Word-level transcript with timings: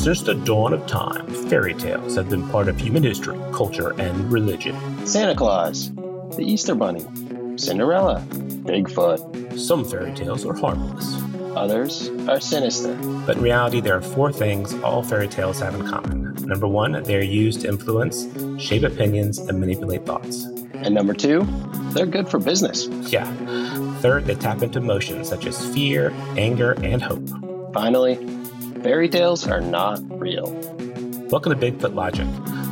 Since 0.00 0.22
the 0.22 0.34
dawn 0.34 0.72
of 0.72 0.86
time, 0.86 1.26
fairy 1.48 1.74
tales 1.74 2.16
have 2.16 2.30
been 2.30 2.48
part 2.48 2.68
of 2.68 2.78
human 2.80 3.02
history, 3.02 3.38
culture, 3.52 3.92
and 4.00 4.32
religion. 4.32 4.74
Santa 5.06 5.34
Claus, 5.34 5.92
the 6.36 6.42
Easter 6.42 6.74
Bunny, 6.74 7.04
Cinderella, 7.56 8.24
Bigfoot. 8.30 9.58
Some 9.58 9.84
fairy 9.84 10.12
tales 10.14 10.46
are 10.46 10.54
harmless, 10.54 11.20
Others 11.54 12.08
are 12.28 12.40
sinister. 12.40 12.94
but 13.26 13.36
in 13.36 13.42
reality, 13.42 13.80
there 13.80 13.96
are 13.96 14.00
four 14.00 14.32
things 14.32 14.72
all 14.82 15.02
fairy 15.02 15.28
tales 15.28 15.60
have 15.60 15.74
in 15.74 15.86
common. 15.86 16.34
Number 16.46 16.66
one, 16.66 17.02
they 17.02 17.16
are 17.16 17.22
used 17.22 17.60
to 17.62 17.68
influence, 17.68 18.26
shape 18.62 18.84
opinions, 18.84 19.38
and 19.38 19.60
manipulate 19.60 20.06
thoughts. 20.06 20.44
And 20.74 20.94
number 20.94 21.12
two, 21.12 21.46
they're 21.92 22.06
good 22.06 22.28
for 22.28 22.38
business. 22.38 22.86
Yeah. 23.12 23.30
Third, 23.98 24.24
they 24.24 24.34
tap 24.34 24.62
into 24.62 24.78
emotions 24.78 25.28
such 25.28 25.44
as 25.44 25.74
fear, 25.74 26.10
anger, 26.38 26.72
and 26.82 27.02
hope. 27.02 27.28
Finally, 27.74 28.14
fairy 28.82 29.08
tales 29.10 29.46
are 29.46 29.60
not 29.60 30.00
real. 30.18 30.50
Welcome 31.30 31.58
to 31.58 31.70
Bigfoot 31.70 31.94
Logic, 31.94 32.26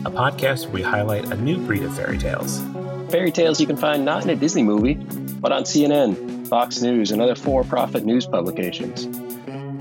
a 0.07 0.11
podcast 0.11 0.65
where 0.65 0.75
we 0.75 0.83
highlight 0.83 1.27
a 1.27 1.37
new 1.37 1.59
breed 1.59 1.83
of 1.83 1.95
fairy 1.95 2.17
tales. 2.17 2.63
Fairy 3.11 3.31
tales 3.31 3.61
you 3.61 3.67
can 3.67 3.77
find 3.77 4.07
not 4.07 4.25
in 4.25 4.31
a 4.31 4.37
Disney 4.37 4.63
movie, 4.63 4.95
but 4.95 5.53
on 5.53 5.65
CNN, 5.65 6.49
Fox 6.49 6.81
News, 6.81 7.11
and 7.11 7.21
other 7.21 7.35
for 7.35 7.63
profit 7.63 8.07
news 8.07 8.27
publications. 8.27 9.07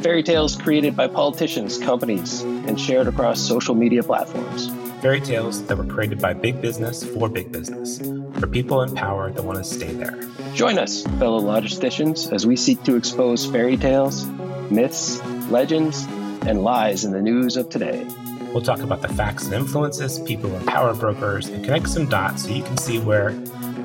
Fairy 0.03 0.21
tales 0.21 0.57
created 0.57 0.97
by 0.97 1.07
politicians, 1.07 1.77
companies, 1.77 2.41
and 2.41 2.79
shared 2.79 3.07
across 3.07 3.39
social 3.39 3.73
media 3.73 4.03
platforms. 4.03 4.69
Fairy 5.01 5.21
tales 5.21 5.65
that 5.67 5.77
were 5.77 5.85
created 5.85 6.19
by 6.19 6.33
big 6.33 6.61
business 6.61 7.03
for 7.03 7.29
big 7.29 7.53
business, 7.53 7.99
for 8.39 8.47
people 8.47 8.81
in 8.81 8.93
power 8.93 9.31
that 9.31 9.43
want 9.43 9.59
to 9.59 9.63
stay 9.63 9.93
there. 9.93 10.19
Join 10.53 10.77
us, 10.77 11.03
fellow 11.03 11.39
logisticians, 11.39 12.31
as 12.33 12.45
we 12.45 12.57
seek 12.57 12.83
to 12.83 12.95
expose 12.95 13.45
fairy 13.45 13.77
tales, 13.77 14.25
myths, 14.69 15.21
legends, 15.49 16.05
and 16.45 16.63
lies 16.63 17.03
in 17.03 17.11
the 17.11 17.21
news 17.21 17.57
of 17.57 17.69
today. 17.69 18.05
We'll 18.53 18.61
talk 18.61 18.79
about 18.79 19.01
the 19.01 19.09
facts 19.09 19.45
and 19.45 19.53
influences, 19.53 20.19
people 20.19 20.55
and 20.55 20.65
power 20.67 20.93
brokers, 20.93 21.47
and 21.47 21.63
connect 21.63 21.89
some 21.89 22.07
dots 22.07 22.43
so 22.43 22.49
you 22.49 22.63
can 22.63 22.77
see 22.77 22.99
where 22.99 23.31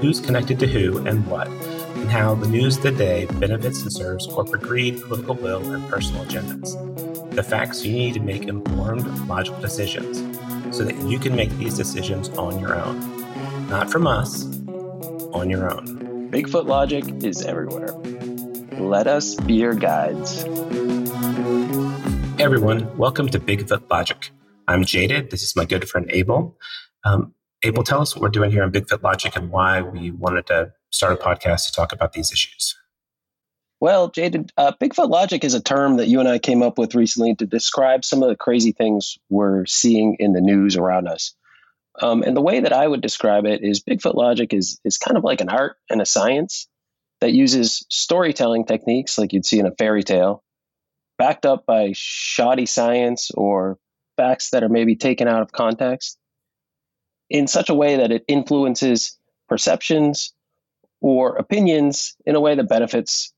who's 0.00 0.20
connected 0.20 0.58
to 0.60 0.66
who 0.66 0.98
and 1.06 1.26
what, 1.26 1.48
and 1.48 2.10
how 2.10 2.34
the 2.34 2.48
news 2.48 2.76
of 2.76 2.82
the 2.84 2.92
day 2.92 3.26
benefits 3.26 3.82
and 3.82 3.92
serves 3.92 4.26
corporate 4.26 4.62
greed, 4.62 5.00
political 5.02 5.34
will, 5.34 5.72
and 5.72 5.88
personal 5.88 6.24
agendas. 6.24 7.34
The 7.34 7.42
facts 7.42 7.84
you 7.84 7.92
need 7.92 8.14
to 8.14 8.20
make 8.20 8.44
informed, 8.44 9.06
logical 9.28 9.60
decisions 9.60 10.18
so 10.76 10.84
that 10.84 10.96
you 11.08 11.18
can 11.18 11.34
make 11.34 11.50
these 11.58 11.76
decisions 11.76 12.28
on 12.30 12.58
your 12.60 12.74
own. 12.74 13.68
Not 13.68 13.90
from 13.90 14.06
us, 14.06 14.44
on 15.32 15.50
your 15.50 15.70
own. 15.72 16.30
Bigfoot 16.30 16.66
logic 16.66 17.04
is 17.24 17.42
everywhere. 17.42 17.92
Let 18.78 19.06
us 19.06 19.34
be 19.34 19.54
your 19.54 19.74
guides. 19.74 20.44
Everyone, 22.42 22.98
welcome 22.98 23.28
to 23.28 23.38
Bigfoot 23.38 23.88
Logic. 23.88 24.32
I'm 24.66 24.84
Jaded. 24.84 25.30
This 25.30 25.44
is 25.44 25.54
my 25.54 25.64
good 25.64 25.88
friend 25.88 26.10
Able. 26.10 26.58
Um, 27.04 27.36
Able, 27.62 27.84
tell 27.84 28.02
us 28.02 28.16
what 28.16 28.22
we're 28.22 28.30
doing 28.30 28.50
here 28.50 28.64
on 28.64 28.72
Bigfoot 28.72 29.00
Logic 29.00 29.36
and 29.36 29.48
why 29.48 29.80
we 29.80 30.10
wanted 30.10 30.46
to 30.46 30.72
start 30.90 31.12
a 31.12 31.22
podcast 31.22 31.66
to 31.66 31.72
talk 31.72 31.92
about 31.92 32.14
these 32.14 32.32
issues. 32.32 32.76
Well, 33.78 34.10
Jaded, 34.10 34.50
uh, 34.56 34.72
Bigfoot 34.72 35.08
logic 35.08 35.44
is 35.44 35.54
a 35.54 35.62
term 35.62 35.98
that 35.98 36.08
you 36.08 36.18
and 36.18 36.28
I 36.28 36.40
came 36.40 36.64
up 36.64 36.78
with 36.78 36.96
recently 36.96 37.36
to 37.36 37.46
describe 37.46 38.04
some 38.04 38.24
of 38.24 38.28
the 38.28 38.34
crazy 38.34 38.72
things 38.72 39.18
we're 39.30 39.64
seeing 39.66 40.16
in 40.18 40.32
the 40.32 40.40
news 40.40 40.76
around 40.76 41.06
us. 41.06 41.36
Um, 42.00 42.24
and 42.24 42.36
the 42.36 42.42
way 42.42 42.58
that 42.58 42.72
I 42.72 42.88
would 42.88 43.02
describe 43.02 43.46
it 43.46 43.62
is 43.62 43.84
Bigfoot 43.84 44.16
logic 44.16 44.52
is, 44.52 44.80
is 44.84 44.98
kind 44.98 45.16
of 45.16 45.22
like 45.22 45.42
an 45.42 45.48
art 45.48 45.76
and 45.88 46.02
a 46.02 46.06
science 46.06 46.66
that 47.20 47.32
uses 47.32 47.86
storytelling 47.88 48.64
techniques 48.64 49.16
like 49.16 49.32
you'd 49.32 49.46
see 49.46 49.60
in 49.60 49.66
a 49.66 49.76
fairy 49.78 50.02
tale, 50.02 50.42
backed 51.18 51.46
up 51.46 51.66
by 51.66 51.92
shoddy 51.94 52.66
science 52.66 53.30
or 53.34 53.78
facts 54.16 54.50
that 54.50 54.62
are 54.62 54.68
maybe 54.68 54.96
taken 54.96 55.28
out 55.28 55.42
of 55.42 55.52
context 55.52 56.18
in 57.30 57.46
such 57.46 57.70
a 57.70 57.74
way 57.74 57.96
that 57.96 58.12
it 58.12 58.24
influences 58.28 59.18
perceptions 59.48 60.34
or 61.00 61.36
opinions 61.36 62.16
in 62.26 62.34
a 62.34 62.40
way 62.40 62.54
that 62.54 62.68
benefits 62.68 63.32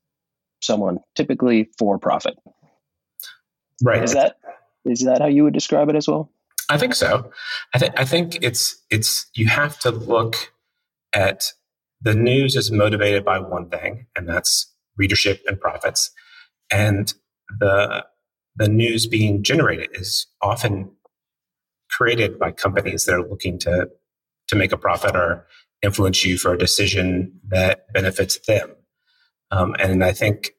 someone, 0.61 0.99
typically 1.15 1.71
for 1.79 1.99
profit. 1.99 2.35
Right. 3.83 4.03
Is 4.03 4.15
that 4.15 4.37
is 4.85 5.01
that 5.05 5.21
how 5.21 5.27
you 5.27 5.45
would 5.45 5.55
describe 5.55 5.89
it 5.89 5.97
as 5.97 6.07
well? 6.07 6.31
I 6.71 6.79
think 6.79 6.95
so. 6.95 7.31
I 7.75 7.79
think 7.79 7.99
I 7.99 8.05
think 8.05 8.39
it's 8.43 8.83
it's 8.91 9.27
you 9.35 9.49
have 9.49 9.79
to 9.81 9.91
look 9.91 10.53
at 11.13 11.53
the 12.01 12.15
news 12.15 12.55
is 12.57 12.71
motivated 12.71 13.25
by 13.25 13.39
one 13.39 13.69
thing, 13.71 14.07
and 14.17 14.29
that's 14.29 14.73
readership 14.97 15.43
and 15.47 15.61
profits. 15.61 16.11
And 16.71 17.13
the 17.59 18.05
the 18.57 18.69
news 18.69 19.07
being 19.07 19.43
generated 19.43 19.91
is 19.95 20.27
often 20.41 20.91
created 21.91 22.39
by 22.39 22.53
companies 22.53 23.05
that 23.05 23.15
are 23.15 23.29
looking 23.29 23.59
to 23.61 23.89
to 24.49 24.57
make 24.57 24.73
a 24.73 24.79
profit 24.79 25.17
or 25.17 25.47
influence 25.83 26.25
you 26.25 26.39
for 26.39 26.53
a 26.53 26.59
decision 26.59 27.33
that 27.49 27.93
benefits 27.93 28.39
them. 28.47 28.75
Um, 29.51 29.75
and 29.79 30.05
I 30.05 30.13
think 30.13 30.51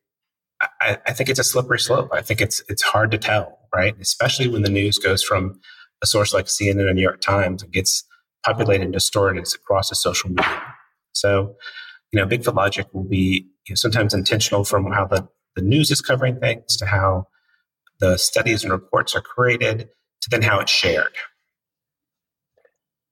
I, 0.61 0.97
I 1.05 1.13
think 1.13 1.29
it's 1.29 1.39
a 1.39 1.43
slippery 1.43 1.79
slope. 1.79 2.09
I 2.13 2.21
think 2.21 2.41
it's 2.41 2.63
it's 2.69 2.81
hard 2.81 3.11
to 3.11 3.17
tell, 3.17 3.59
right? 3.73 3.95
Especially 3.99 4.47
when 4.47 4.61
the 4.61 4.69
news 4.69 4.97
goes 4.97 5.23
from 5.23 5.59
a 6.03 6.07
source 6.07 6.33
like 6.33 6.45
CNN 6.45 6.89
or 6.89 6.93
New 6.93 7.01
York 7.01 7.21
Times 7.21 7.63
and 7.63 7.71
gets 7.71 8.03
populated 8.45 8.83
and 8.83 8.93
distorted 8.93 9.45
across 9.55 9.89
the 9.89 9.95
social 9.95 10.29
media. 10.29 10.61
So, 11.13 11.55
you 12.11 12.19
know, 12.19 12.27
Bigfoot 12.27 12.55
logic 12.55 12.87
will 12.93 13.03
be 13.03 13.47
you 13.67 13.71
know, 13.71 13.75
sometimes 13.75 14.13
intentional 14.13 14.63
from 14.63 14.91
how 14.91 15.05
the, 15.05 15.27
the 15.55 15.61
news 15.61 15.91
is 15.91 16.01
covering 16.01 16.39
things 16.39 16.77
to 16.77 16.85
how 16.85 17.27
the 17.99 18.17
studies 18.17 18.63
and 18.63 18.71
reports 18.71 19.15
are 19.15 19.21
created 19.21 19.89
to 20.21 20.29
then 20.29 20.41
how 20.41 20.59
it's 20.59 20.71
shared. 20.71 21.15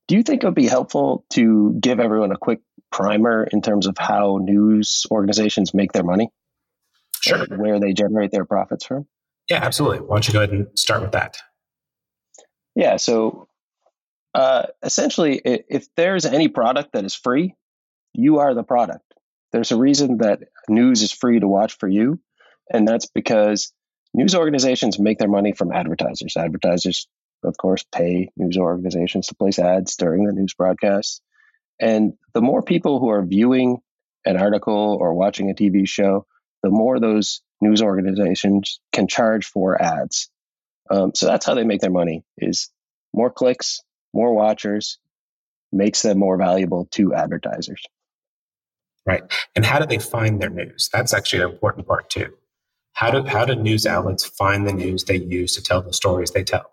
Do 0.08 0.16
you 0.16 0.24
think 0.24 0.44
it 0.44 0.46
would 0.46 0.56
be 0.56 0.68
helpful 0.68 1.26
to 1.32 1.78
give 1.80 2.00
everyone 2.00 2.32
a 2.32 2.38
quick 2.38 2.60
primer 2.92 3.48
in 3.52 3.62
terms 3.62 3.88
of 3.88 3.98
how 3.98 4.40
news 4.42 5.06
organizations 5.10 5.74
make 5.74 5.94
their 5.94 6.04
money? 6.04 6.30
Sure. 7.22 7.46
Where 7.46 7.80
they 7.80 7.94
generate 7.94 8.32
their 8.32 8.46
profits 8.46 8.86
from? 8.86 9.08
Yeah, 9.50 9.64
absolutely. 9.64 10.00
Why 10.00 10.16
don't 10.16 10.28
you 10.28 10.34
go 10.34 10.40
ahead 10.40 10.52
and 10.52 10.68
start 10.78 11.02
with 11.02 11.14
that? 11.14 11.38
Yeah. 12.76 12.98
So 12.98 13.48
uh, 14.34 14.64
essentially, 14.82 15.40
if 15.46 15.88
there's 15.96 16.26
any 16.26 16.50
product 16.50 16.94
that 16.94 17.06
is 17.06 17.16
free, 17.16 17.56
you 18.14 18.40
are 18.40 18.54
the 18.54 18.64
product. 18.64 19.06
There's 19.52 19.72
a 19.72 19.78
reason 19.78 20.18
that 20.18 20.40
news 20.68 21.02
is 21.02 21.12
free 21.12 21.40
to 21.40 21.48
watch 21.48 21.78
for 21.78 21.88
you, 21.88 22.20
and 22.72 22.88
that's 22.88 23.06
because 23.06 23.72
news 24.14 24.36
organizations 24.36 25.00
make 25.00 25.18
their 25.18 25.28
money 25.28 25.54
from 25.54 25.72
advertisers. 25.72 26.36
Advertisers, 26.38 27.08
of 27.44 27.58
course, 27.58 27.84
pay 27.94 28.30
news 28.38 28.58
organizations 28.58 29.28
to 29.28 29.36
place 29.36 29.60
ads 29.60 29.96
during 29.96 30.26
the 30.26 30.34
news 30.34 30.54
broadcasts. 30.54 31.22
And 31.80 32.14
the 32.34 32.42
more 32.42 32.62
people 32.62 33.00
who 33.00 33.10
are 33.10 33.26
viewing 33.26 33.78
an 34.26 34.38
article 34.38 34.98
or 35.00 35.14
watching 35.14 35.50
a 35.50 35.54
TV 35.54 35.88
show, 35.88 36.26
the 36.62 36.70
more 36.70 37.00
those 37.00 37.42
news 37.62 37.82
organizations 37.82 38.80
can 38.92 39.08
charge 39.08 39.46
for 39.46 39.82
ads. 39.82 40.30
Um, 40.90 41.12
so 41.16 41.26
that's 41.26 41.46
how 41.46 41.56
they 41.56 41.64
make 41.64 41.82
their 41.82 41.92
money: 41.92 42.24
is 42.38 42.70
more 43.14 43.32
clicks, 43.32 43.82
more 44.14 44.34
watchers, 44.34 45.00
makes 45.72 46.02
them 46.02 46.20
more 46.20 46.38
valuable 46.38 46.88
to 46.92 47.14
advertisers. 47.14 47.84
Right. 49.06 49.24
And 49.56 49.66
how 49.66 49.80
do 49.80 49.86
they 49.86 49.98
find 49.98 50.42
their 50.42 50.50
news? 50.50 50.90
That's 50.94 51.14
actually 51.14 51.44
an 51.44 51.52
important 51.52 51.88
part 51.88 52.10
too. 52.10 52.34
How 52.94 53.12
do 53.12 53.28
how 53.28 53.46
do 53.46 53.56
news 53.56 53.86
outlets 53.86 54.24
find 54.24 54.68
the 54.68 54.74
news 54.74 55.04
they 55.04 55.18
use 55.18 55.56
to 55.56 55.64
tell 55.64 55.82
the 55.82 55.94
stories 55.94 56.32
they 56.32 56.44
tell? 56.44 56.72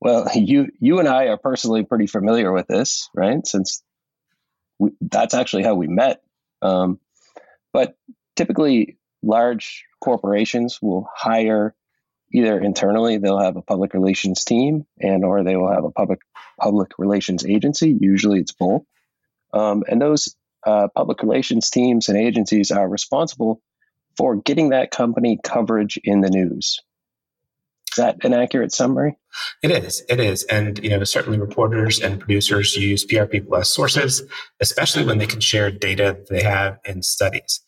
Well, 0.00 0.28
you 0.34 0.68
you 0.80 0.98
and 0.98 1.08
I 1.08 1.26
are 1.26 1.38
personally 1.38 1.84
pretty 1.84 2.06
familiar 2.06 2.52
with 2.52 2.66
this, 2.66 3.08
right? 3.14 3.46
Since 3.46 3.82
we, 4.78 4.90
that's 5.00 5.34
actually 5.34 5.64
how 5.64 5.74
we 5.74 5.86
met. 5.86 6.22
Um, 6.62 6.98
but 7.72 7.96
typically, 8.36 8.98
large 9.22 9.84
corporations 10.00 10.78
will 10.80 11.08
hire 11.14 11.74
either 12.32 12.60
internally 12.60 13.16
they'll 13.16 13.40
have 13.40 13.56
a 13.56 13.62
public 13.62 13.94
relations 13.94 14.44
team 14.44 14.86
and 15.00 15.24
or 15.24 15.42
they 15.42 15.56
will 15.56 15.72
have 15.72 15.84
a 15.84 15.90
public 15.90 16.20
public 16.60 16.92
relations 16.98 17.44
agency 17.46 17.96
usually 18.00 18.40
it's 18.40 18.52
both 18.52 18.82
um, 19.54 19.82
and 19.88 20.00
those 20.00 20.36
uh, 20.66 20.88
public 20.94 21.22
relations 21.22 21.70
teams 21.70 22.08
and 22.08 22.18
agencies 22.18 22.70
are 22.70 22.86
responsible 22.88 23.62
for 24.18 24.34
getting 24.34 24.70
that 24.70 24.90
company 24.90 25.38
coverage 25.44 25.98
in 26.02 26.20
the 26.20 26.28
news 26.28 26.80
is 27.90 27.96
that 27.96 28.22
an 28.24 28.34
accurate 28.34 28.72
summary 28.72 29.16
It 29.62 29.70
is. 29.70 30.02
It 30.08 30.18
is. 30.18 30.42
And, 30.44 30.82
you 30.82 30.90
know, 30.90 31.04
certainly 31.04 31.38
reporters 31.38 32.00
and 32.00 32.20
producers 32.20 32.76
use 32.76 33.04
PR 33.04 33.24
people 33.24 33.56
as 33.56 33.72
sources, 33.72 34.22
especially 34.60 35.04
when 35.04 35.18
they 35.18 35.26
can 35.26 35.40
share 35.40 35.70
data 35.70 36.18
they 36.28 36.42
have 36.42 36.78
in 36.84 37.02
studies. 37.02 37.60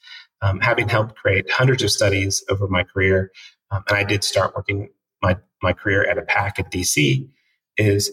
Um, 0.43 0.61
having 0.61 0.89
helped 0.89 1.17
create 1.17 1.51
hundreds 1.51 1.83
of 1.83 1.91
studies 1.91 2.43
over 2.51 2.67
my 2.67 2.83
career, 2.83 3.31
um, 3.71 3.85
and 3.89 3.97
I 3.97 4.05
did 4.05 4.25
start 4.25 4.57
working 4.57 4.89
my, 5.23 5.37
my 5.63 5.73
career 5.73 6.09
at 6.09 6.19
a 6.19 6.23
PAC 6.23 6.59
at 6.59 6.73
DC, 6.73 7.29
is 7.77 8.11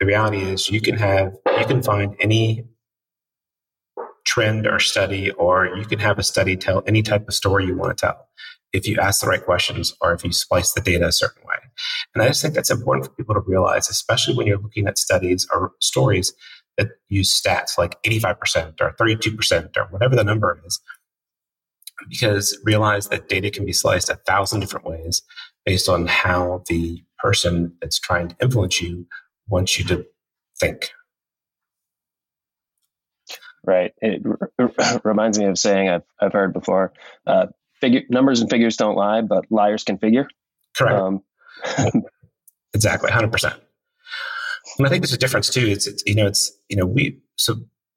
the 0.00 0.06
reality 0.06 0.38
is 0.38 0.70
you 0.70 0.80
can 0.80 0.96
have, 0.96 1.36
you 1.58 1.66
can 1.66 1.82
find 1.82 2.16
any 2.20 2.64
trend 4.28 4.66
or 4.66 4.78
study, 4.78 5.30
or 5.32 5.66
you 5.78 5.86
can 5.86 5.98
have 5.98 6.18
a 6.18 6.22
study 6.22 6.54
tell 6.56 6.82
any 6.86 7.02
type 7.02 7.26
of 7.26 7.34
story 7.34 7.64
you 7.64 7.76
want 7.76 7.96
to 7.96 8.06
tell. 8.06 8.28
if 8.72 8.86
you 8.86 8.98
ask 9.00 9.20
the 9.22 9.26
right 9.26 9.44
questions 9.44 9.94
or 10.00 10.12
if 10.12 10.24
you 10.24 10.32
splice 10.32 10.72
the 10.72 10.80
data 10.80 11.06
a 11.06 11.12
certain 11.12 11.42
way. 11.46 11.56
And 12.14 12.22
I 12.22 12.28
just 12.28 12.42
think 12.42 12.54
that's 12.54 12.70
important 12.70 13.06
for 13.06 13.12
people 13.12 13.34
to 13.34 13.40
realize, 13.40 13.88
especially 13.88 14.34
when 14.36 14.46
you're 14.46 14.58
looking 14.58 14.86
at 14.86 14.98
studies 14.98 15.46
or 15.52 15.72
stories 15.80 16.34
that 16.76 16.88
use 17.08 17.40
stats 17.40 17.78
like 17.78 18.00
85% 18.02 18.80
or 18.80 18.94
32% 19.00 19.76
or 19.76 19.84
whatever 19.90 20.14
the 20.14 20.24
number 20.24 20.60
is, 20.66 20.80
because 22.08 22.58
realize 22.62 23.08
that 23.08 23.28
data 23.28 23.50
can 23.50 23.64
be 23.64 23.72
sliced 23.72 24.10
a 24.10 24.16
thousand 24.26 24.60
different 24.60 24.86
ways 24.86 25.22
based 25.64 25.88
on 25.88 26.06
how 26.06 26.62
the 26.68 27.02
person 27.18 27.72
that's 27.80 27.98
trying 27.98 28.28
to 28.28 28.36
influence 28.40 28.80
you 28.80 29.06
wants 29.48 29.78
you 29.78 29.84
to 29.86 30.06
think. 30.60 30.90
Right. 33.68 33.92
It 34.00 34.22
r- 34.58 35.00
reminds 35.04 35.38
me 35.38 35.44
of 35.44 35.58
saying 35.58 35.90
I've, 35.90 36.02
I've 36.18 36.32
heard 36.32 36.54
before 36.54 36.94
uh, 37.26 37.48
figure, 37.82 38.00
numbers 38.08 38.40
and 38.40 38.48
figures 38.48 38.78
don't 38.78 38.96
lie, 38.96 39.20
but 39.20 39.44
liars 39.50 39.84
can 39.84 39.98
figure. 39.98 40.26
Correct. 40.74 40.96
Um, 40.96 41.22
exactly, 42.74 43.10
100%. 43.10 43.60
And 44.78 44.86
I 44.86 44.88
think 44.88 45.02
there's 45.02 45.12
a 45.12 45.18
difference 45.18 45.50
too. 45.50 45.66
It's, 45.66 45.86
it's, 45.86 46.02
you 46.06 46.14
know, 46.14 46.26
it's, 46.26 46.50
you 46.70 46.78
know, 46.78 46.86
we, 46.86 47.18
so 47.36 47.56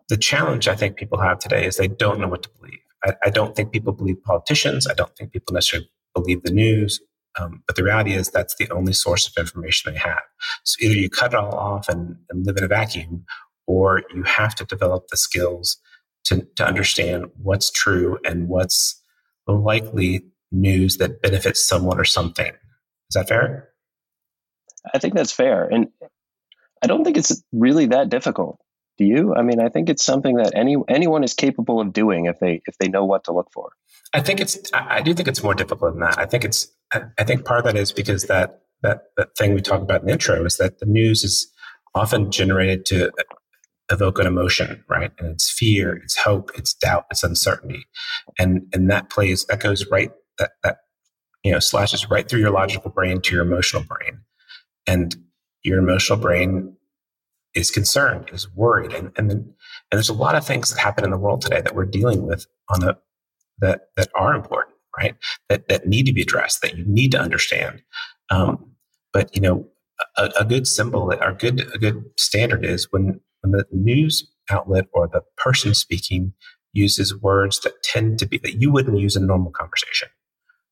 the 0.10 0.18
challenge 0.18 0.68
I 0.68 0.76
think 0.76 0.98
people 0.98 1.22
have 1.22 1.40
today 1.40 1.66
is 1.66 1.78
they 1.78 1.88
don't 1.88 2.20
know 2.20 2.28
what 2.28 2.44
to 2.44 2.50
believe. 2.60 2.80
I, 3.06 3.14
I 3.24 3.30
don't 3.30 3.56
think 3.56 3.72
people 3.72 3.94
believe 3.94 4.22
politicians. 4.26 4.88
I 4.88 4.94
don't 4.94 5.16
think 5.16 5.32
people 5.32 5.54
necessarily 5.54 5.90
believe 6.14 6.44
the 6.44 6.52
news. 6.52 7.00
Um, 7.40 7.64
but 7.66 7.78
the 7.78 7.84
reality 7.86 8.12
is 8.12 8.28
that's 8.28 8.56
the 8.56 8.70
only 8.72 8.92
source 8.92 9.26
of 9.26 9.42
information 9.42 9.94
they 9.94 10.00
have. 10.00 10.20
So 10.66 10.86
either 10.86 10.96
you 10.96 11.10
cut 11.10 11.32
it 11.32 11.40
all 11.40 11.56
off 11.56 11.88
and, 11.88 12.18
and 12.30 12.46
live 12.46 12.58
in 12.58 12.66
a 12.66 12.68
vacuum, 12.68 13.24
or 13.72 14.04
you 14.14 14.24
have 14.24 14.54
to 14.54 14.66
develop 14.66 15.08
the 15.08 15.16
skills 15.16 15.78
to, 16.26 16.46
to 16.58 16.68
understand 16.68 17.28
what's 17.42 17.72
true 17.72 18.18
and 18.26 18.50
what's 18.50 19.02
likely 19.48 20.26
news 20.52 20.98
that 20.98 21.22
benefits 21.22 21.66
someone 21.66 21.98
or 21.98 22.04
something. 22.04 22.52
Is 22.52 23.14
that 23.16 23.30
fair? 23.30 23.70
I 24.94 25.00
think 25.00 25.14
that's 25.14 25.32
fair. 25.32 25.68
And 25.68 25.88
I 26.84 26.88
don't 26.88 27.06
think 27.06 27.16
it's 27.16 27.42
really 27.54 27.86
that 27.88 28.10
difficult. 28.10 28.60
Do 28.98 29.06
you? 29.06 29.34
I 29.34 29.42
mean, 29.42 29.62
I 29.62 29.70
think 29.70 29.90
it's 29.90 30.04
something 30.04 30.36
that 30.36 30.52
any 30.54 30.76
anyone 30.90 31.24
is 31.24 31.34
capable 31.34 31.80
of 31.80 31.94
doing 31.94 32.26
if 32.26 32.40
they 32.40 32.62
if 32.66 32.78
they 32.78 32.90
know 32.90 33.06
what 33.06 33.24
to 33.24 33.34
look 33.34 33.48
for. 33.54 33.72
I 34.14 34.20
think 34.22 34.42
it's. 34.42 34.60
I 34.74 35.02
do 35.02 35.14
think 35.14 35.30
it's 35.30 35.42
more 35.42 35.56
difficult 35.56 35.94
than 35.94 36.02
that. 36.02 36.20
I 36.20 36.26
think 36.26 36.44
it's. 36.44 36.68
I 36.94 37.24
think 37.24 37.46
part 37.46 37.60
of 37.60 37.66
that 37.66 37.78
is 37.78 37.92
because 37.94 38.26
that 38.26 38.64
that 38.82 39.06
that 39.18 39.30
thing 39.38 39.54
we 39.54 39.62
talked 39.62 39.84
about 39.84 40.02
in 40.02 40.08
the 40.08 40.14
intro 40.14 40.46
is 40.46 40.58
that 40.58 40.80
the 40.80 40.86
news 40.86 41.24
is 41.24 41.52
often 41.96 42.32
generated 42.32 42.86
to 42.86 43.12
evoke 43.92 44.20
an 44.20 44.28
emotion, 44.28 44.84
right? 44.90 45.12
And 45.20 45.30
it's 45.30 45.52
fear, 45.52 45.96
it's 45.98 46.18
hope, 46.18 46.52
it's 46.56 46.74
doubt, 46.74 47.06
it's 47.12 47.24
uncertainty, 47.24 47.86
and 48.40 48.64
and 48.74 48.90
that 48.90 49.10
plays 49.10 49.46
that 49.46 49.60
goes 49.60 49.86
right 49.92 50.12
that 50.40 50.52
that 50.64 50.78
you 51.44 51.52
know 51.52 51.60
slashes 51.60 52.10
right 52.10 52.28
through 52.28 52.40
your 52.40 52.52
logical 52.52 52.90
brain 52.90 53.22
to 53.22 53.36
your 53.36 53.44
emotional 53.46 53.84
brain, 53.84 54.22
and 54.88 55.16
your 55.64 55.80
emotional 55.80 56.18
brain 56.18 56.76
is 57.54 57.70
concerned, 57.70 58.30
is 58.34 58.54
worried, 58.56 58.94
and 58.94 59.12
and 59.18 59.32
and 59.32 59.54
there's 59.92 60.10
a 60.10 60.14
lot 60.14 60.36
of 60.36 60.46
things 60.46 60.72
that 60.72 60.80
happen 60.80 61.04
in 61.04 61.12
the 61.12 61.18
world 61.18 61.42
today 61.42 61.62
that 61.62 61.76
we're 61.76 61.86
dealing 61.86 62.26
with 62.26 62.46
on 62.70 62.84
a 62.84 62.98
that 63.60 63.90
that 63.98 64.10
are 64.16 64.34
important, 64.34 64.76
right? 64.98 65.16
That 65.50 65.68
that 65.68 65.88
need 65.88 66.06
to 66.06 66.14
be 66.14 66.22
addressed, 66.22 66.62
that 66.62 66.78
you 66.78 66.86
need 66.86 67.12
to 67.12 67.20
understand. 67.20 67.84
Um, 68.30 68.72
but 69.14 69.36
you 69.36 69.42
know, 69.42 69.68
a, 70.18 70.32
a 70.40 70.46
good 70.46 70.68
symbol 70.68 71.14
or 71.14 71.34
good 71.34 71.70
a 71.74 71.78
good 71.78 72.04
standard 72.18 72.66
is 72.66 72.92
when 72.92 73.20
when 73.42 73.52
the 73.52 73.66
news 73.72 74.30
outlet 74.50 74.88
or 74.94 75.08
the 75.08 75.22
person 75.38 75.74
speaking 75.74 76.34
uses 76.74 77.16
words 77.16 77.60
that 77.62 77.84
tend 77.84 78.20
to 78.20 78.26
be 78.26 78.38
that 78.40 78.62
you 78.62 78.72
wouldn't 78.72 79.00
use 79.00 79.16
in 79.16 79.28
normal 79.28 79.52
conversation, 79.52 80.10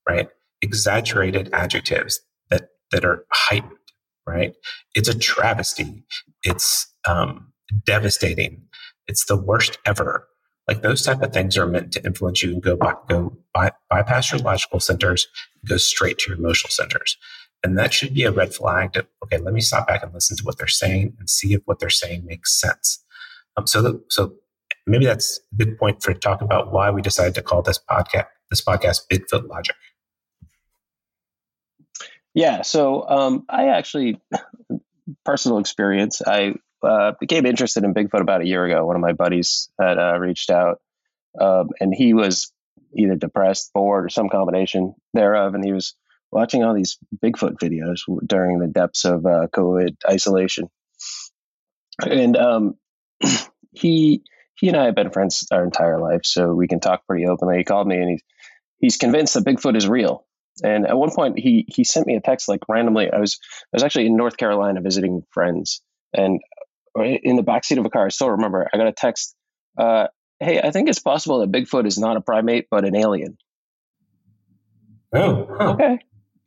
right? 0.08 0.30
Exaggerated 0.62 1.50
adjectives 1.54 2.22
that 2.50 2.70
that 2.92 3.06
are 3.06 3.26
heightened 3.32 3.74
right? 4.30 4.54
It's 4.96 5.10
a 5.10 5.18
travesty. 5.18 6.04
It's 6.44 6.88
um, 7.08 7.52
devastating. 7.86 8.62
It's 9.08 9.26
the 9.26 9.38
worst 9.38 9.80
ever. 9.86 10.28
Like 10.68 10.84
those 10.84 11.02
type 11.02 11.24
of 11.24 11.34
things 11.34 11.58
are 11.58 11.66
meant 11.66 11.92
to 11.94 12.06
influence 12.06 12.44
you 12.44 12.54
and 12.54 12.62
go 12.62 12.76
by, 12.76 12.94
go 13.08 13.36
by, 13.54 13.72
bypass 13.90 14.32
your 14.32 14.40
logical 14.40 14.80
centers, 14.80 15.28
go 15.68 15.78
straight 15.78 16.20
to 16.20 16.32
your 16.32 16.38
emotional 16.38 16.70
centers. 16.70 17.18
And 17.64 17.78
that 17.78 17.94
should 17.94 18.14
be 18.14 18.24
a 18.24 18.32
red 18.32 18.54
flag 18.54 18.94
to, 18.94 19.06
okay, 19.24 19.38
let 19.38 19.54
me 19.54 19.62
stop 19.62 19.88
back 19.88 20.02
and 20.04 20.14
listen 20.14 20.38
to 20.38 20.44
what 20.44 20.58
they're 20.58 20.68
saying 20.68 21.16
and 21.20 21.30
see 21.30 21.54
if 21.54 21.62
what 21.66 21.80
they're 21.80 21.90
saying 21.90 22.26
makes 22.26 22.60
sense. 22.60 23.04
Um, 23.58 23.68
so, 23.68 23.82
the, 23.82 24.04
so 24.10 24.36
maybe 24.88 25.06
that's 25.06 25.40
a 25.52 25.56
good 25.56 25.78
point 25.78 26.02
for 26.02 26.14
talk 26.14 26.42
about 26.42 26.72
why 26.72 26.90
we 26.90 27.02
decided 27.02 27.36
to 27.36 27.42
call 27.42 27.62
this 27.62 27.80
podcast, 27.90 28.28
this 28.50 28.64
podcast 28.64 29.02
Bigfoot 29.12 29.48
Logic. 29.50 29.76
Yeah, 32.34 32.62
so 32.62 33.08
um, 33.08 33.46
I 33.50 33.70
actually, 33.70 34.22
personal 35.26 35.58
experience, 35.58 36.22
I 36.26 36.54
uh, 36.82 37.14
became 37.20 37.46
interested 37.46 37.84
in 37.84 37.94
Bigfoot 37.94 38.22
about 38.22 38.42
a 38.42 38.48
year 38.48 38.64
ago. 38.66 38.86
One 38.86 38.96
of 38.96 39.02
my 39.02 39.14
buddies 39.14 39.70
had 39.80 39.98
uh, 39.98 40.18
reached 40.18 40.50
out, 40.50 40.80
um, 41.40 41.70
and 41.80 41.94
he 41.94 42.14
was 42.14 42.54
either 42.96 43.16
depressed, 43.16 43.72
bored, 43.74 44.06
or 44.06 44.10
some 44.10 44.30
combination 44.30 44.96
thereof, 45.14 45.56
and 45.56 45.66
he 45.66 45.74
was 45.74 45.96
watching 46.32 46.64
all 46.64 46.74
these 46.74 46.98
Bigfoot 47.24 47.58
videos 47.62 48.02
during 48.26 48.60
the 48.60 48.68
depths 48.68 49.06
of 49.06 49.26
uh, 49.26 49.48
COVID 49.48 49.96
isolation. 50.10 50.70
And 52.02 52.38
um, 52.38 52.76
he 53.72 54.24
he 54.56 54.68
and 54.68 54.78
I 54.78 54.86
have 54.86 54.96
been 54.96 55.12
friends 55.12 55.48
our 55.52 55.64
entire 55.64 56.00
life, 56.00 56.22
so 56.24 56.54
we 56.54 56.68
can 56.68 56.80
talk 56.80 57.06
pretty 57.08 57.26
openly. 57.28 57.58
He 57.58 57.64
called 57.64 57.88
me, 57.88 57.98
and 57.98 58.10
he's 58.10 58.24
he's 58.80 58.98
convinced 58.98 59.34
that 59.34 59.46
Bigfoot 59.46 59.76
is 59.76 59.88
real. 59.88 60.26
And 60.64 60.86
at 60.86 60.98
one 60.98 61.12
point, 61.12 61.40
he 61.40 61.66
he 61.68 61.84
sent 61.84 62.08
me 62.08 62.16
a 62.16 62.22
text 62.22 62.50
like 62.50 62.62
randomly. 62.68 63.10
I 63.12 63.20
was 63.20 63.40
I 63.74 63.78
was 63.78 63.84
actually 63.84 64.08
in 64.08 64.18
North 64.18 64.38
Carolina 64.38 64.82
visiting 64.82 65.24
friends, 65.32 65.82
and 66.14 66.40
in 66.96 67.36
the 67.36 67.44
backseat 67.44 67.80
of 67.80 67.86
a 67.86 67.90
car, 67.90 68.06
I 68.06 68.10
still 68.10 68.32
remember. 68.32 68.68
I 68.72 68.78
got 68.78 68.88
a 68.88 68.94
text. 68.94 69.36
Uh, 69.78 70.08
hey, 70.40 70.60
I 70.62 70.72
think 70.72 70.90
it's 70.90 71.00
possible 71.00 71.40
that 71.40 71.52
Bigfoot 71.52 71.86
is 71.86 71.98
not 71.98 72.18
a 72.18 72.22
primate 72.22 72.68
but 72.70 72.86
an 72.86 72.96
alien. 72.96 73.38
Oh, 75.14 75.48
huh. 75.58 75.70
okay, 75.72 76.00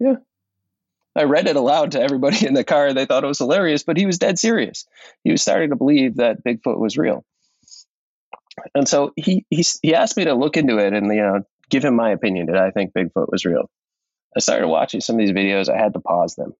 yeah. 0.02 0.16
I 1.14 1.24
read 1.24 1.46
it 1.46 1.56
aloud 1.56 1.92
to 1.92 2.00
everybody 2.00 2.46
in 2.46 2.54
the 2.54 2.64
car. 2.64 2.92
They 2.92 3.06
thought 3.06 3.24
it 3.24 3.28
was 3.28 3.38
hilarious, 3.38 3.82
but 3.82 3.96
he 3.96 4.06
was 4.06 4.18
dead 4.18 4.38
serious. 4.38 4.86
He 5.24 5.30
was 5.30 5.42
starting 5.42 5.70
to 5.70 5.76
believe 5.76 6.16
that 6.16 6.42
Bigfoot 6.44 6.78
was 6.78 6.96
real. 6.96 7.24
And 8.74 8.88
so 8.88 9.12
he 9.16 9.46
he 9.48 9.64
he 9.82 9.94
asked 9.94 10.16
me 10.16 10.24
to 10.24 10.34
look 10.34 10.56
into 10.56 10.78
it 10.78 10.92
and 10.92 11.06
you 11.06 11.22
know 11.22 11.44
give 11.70 11.84
him 11.84 11.96
my 11.96 12.10
opinion. 12.10 12.46
Did 12.46 12.56
I 12.56 12.70
think 12.70 12.92
Bigfoot 12.92 13.30
was 13.30 13.44
real? 13.44 13.70
I 14.36 14.40
started 14.40 14.68
watching 14.68 15.00
some 15.00 15.16
of 15.16 15.20
these 15.20 15.32
videos. 15.32 15.68
I 15.68 15.78
had 15.78 15.94
to 15.94 16.00
pause 16.00 16.34
them. 16.34 16.54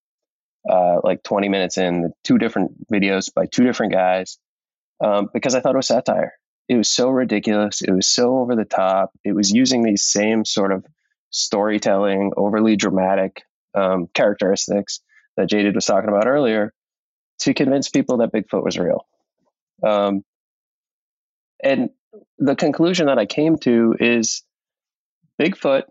Uh, 0.68 1.00
like 1.02 1.22
20 1.24 1.48
minutes 1.48 1.76
in, 1.76 2.12
two 2.22 2.38
different 2.38 2.88
videos 2.88 3.34
by 3.34 3.46
two 3.46 3.64
different 3.64 3.92
guys, 3.92 4.38
um, 5.02 5.28
because 5.34 5.56
I 5.56 5.60
thought 5.60 5.74
it 5.74 5.78
was 5.78 5.88
satire. 5.88 6.34
It 6.68 6.76
was 6.76 6.88
so 6.88 7.10
ridiculous. 7.10 7.82
It 7.82 7.90
was 7.90 8.06
so 8.06 8.38
over 8.38 8.54
the 8.54 8.64
top. 8.64 9.10
It 9.24 9.32
was 9.32 9.50
using 9.50 9.82
these 9.82 10.04
same 10.04 10.44
sort 10.44 10.70
of 10.70 10.86
storytelling, 11.32 12.32
overly 12.36 12.76
dramatic 12.76 13.42
um, 13.74 14.08
characteristics 14.14 15.00
that 15.36 15.48
Jaded 15.48 15.74
was 15.74 15.86
talking 15.86 16.08
about 16.08 16.26
earlier 16.26 16.72
to 17.40 17.54
convince 17.54 17.88
people 17.88 18.18
that 18.18 18.32
Bigfoot 18.32 18.64
was 18.64 18.78
real. 18.78 19.06
Um, 19.82 20.24
and 21.62 21.90
the 22.38 22.54
conclusion 22.54 23.06
that 23.06 23.18
I 23.18 23.26
came 23.26 23.58
to 23.58 23.96
is 23.98 24.42
Bigfoot 25.40 25.84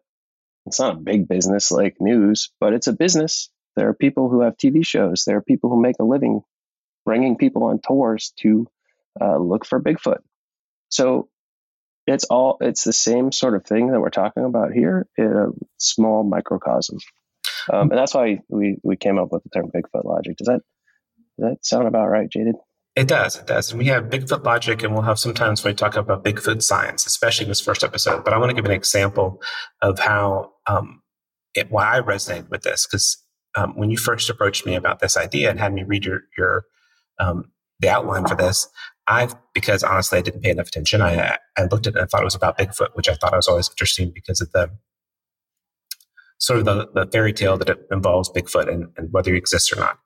it's 0.65 0.79
not 0.79 0.93
a 0.93 1.00
big 1.00 1.27
business 1.27 1.71
like 1.71 2.00
news, 2.00 2.51
but 2.60 2.74
it's 2.74 2.88
a 2.88 2.93
business. 2.93 3.50
There 3.75 3.88
are 3.88 3.93
people 3.93 4.29
who 4.29 4.41
have 4.41 4.57
TV 4.57 4.86
shows. 4.86 5.24
There 5.25 5.38
are 5.38 5.41
people 5.41 5.69
who 5.69 5.81
make 5.81 5.95
a 6.00 6.05
living 6.05 6.41
bringing 7.05 7.36
people 7.36 7.63
on 7.63 7.79
tours 7.79 8.33
to 8.39 8.67
uh, 9.19 9.38
look 9.38 9.65
for 9.65 9.81
Bigfoot. 9.81 10.19
So 10.89 11.29
it's 12.08 12.25
all 12.25 12.58
it's 12.62 12.84
the 12.84 12.93
same 12.93 13.31
sort 13.31 13.55
of 13.55 13.65
thing 13.65 13.91
that 13.91 14.00
we're 14.00 14.10
talking 14.10 14.43
about 14.43 14.74
here 14.74 15.08
in 15.17 15.25
a 15.25 15.48
small 15.77 16.24
microcosm, 16.24 16.98
um, 17.72 17.91
and 17.91 17.98
that's 17.98 18.13
why 18.13 18.39
we 18.50 18.77
we 18.84 18.96
came 18.98 19.20
up 19.20 19.31
with 19.31 19.43
the 19.43 19.50
term 19.50 19.70
Bigfoot 19.74 20.05
logic. 20.05 20.38
Does 20.38 20.48
that 20.48 20.62
does 21.39 21.51
that 21.51 21.65
sound 21.65 21.88
about 21.88 22.08
right, 22.08 22.29
Jaded? 22.29 22.55
It 22.96 23.08
does. 23.08 23.38
It 23.38 23.48
does. 23.48 23.72
And 23.72 23.79
we 23.79 23.86
have 23.86 24.05
Bigfoot 24.05 24.43
logic, 24.43 24.84
and 24.84 24.93
we'll 24.93 25.03
have 25.03 25.20
sometimes 25.20 25.63
when 25.63 25.72
we 25.72 25.75
talk 25.75 25.96
about 25.96 26.24
Bigfoot 26.24 26.62
science, 26.62 27.05
especially 27.05 27.46
in 27.46 27.50
this 27.50 27.62
first 27.62 27.84
episode. 27.84 28.24
But 28.25 28.34
I 28.34 28.38
want 28.38 28.50
to 28.50 28.55
give 28.55 28.65
an 28.65 28.72
example 28.72 29.41
of 29.81 30.00
how 30.00 30.53
um, 30.67 31.01
it, 31.53 31.72
why 31.72 31.98
I 31.98 32.01
resonate 32.01 32.50
with 32.50 32.63
this 32.63 32.86
because 32.86 33.24
um, 33.55 33.77
when 33.77 33.91
you 33.91 33.98
first 33.98 34.29
approached 34.29 34.65
me 34.65 34.75
about 34.75 35.00
this 35.00 35.17
idea 35.17 35.50
and 35.50 35.60
had 35.60 35.74
me 35.74 35.84
read 35.84 36.05
your 36.05 36.24
your 36.38 36.65
um, 37.20 37.51
the 37.79 37.89
outline 37.89 38.27
for 38.27 38.36
this, 38.36 38.67
I 39.08 39.29
because 39.53 39.84
honestly 39.84 40.20
I 40.20 40.22
didn't 40.22 40.41
pay 40.41 40.51
enough 40.51 40.67
attention. 40.67 41.01
I 41.01 41.38
I 41.58 41.63
looked 41.63 41.88
at 41.88 41.93
it 41.93 41.98
and 41.98 42.03
I 42.03 42.05
thought 42.05 42.22
it 42.22 42.25
was 42.25 42.36
about 42.36 42.58
Bigfoot, 42.58 42.89
which 42.93 43.10
I 43.10 43.15
thought 43.15 43.36
was 43.36 43.48
always 43.48 43.70
interesting 43.70 44.12
because 44.13 44.41
of 44.41 44.51
the 44.51 44.72
sort 46.38 46.60
of 46.60 46.65
the, 46.65 46.89
the 46.93 47.12
fairy 47.12 47.34
tale 47.34 47.58
that 47.58 47.70
it 47.70 47.88
involves 47.91 48.29
Bigfoot 48.29 48.67
and, 48.72 48.88
and 48.98 49.12
whether 49.12 49.31
he 49.31 49.38
exists 49.38 49.72
or 49.72 49.79
not. 49.79 50.00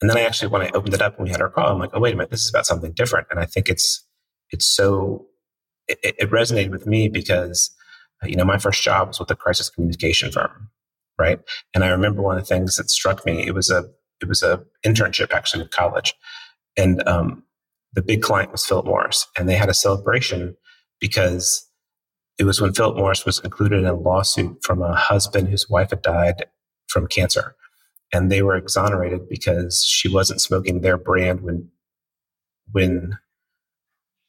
And 0.00 0.10
then 0.10 0.16
I 0.16 0.22
actually, 0.22 0.48
when 0.48 0.62
I 0.62 0.70
opened 0.70 0.94
it 0.94 1.02
up 1.02 1.16
and 1.16 1.24
we 1.24 1.30
had 1.30 1.40
our 1.40 1.50
call, 1.50 1.68
I'm 1.68 1.78
like, 1.78 1.90
oh, 1.92 2.00
wait 2.00 2.14
a 2.14 2.16
minute, 2.16 2.30
this 2.30 2.42
is 2.42 2.50
about 2.50 2.66
something 2.66 2.92
different. 2.92 3.28
And 3.30 3.38
I 3.38 3.46
think 3.46 3.68
it's, 3.68 4.04
it's 4.50 4.66
so, 4.66 5.26
it, 5.86 5.98
it 6.02 6.30
resonated 6.30 6.70
with 6.70 6.86
me 6.86 7.08
because 7.08 7.70
you 8.24 8.36
know, 8.36 8.44
my 8.44 8.58
first 8.58 8.82
job 8.82 9.08
was 9.08 9.20
with 9.20 9.30
a 9.30 9.36
crisis 9.36 9.70
communication 9.70 10.32
firm, 10.32 10.70
right? 11.18 11.40
And 11.74 11.84
I 11.84 11.88
remember 11.88 12.22
one 12.22 12.36
of 12.36 12.42
the 12.42 12.54
things 12.54 12.76
that 12.76 12.90
struck 12.90 13.24
me. 13.24 13.46
It 13.46 13.54
was 13.54 13.70
a 13.70 13.84
it 14.20 14.28
was 14.28 14.42
a 14.42 14.64
internship 14.84 15.32
actually 15.32 15.62
in 15.62 15.68
college, 15.68 16.14
and 16.76 17.06
um, 17.06 17.44
the 17.92 18.02
big 18.02 18.22
client 18.22 18.52
was 18.52 18.66
Philip 18.66 18.86
Morris, 18.86 19.26
and 19.36 19.48
they 19.48 19.56
had 19.56 19.68
a 19.68 19.74
celebration 19.74 20.56
because 21.00 21.66
it 22.38 22.44
was 22.44 22.60
when 22.60 22.74
Philip 22.74 22.96
Morris 22.96 23.24
was 23.24 23.40
included 23.40 23.80
in 23.80 23.86
a 23.86 23.94
lawsuit 23.94 24.58
from 24.62 24.82
a 24.82 24.94
husband 24.94 25.48
whose 25.48 25.68
wife 25.68 25.90
had 25.90 26.02
died 26.02 26.46
from 26.88 27.06
cancer, 27.06 27.56
and 28.12 28.30
they 28.30 28.42
were 28.42 28.56
exonerated 28.56 29.28
because 29.28 29.84
she 29.84 30.08
wasn't 30.08 30.40
smoking 30.40 30.80
their 30.80 30.96
brand 30.96 31.40
when 31.42 31.70
when 32.72 33.18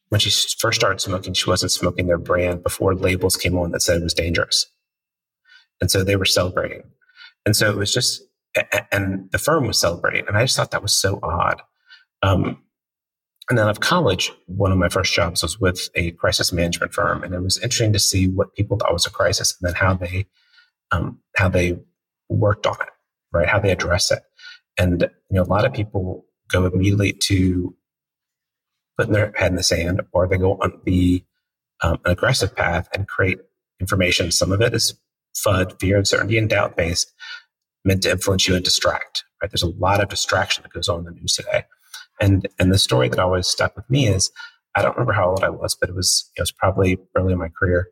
when 0.10 0.20
she 0.20 0.32
first 0.58 0.80
started 0.80 1.00
smoking, 1.00 1.34
she 1.34 1.50
wasn't 1.50 1.72
smoking 1.72 2.08
their 2.08 2.18
brand 2.18 2.64
before 2.64 2.96
labels 2.96 3.38
came 3.38 3.58
on 3.58 3.72
that 3.72 3.82
said 3.82 3.98
it 3.98 4.04
was 4.04 4.14
dangerous. 4.14 4.66
And 5.82 5.90
so 5.90 6.04
they 6.04 6.16
were 6.16 6.26
celebrating. 6.26 6.84
And 7.46 7.56
so 7.56 7.70
it 7.70 7.78
was 7.78 7.94
just, 7.94 8.24
and 8.92 9.30
the 9.32 9.38
firm 9.38 9.68
was 9.68 9.80
celebrating. 9.80 10.26
And 10.28 10.36
I 10.36 10.44
just 10.44 10.58
thought 10.58 10.72
that 10.72 10.82
was 10.82 10.94
so 10.94 11.20
odd. 11.22 11.62
Um, 12.24 12.62
and 13.50 13.58
then 13.58 13.66
out 13.66 13.72
of 13.72 13.80
college, 13.80 14.32
one 14.46 14.72
of 14.72 14.78
my 14.78 14.90
first 14.90 15.14
jobs 15.14 15.42
was 15.42 15.60
with 15.60 15.90
a 15.96 16.12
crisis 16.12 16.54
management 16.54 16.94
firm. 16.94 17.24
And 17.24 17.34
it 17.34 17.42
was 17.42 17.58
interesting 17.58 17.94
to 17.94 18.00
see 18.00 18.28
what 18.28 18.54
people 18.54 18.78
thought 18.78 18.94
was 18.94 19.08
a 19.08 19.12
crisis 19.12 19.58
and 19.60 19.68
then 19.68 19.76
how 19.76 19.96
they, 19.96 20.28
um, 20.92 21.20
how 21.36 21.50
they 21.50 21.80
worked 22.30 22.68
on 22.68 22.76
it, 22.80 22.90
right? 23.34 23.48
How 23.48 23.60
they 23.60 23.72
address 23.72 24.12
it. 24.12 24.22
And, 24.78 25.02
you 25.02 25.36
know, 25.36 25.42
a 25.42 25.44
lot 25.44 25.66
of 25.66 25.74
people 25.74 26.26
go 26.50 26.66
immediately 26.66 27.14
to 27.24 27.76
putting 28.98 29.14
their 29.14 29.34
head 29.36 29.52
in 29.52 29.56
the 29.56 29.64
sand, 29.64 30.02
or 30.12 30.28
they 30.28 30.38
go 30.38 30.54
on 30.54 30.80
the 30.86 31.24
um, 31.82 32.00
an 32.06 32.12
aggressive 32.12 32.56
path 32.56 32.90
and 32.94 33.08
create 33.08 33.40
information. 33.80 34.32
Some 34.32 34.52
of 34.52 34.62
it 34.62 34.74
is 34.74 34.94
FUD, 35.36 35.80
fear, 35.80 35.98
uncertainty, 35.98 36.38
and 36.38 36.50
doubt 36.50 36.76
based, 36.76 37.14
meant 37.86 38.04
to 38.04 38.12
influence 38.12 38.48
you 38.48 38.56
and 38.56 38.64
distract. 38.64 39.24
Right? 39.42 39.50
There's 39.50 39.64
a 39.64 39.70
lot 39.70 40.02
of 40.02 40.10
distraction 40.10 40.64
that 40.64 40.74
goes 40.74 40.90
on 40.90 41.00
in 41.00 41.06
the 41.06 41.12
news 41.12 41.34
today, 41.34 41.64
and 42.20 42.48
and 42.60 42.72
the 42.72 42.78
story 42.78 43.10
that 43.10 43.20
always 43.20 43.48
stuck 43.48 43.76
with 43.76 43.90
me 43.90 44.08
is 44.08 44.32
I 44.76 44.82
don't 44.82 44.96
remember 44.96 45.14
how 45.14 45.30
old 45.30 45.44
I 45.44 45.50
was, 45.50 45.76
but 45.76 45.90
it 45.90 45.96
was 45.96 46.30
it 46.38 46.42
was 46.42 46.52
probably 46.52 46.98
early 47.16 47.34
in 47.34 47.40
my 47.40 47.50
career. 47.50 47.90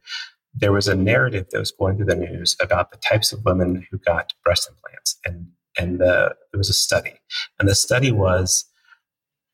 There 0.54 0.72
was 0.72 0.88
a 0.88 0.96
narrative 0.96 1.48
that 1.52 1.60
was 1.60 1.72
going 1.72 1.98
through 1.98 2.08
the 2.08 2.16
news 2.16 2.56
about 2.62 2.92
the 2.92 2.98
types 2.98 3.32
of 3.32 3.46
women 3.46 3.86
who 3.92 3.98
got 4.00 4.34
breast 4.44 4.70
implants, 4.70 5.18
and 5.26 5.48
and 5.78 6.00
the, 6.00 6.36
there 6.52 6.58
was 6.58 6.70
a 6.70 6.74
study, 6.74 7.14
and 7.60 7.70
the 7.70 7.76
study 7.76 8.12
was 8.12 8.66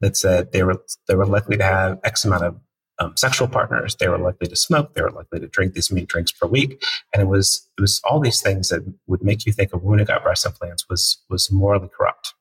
that 0.01 0.18
said 0.18 0.51
they 0.51 0.63
were 0.63 0.82
they 1.08 1.15
were 1.15 1.25
likely 1.25 1.58
to 1.58 1.63
have 1.63 2.00
X 2.03 2.25
amount 2.25 2.44
of 2.44 2.60
um, 3.00 3.18
sexual 3.18 3.48
partners. 3.48 3.96
They 3.96 4.08
were 4.08 4.18
likely 4.18 4.48
to 4.48 4.56
smoke. 4.56 4.94
They 4.94 5.01
were 5.01 5.12
likely 5.12 5.39
to 5.39 5.48
drink 5.48 5.74
these 5.74 5.92
many 5.92 6.06
drinks 6.06 6.32
per 6.32 6.48
week. 6.48 6.84
And 7.13 7.22
it 7.22 7.25
was 7.25 7.68
it 7.77 7.82
was 7.82 8.01
all 8.03 8.20
these 8.20 8.42
things 8.42 8.70
that 8.70 8.82
would 9.08 9.24
make 9.24 9.46
you 9.46 9.51
think 9.51 9.74
a 9.74 9.77
woman 9.77 10.00
who 10.00 10.06
got 10.06 10.24
breast 10.24 10.46
implants 10.46 10.88
was 10.89 11.24
was 11.30 11.51
morally 11.51 11.89
corrupt. 11.96 12.34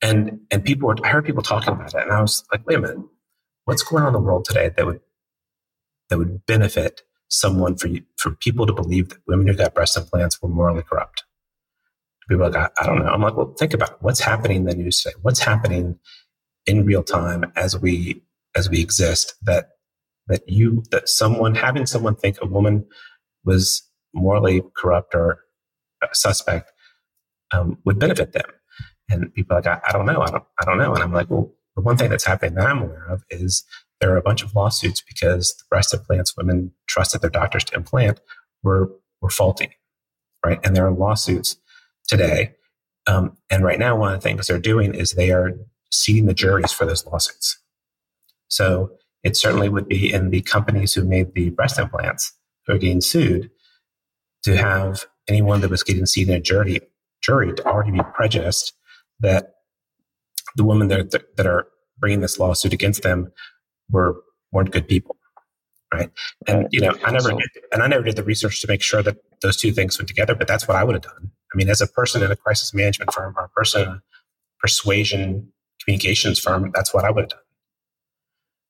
And 0.00 0.40
and 0.50 0.64
people 0.64 0.88
were 0.88 0.96
I 1.04 1.08
heard 1.08 1.24
people 1.24 1.42
talking 1.42 1.74
about 1.74 1.94
it, 1.94 2.02
and 2.02 2.12
I 2.12 2.20
was 2.20 2.44
like, 2.52 2.66
wait 2.66 2.78
a 2.78 2.80
minute, 2.80 2.98
what's 3.64 3.82
going 3.82 4.02
on 4.02 4.08
in 4.08 4.12
the 4.12 4.20
world 4.20 4.44
today 4.44 4.70
that 4.76 4.86
would 4.86 5.00
that 6.08 6.18
would 6.18 6.46
benefit 6.46 7.02
someone 7.28 7.76
for 7.76 7.88
you, 7.88 8.02
for 8.16 8.30
people 8.30 8.66
to 8.66 8.72
believe 8.72 9.10
that 9.10 9.18
women 9.26 9.46
who 9.46 9.54
got 9.54 9.74
breast 9.74 9.96
implants 9.96 10.40
were 10.40 10.48
morally 10.48 10.82
corrupt? 10.82 11.24
people 12.28 12.50
like, 12.50 12.56
I, 12.56 12.68
I 12.80 12.86
don't 12.86 12.98
know. 12.98 13.10
I'm 13.10 13.22
like, 13.22 13.36
well, 13.36 13.54
think 13.58 13.74
about 13.74 13.90
it. 13.92 13.96
what's 14.00 14.20
happening 14.20 14.58
in 14.58 14.64
the 14.64 14.74
news 14.74 15.02
today. 15.02 15.14
What's 15.22 15.40
happening 15.40 15.98
in 16.66 16.84
real 16.84 17.02
time 17.02 17.50
as 17.56 17.78
we 17.78 18.22
as 18.54 18.68
we 18.68 18.80
exist 18.80 19.34
that 19.42 19.70
that 20.26 20.42
you 20.48 20.82
that 20.90 21.08
someone 21.08 21.54
having 21.54 21.86
someone 21.86 22.14
think 22.14 22.36
a 22.42 22.46
woman 22.46 22.86
was 23.44 23.82
morally 24.12 24.62
corrupt 24.76 25.14
or 25.14 25.40
suspect 26.12 26.70
um, 27.52 27.78
would 27.84 27.98
benefit 27.98 28.32
them. 28.32 28.44
And 29.08 29.32
people 29.34 29.56
are 29.56 29.60
like, 29.60 29.66
I, 29.66 29.80
I, 29.88 29.92
don't 29.92 30.06
know, 30.06 30.20
I 30.20 30.30
don't, 30.30 30.44
I 30.60 30.64
don't 30.64 30.78
know. 30.78 30.94
And 30.94 31.02
I'm 31.02 31.12
like, 31.12 31.30
well, 31.30 31.52
the 31.76 31.82
one 31.82 31.96
thing 31.96 32.10
that's 32.10 32.26
happening 32.26 32.54
that 32.54 32.66
I'm 32.66 32.82
aware 32.82 33.06
of 33.08 33.24
is 33.30 33.64
there 34.00 34.12
are 34.12 34.16
a 34.16 34.22
bunch 34.22 34.42
of 34.42 34.54
lawsuits 34.54 35.00
because 35.00 35.54
the 35.58 35.64
breast 35.70 35.94
implants 35.94 36.36
women 36.36 36.72
trusted 36.86 37.20
their 37.20 37.30
doctors 37.30 37.64
to 37.64 37.76
implant 37.76 38.20
were 38.62 38.90
were 39.20 39.30
faulty, 39.30 39.70
right? 40.44 40.60
And 40.64 40.76
there 40.76 40.86
are 40.86 40.92
lawsuits 40.92 41.56
today. 42.06 42.54
Um, 43.06 43.36
and 43.50 43.64
right 43.64 43.78
now, 43.78 43.96
one 43.96 44.12
of 44.12 44.20
the 44.20 44.28
things 44.28 44.46
they're 44.46 44.58
doing 44.58 44.94
is 44.94 45.12
they 45.12 45.30
are 45.30 45.52
seating 45.90 46.26
the 46.26 46.34
juries 46.34 46.72
for 46.72 46.84
those 46.84 47.06
lawsuits. 47.06 47.58
So 48.48 48.92
it 49.24 49.36
certainly 49.36 49.68
would 49.68 49.88
be 49.88 50.12
in 50.12 50.30
the 50.30 50.42
companies 50.42 50.94
who 50.94 51.04
made 51.04 51.34
the 51.34 51.50
breast 51.50 51.78
implants 51.78 52.32
who 52.66 52.74
are 52.74 52.78
getting 52.78 53.00
sued 53.00 53.50
to 54.44 54.56
have 54.56 55.06
anyone 55.26 55.60
that 55.62 55.70
was 55.70 55.82
getting 55.82 56.06
seated 56.06 56.32
in 56.32 56.38
a 56.38 56.40
jury, 56.40 56.80
jury 57.20 57.52
to 57.54 57.66
already 57.66 57.90
be 57.90 58.00
prejudiced 58.14 58.72
that 59.20 59.54
the 60.56 60.64
women 60.64 60.88
that, 60.88 61.10
that 61.36 61.46
are 61.46 61.68
bringing 61.98 62.20
this 62.20 62.38
lawsuit 62.38 62.72
against 62.72 63.02
them 63.02 63.32
were 63.90 64.16
weren't 64.52 64.70
good 64.70 64.88
people 64.88 65.16
right 65.92 66.10
and 66.46 66.66
you 66.70 66.80
know 66.80 66.94
i 67.04 67.10
never 67.10 67.30
did, 67.30 67.48
and 67.72 67.82
i 67.82 67.86
never 67.86 68.04
did 68.04 68.16
the 68.16 68.22
research 68.22 68.60
to 68.60 68.68
make 68.68 68.82
sure 68.82 69.02
that 69.02 69.16
those 69.42 69.56
two 69.56 69.72
things 69.72 69.98
went 69.98 70.08
together 70.08 70.34
but 70.34 70.46
that's 70.46 70.68
what 70.68 70.76
i 70.76 70.84
would 70.84 70.94
have 70.94 71.02
done 71.02 71.30
I 71.52 71.56
mean, 71.56 71.68
as 71.68 71.80
a 71.80 71.86
person 71.86 72.22
in 72.22 72.30
a 72.30 72.36
crisis 72.36 72.74
management 72.74 73.12
firm 73.12 73.34
or 73.36 73.44
a 73.44 73.48
person 73.48 73.82
in 73.82 73.88
a 73.88 74.02
persuasion 74.60 75.52
communications 75.82 76.38
firm, 76.38 76.70
that's 76.74 76.92
what 76.92 77.04
I 77.04 77.10
would 77.10 77.22
have 77.22 77.30
done. 77.30 77.40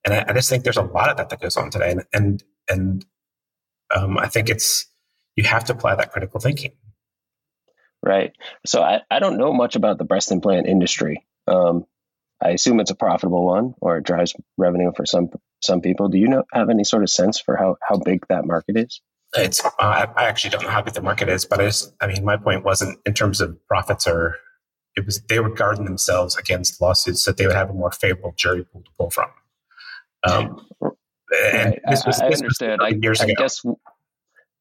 And 0.05 0.15
I, 0.15 0.25
I 0.29 0.33
just 0.33 0.49
think 0.49 0.65
there's 0.65 0.77
a 0.77 0.83
lot 0.83 1.11
of 1.11 1.17
that 1.17 1.29
that 1.31 1.41
goes 1.41 1.57
on 1.57 1.71
today. 1.71 1.91
And, 1.91 2.05
and, 2.13 2.45
and 2.69 3.05
um, 3.95 4.19
I 4.19 4.29
think 4.29 4.49
it's, 4.49 4.87
you 5.35 5.45
have 5.45 5.65
to 5.65 5.73
apply 5.73 5.97
that 5.97 6.13
critical 6.13 6.41
thinking. 6.41 6.73
Right. 8.03 8.33
So 8.65 8.83
I, 8.83 9.03
I 9.11 9.19
don't 9.19 9.39
know 9.39 9.53
much 9.53 9.77
about 9.77 9.99
the 9.99 10.05
breast 10.05 10.31
implant 10.31 10.67
industry. 10.67 11.27
Um, 11.47 11.85
I 12.41 12.51
assume 12.51 12.79
it's 12.79 12.93
a 12.93 12.95
profitable 12.95 13.45
one 13.45 13.75
or 13.81 13.99
it 13.99 14.05
drives 14.05 14.35
revenue 14.57 14.93
for 14.97 15.05
some 15.05 15.31
some 15.61 15.81
people. 15.81 16.09
Do 16.09 16.19
you 16.19 16.29
know 16.29 16.45
have 16.53 16.71
any 16.71 16.85
sort 16.85 17.03
of 17.03 17.11
sense 17.11 17.41
for 17.41 17.57
how, 17.57 17.77
how 17.83 17.99
big 17.99 18.25
that 18.29 18.45
market 18.45 18.77
is? 18.77 19.01
it's 19.37 19.65
uh, 19.65 19.71
I 19.79 20.25
actually 20.25 20.51
don't 20.51 20.63
know 20.63 20.71
how 20.71 20.83
big 20.83 20.95
the 20.95 21.03
market 21.03 21.29
is, 21.29 21.45
but 21.45 21.61
I 21.61 21.67
just 21.67 21.93
I 22.01 22.07
mean 22.07 22.25
my 22.25 22.37
point 22.37 22.65
wasn't 22.65 22.99
in 23.05 23.15
terms 23.15 23.41
of 23.41 23.59
profits 23.67 24.07
or 24.07 24.37
it 24.97 25.05
was 25.05 25.21
they 25.29 25.39
were 25.41 25.51
guarding 25.51 25.85
themselves 25.85 26.37
against 26.37 26.81
lawsuits 26.81 27.25
that 27.25 27.37
they 27.37 27.47
would 27.47 27.57
have 27.57 27.71
a 27.71 27.75
more 27.75 27.93
favorable 27.93 28.33
jury 28.37 28.65
pool 28.65 28.83
to 28.83 28.91
pull 28.99 29.11
from. 29.11 29.31
Um, 30.25 30.67
and 31.53 31.79
this 31.89 32.05
was, 32.05 32.21
I, 32.21 32.31
this 32.31 32.41
understand. 32.41 32.81
I, 32.83 32.89
I 32.89 33.35
guess 33.37 33.63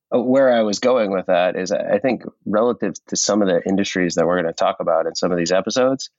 where 0.09 0.51
I 0.53 0.61
was 0.61 0.79
going 0.79 1.11
with 1.11 1.27
that 1.27 1.55
is 1.55 1.71
I 1.71 1.99
think 1.99 2.23
relative 2.45 2.93
to 3.07 3.15
some 3.15 3.41
of 3.41 3.47
the 3.47 3.61
industries 3.67 4.15
that 4.15 4.25
we're 4.25 4.41
going 4.41 4.53
to 4.53 4.57
talk 4.57 4.77
about 4.79 5.05
in 5.05 5.15
some 5.15 5.31
of 5.31 5.37
these 5.37 5.51
episodes, 5.51 6.09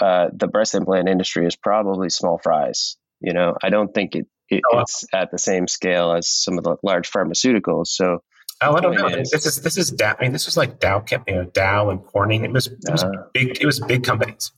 uh, 0.00 0.28
the 0.32 0.46
breast 0.46 0.74
implant 0.74 1.08
industry 1.08 1.46
is 1.46 1.56
probably 1.56 2.10
small 2.10 2.38
fries. 2.38 2.96
You 3.20 3.32
know, 3.32 3.56
I 3.62 3.70
don't 3.70 3.92
think 3.94 4.14
it 4.14 4.26
it, 4.50 4.62
oh, 4.72 4.80
it's 4.80 5.04
at 5.12 5.30
the 5.30 5.38
same 5.38 5.68
scale 5.68 6.12
as 6.12 6.28
some 6.28 6.58
of 6.58 6.64
the 6.64 6.76
large 6.82 7.10
pharmaceuticals. 7.10 7.86
So, 7.88 8.22
oh, 8.60 8.74
I 8.74 8.80
don't 8.80 8.94
know. 8.94 9.06
Is, 9.06 9.30
this 9.30 9.46
is 9.46 9.62
this 9.62 9.78
is 9.78 9.90
Dow. 9.90 10.16
I 10.18 10.22
mean, 10.22 10.32
this 10.32 10.46
was 10.46 10.56
like 10.56 10.80
Dow, 10.80 11.04
you 11.26 11.34
know, 11.34 11.44
Dow 11.44 11.90
and 11.90 12.04
Corning. 12.04 12.44
It 12.44 12.52
was 12.52 12.66
it 12.66 12.90
was 12.90 13.04
uh, 13.04 13.10
big. 13.32 13.58
It 13.60 13.66
was 13.66 13.80
big 13.80 14.04
companies. 14.04 14.52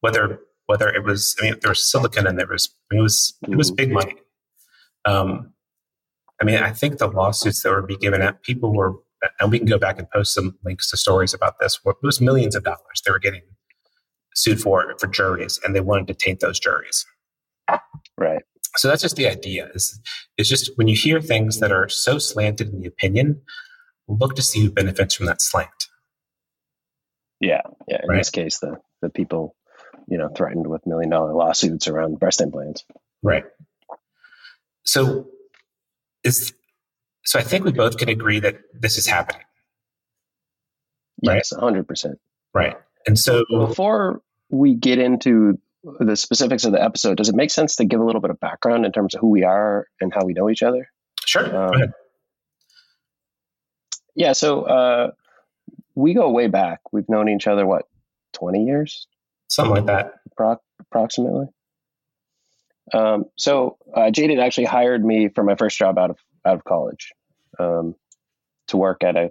Whether 0.00 0.40
whether 0.66 0.88
it 0.88 1.04
was, 1.04 1.34
I 1.40 1.44
mean, 1.44 1.54
there 1.62 1.70
was 1.70 1.90
silicon 1.90 2.26
and 2.26 2.38
there 2.38 2.46
was 2.46 2.74
it 2.92 3.00
was 3.00 3.34
it 3.48 3.56
was 3.56 3.70
big 3.70 3.90
money. 3.90 4.16
Um, 5.04 5.54
I 6.40 6.44
mean, 6.44 6.56
I 6.56 6.72
think 6.72 6.98
the 6.98 7.06
lawsuits 7.06 7.62
that 7.62 7.70
were 7.70 7.82
being 7.82 8.00
given 8.00 8.22
at 8.22 8.42
people 8.42 8.74
were, 8.74 8.94
and 9.38 9.50
we 9.50 9.58
can 9.58 9.68
go 9.68 9.78
back 9.78 9.98
and 9.98 10.10
post 10.10 10.34
some 10.34 10.56
links 10.64 10.90
to 10.90 10.96
stories 10.96 11.34
about 11.34 11.58
this. 11.60 11.78
It 11.84 11.96
was 12.02 12.20
millions 12.20 12.54
of 12.54 12.64
dollars 12.64 13.02
they 13.04 13.12
were 13.12 13.18
getting 13.18 13.42
sued 14.34 14.60
for 14.60 14.94
for 14.98 15.06
juries, 15.06 15.60
and 15.62 15.74
they 15.74 15.80
wanted 15.80 16.06
to 16.08 16.14
taint 16.14 16.40
those 16.40 16.58
juries. 16.58 17.04
Right. 18.16 18.42
So 18.76 18.88
that's 18.88 19.02
just 19.02 19.16
the 19.16 19.28
idea. 19.28 19.68
Is 19.74 20.00
it's 20.38 20.48
just 20.48 20.70
when 20.76 20.88
you 20.88 20.96
hear 20.96 21.20
things 21.20 21.60
that 21.60 21.72
are 21.72 21.88
so 21.88 22.18
slanted 22.18 22.72
in 22.72 22.80
the 22.80 22.88
opinion, 22.88 23.42
look 24.08 24.34
to 24.36 24.42
see 24.42 24.62
who 24.62 24.70
benefits 24.70 25.14
from 25.14 25.26
that 25.26 25.42
slant. 25.42 25.68
Yeah, 27.40 27.62
yeah. 27.88 28.00
In 28.02 28.08
right? 28.08 28.18
this 28.18 28.30
case, 28.30 28.58
the 28.60 28.78
the 29.02 29.10
people, 29.10 29.56
you 30.08 30.16
know, 30.16 30.28
threatened 30.34 30.66
with 30.66 30.86
million 30.86 31.10
dollar 31.10 31.34
lawsuits 31.34 31.88
around 31.88 32.18
breast 32.18 32.40
implants. 32.40 32.84
Right. 33.22 33.44
So 34.84 35.26
is 36.24 36.52
so 37.24 37.38
I 37.38 37.42
think 37.42 37.64
we 37.64 37.72
both 37.72 37.96
can 37.96 38.08
agree 38.08 38.40
that 38.40 38.58
this 38.72 38.96
is 38.96 39.06
happening. 39.06 39.42
Yes, 41.22 41.52
hundred 41.56 41.86
percent. 41.86 42.18
Right. 42.54 42.76
And 43.06 43.18
so 43.18 43.44
before 43.50 44.22
we 44.50 44.74
get 44.74 44.98
into 44.98 45.58
the 46.00 46.16
specifics 46.16 46.64
of 46.64 46.72
the 46.72 46.82
episode, 46.82 47.16
does 47.16 47.28
it 47.28 47.34
make 47.34 47.50
sense 47.50 47.76
to 47.76 47.84
give 47.84 48.00
a 48.00 48.04
little 48.04 48.20
bit 48.20 48.30
of 48.30 48.40
background 48.40 48.84
in 48.84 48.92
terms 48.92 49.14
of 49.14 49.20
who 49.20 49.28
we 49.28 49.44
are 49.44 49.86
and 50.00 50.12
how 50.12 50.24
we 50.24 50.32
know 50.32 50.50
each 50.50 50.62
other? 50.62 50.88
Sure. 51.24 51.56
Um, 51.56 51.92
yeah. 54.14 54.32
So 54.32 54.62
uh, 54.62 55.10
we 55.94 56.14
go 56.14 56.30
way 56.30 56.48
back. 56.48 56.80
We've 56.92 57.08
known 57.08 57.28
each 57.28 57.46
other, 57.46 57.66
what, 57.66 57.84
20 58.34 58.64
years? 58.64 59.06
Something 59.48 59.74
like 59.74 59.86
that. 59.86 60.14
Pro- 60.36 60.60
approximately. 60.80 61.46
Um, 62.92 63.26
so 63.36 63.78
uh, 63.94 64.10
Jaded 64.10 64.40
actually 64.40 64.64
hired 64.66 65.04
me 65.04 65.28
for 65.28 65.44
my 65.44 65.56
first 65.56 65.78
job 65.78 65.98
out 65.98 66.10
of 66.10 66.18
out 66.46 66.56
of 66.56 66.64
college. 66.64 67.12
um, 67.58 67.94
to 68.68 68.76
work 68.76 69.04
at 69.04 69.16
a 69.16 69.30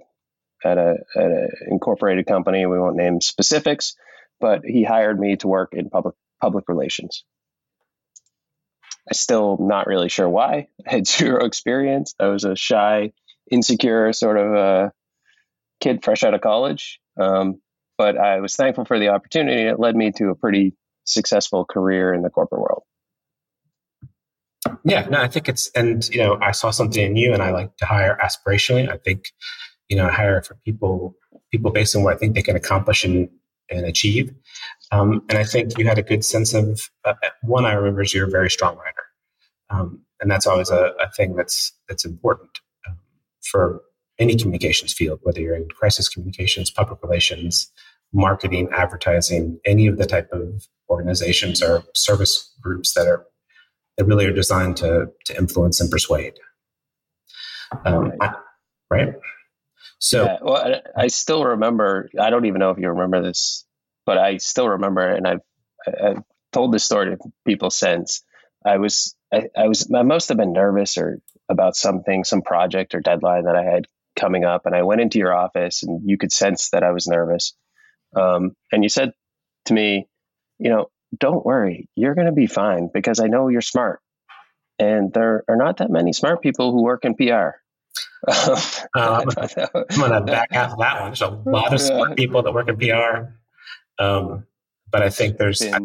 at 0.64 0.78
a 0.78 0.96
at 1.16 1.26
an 1.26 1.50
incorporated 1.70 2.28
company. 2.28 2.66
We 2.66 2.80
won't 2.80 2.96
name 2.96 3.22
specifics, 3.22 3.96
but 4.40 4.62
he 4.66 4.84
hired 4.84 5.20
me 5.20 5.38
to 5.38 5.48
work 5.48 5.74
in 5.74 5.90
public 5.90 6.16
public 6.42 6.70
relations. 6.70 7.24
I 9.10 9.16
still 9.16 9.58
not 9.60 9.88
really 9.88 10.10
sure 10.10 10.30
why. 10.30 10.68
I 10.88 10.92
had 10.92 11.08
zero 11.08 11.46
experience. 11.46 12.16
I 12.20 12.28
was 12.28 12.44
a 12.44 12.56
shy, 12.56 13.14
insecure 13.52 14.14
sort 14.14 14.38
of 14.38 14.54
a 14.54 14.94
kid 15.82 16.04
fresh 16.04 16.24
out 16.24 16.34
of 16.34 16.42
college. 16.42 17.00
Um, 17.20 17.62
but 17.98 18.18
I 18.18 18.40
was 18.40 18.56
thankful 18.56 18.86
for 18.86 19.00
the 19.00 19.10
opportunity. 19.10 19.64
It 19.64 19.80
led 19.80 19.96
me 19.96 20.12
to 20.14 20.30
a 20.30 20.36
pretty 20.36 20.74
successful 21.06 21.66
career 21.66 22.14
in 22.14 22.22
the 22.22 22.30
corporate 22.30 22.62
world. 22.62 22.84
Yeah, 24.84 25.08
no, 25.10 25.22
I 25.22 25.28
think 25.28 25.48
it's, 25.48 25.70
and 25.72 26.08
you 26.10 26.20
know, 26.20 26.38
I 26.42 26.52
saw 26.52 26.72
something 26.72 27.02
in 27.02 27.16
you, 27.16 27.34
and 27.34 27.42
I 27.42 27.52
like 27.52 27.76
to 27.78 27.86
hire 27.86 28.18
aspirationally. 28.22 28.90
I 28.90 28.98
think, 28.98 29.26
you 29.88 29.98
know, 29.98 30.08
I 30.08 30.12
hire 30.12 30.42
for 30.42 30.56
people, 30.66 31.16
people 31.52 31.72
based 31.72 31.96
on 31.96 32.04
what 32.04 32.14
I 32.14 32.18
think 32.18 32.36
they 32.36 32.42
can 32.42 32.56
accomplish 32.56 33.04
and 33.04 33.30
and 33.72 33.86
achieve. 33.86 34.34
Um, 34.92 35.24
and 35.30 35.38
I 35.38 35.44
think 35.44 35.78
you 35.78 35.86
had 35.86 36.00
a 36.00 36.04
good 36.04 36.26
sense 36.26 36.54
of 36.54 36.90
uh, 37.06 37.14
one. 37.42 37.66
I 37.66 37.74
remember 37.74 38.02
is 38.02 38.14
you're 38.14 38.28
a 38.28 38.32
very 38.32 38.50
strong 38.50 38.76
writer, 38.78 39.04
um, 39.70 40.02
and 40.20 40.30
that's 40.30 40.48
always 40.48 40.70
a, 40.70 40.94
a, 41.00 41.10
thing 41.16 41.36
that's 41.36 41.72
that's 41.88 42.06
important 42.06 42.50
um, 42.88 42.98
for 43.42 43.82
any 44.18 44.36
communications 44.36 44.94
field, 44.94 45.20
whether 45.24 45.40
you're 45.40 45.56
in 45.56 45.68
crisis 45.70 46.10
communications, 46.10 46.72
public 46.72 47.02
relations, 47.04 47.72
marketing, 48.12 48.68
advertising, 48.74 49.60
any 49.66 49.88
of 49.88 49.98
the 49.98 50.06
type 50.06 50.30
of 50.32 50.68
organizations 50.90 51.62
or 51.62 51.84
service 51.94 52.52
groups 52.60 52.94
that 52.96 53.08
are 53.08 53.26
that 54.00 54.06
really 54.06 54.26
are 54.26 54.32
designed 54.32 54.78
to 54.78 55.12
to 55.26 55.38
influence 55.38 55.82
and 55.82 55.92
persuade. 55.92 56.34
Um, 57.86 58.06
right. 58.06 58.18
I, 58.22 58.34
right? 58.90 59.14
So, 60.00 60.24
yeah, 60.24 60.38
well, 60.42 60.56
I, 60.56 61.04
I, 61.04 61.08
still 61.08 61.44
remember. 61.44 62.10
I 62.20 62.30
don't 62.30 62.46
even 62.46 62.60
know 62.60 62.72
if 62.72 62.78
you 62.78 62.88
remember 62.88 63.22
this, 63.22 63.66
but 64.06 64.18
I 64.18 64.38
still 64.38 64.70
remember, 64.70 65.06
and 65.06 65.28
I've, 65.28 65.42
I've 65.86 66.24
told 66.54 66.74
this 66.74 66.86
story 66.86 67.16
to 67.16 67.18
people 67.46 67.70
since. 67.70 68.24
I 68.66 68.78
was, 68.78 69.14
I, 69.34 69.50
I 69.56 69.68
was, 69.68 69.92
I 69.94 70.04
must 70.04 70.30
have 70.30 70.38
been 70.38 70.54
nervous 70.54 70.98
or 70.98 71.20
about 71.50 71.76
something, 71.76 72.24
some 72.24 72.42
project 72.42 72.96
or 72.96 73.02
deadline 73.02 73.44
that 73.44 73.58
I 73.58 73.64
had 73.64 73.88
coming 74.16 74.46
up, 74.46 74.66
and 74.66 74.74
I 74.74 74.84
went 74.84 75.02
into 75.02 75.20
your 75.20 75.36
office, 75.36 75.84
and 75.84 76.02
you 76.10 76.18
could 76.18 76.32
sense 76.32 76.70
that 76.70 76.84
I 76.84 76.92
was 76.92 77.06
nervous. 77.06 77.54
Um, 78.16 78.54
and 78.72 78.84
you 78.84 78.90
said 78.90 79.12
to 79.66 79.74
me, 79.74 80.08
you 80.58 80.70
know, 80.70 80.90
don't 81.18 81.46
worry, 81.46 81.90
you're 81.96 82.16
going 82.16 82.28
to 82.28 82.34
be 82.34 82.48
fine 82.48 82.90
because 82.94 83.20
I 83.20 83.28
know 83.28 83.48
you're 83.48 83.62
smart. 83.62 84.02
And 84.78 85.12
there 85.14 85.44
are 85.48 85.58
not 85.58 85.78
that 85.78 85.90
many 85.90 86.14
smart 86.14 86.42
people 86.42 86.72
who 86.72 86.84
work 86.84 87.04
in 87.04 87.16
PR. 87.16 87.58
uh, 88.28 88.62
I'm 88.96 89.28
going 89.28 90.12
to 90.12 90.22
back 90.26 90.54
out 90.54 90.72
of 90.72 90.80
that 90.80 91.02
one. 91.02 91.10
There's 91.10 91.22
a 91.22 91.42
lot 91.46 91.74
of 91.74 91.82
smart 91.82 92.18
people 92.18 92.44
that 92.44 92.54
work 92.54 92.70
in 92.70 92.78
PR. 92.78 93.34
Um, 94.02 94.46
but 94.90 95.02
I 95.02 95.10
think 95.10 95.38
there's, 95.38 95.62
I, 95.62 95.80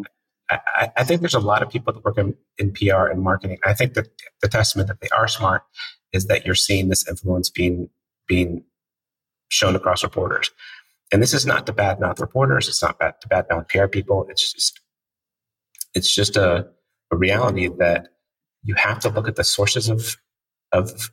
I, 0.50 0.93
I, 0.97 1.04
think 1.04 1.21
there's 1.21 1.35
a 1.35 1.40
lot 1.40 1.62
of 1.62 1.71
people 1.71 1.93
that 1.93 2.04
work 2.04 2.19
in, 2.19 2.37
in 2.59 2.73
PR 2.73 3.07
and 3.07 3.23
marketing. 3.23 3.59
I 3.64 3.75
think 3.75 3.95
that 3.95 4.09
the 4.40 4.49
testament 4.49 4.88
that 4.88 5.00
they 5.00 5.09
are 5.09 5.28
smart 5.28 5.62
is 6.12 6.26
that 6.26 6.47
you're 6.47 6.54
seeing 6.54 6.88
this 6.88 7.07
influence 7.09 7.50
being, 7.50 7.88
being 8.28 8.64
shown 9.49 9.75
across 9.75 10.04
reporters. 10.04 10.50
And 11.12 11.23
this 11.23 11.35
is 11.35 11.45
not 11.45 11.66
to 11.66 11.73
badmouth 11.73 12.21
reporters. 12.21 12.69
It's 12.69 12.83
not 12.83 12.99
bad 12.99 13.14
to 13.21 13.28
badmouth 13.28 13.69
PR 13.69 13.87
people. 13.87 14.26
It's 14.28 14.52
just 14.52 14.81
it's 15.95 16.13
just 16.13 16.37
a, 16.37 16.67
a 17.13 17.17
reality 17.17 17.69
that 17.79 18.09
you 18.63 18.75
have 18.75 18.99
to 19.01 19.09
look 19.09 19.29
at 19.29 19.37
the 19.37 19.45
sources 19.45 19.89
of 19.89 20.17
of 20.73 21.11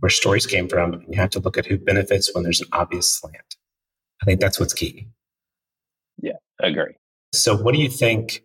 where 0.00 0.10
stories 0.10 0.46
came 0.46 0.68
from. 0.68 0.92
And 0.94 1.02
you 1.08 1.20
have 1.20 1.30
to 1.30 1.40
look 1.40 1.58
at 1.58 1.66
who 1.66 1.78
benefits 1.78 2.32
when 2.34 2.44
there's 2.44 2.60
an 2.60 2.68
obvious 2.72 3.10
slant. 3.10 3.56
I 4.22 4.24
think 4.26 4.40
that's 4.40 4.60
what's 4.60 4.74
key. 4.74 5.08
Yeah, 6.18 6.34
I 6.62 6.68
agree. 6.68 6.94
So, 7.32 7.56
what 7.56 7.74
do 7.74 7.80
you 7.80 7.88
think? 7.88 8.44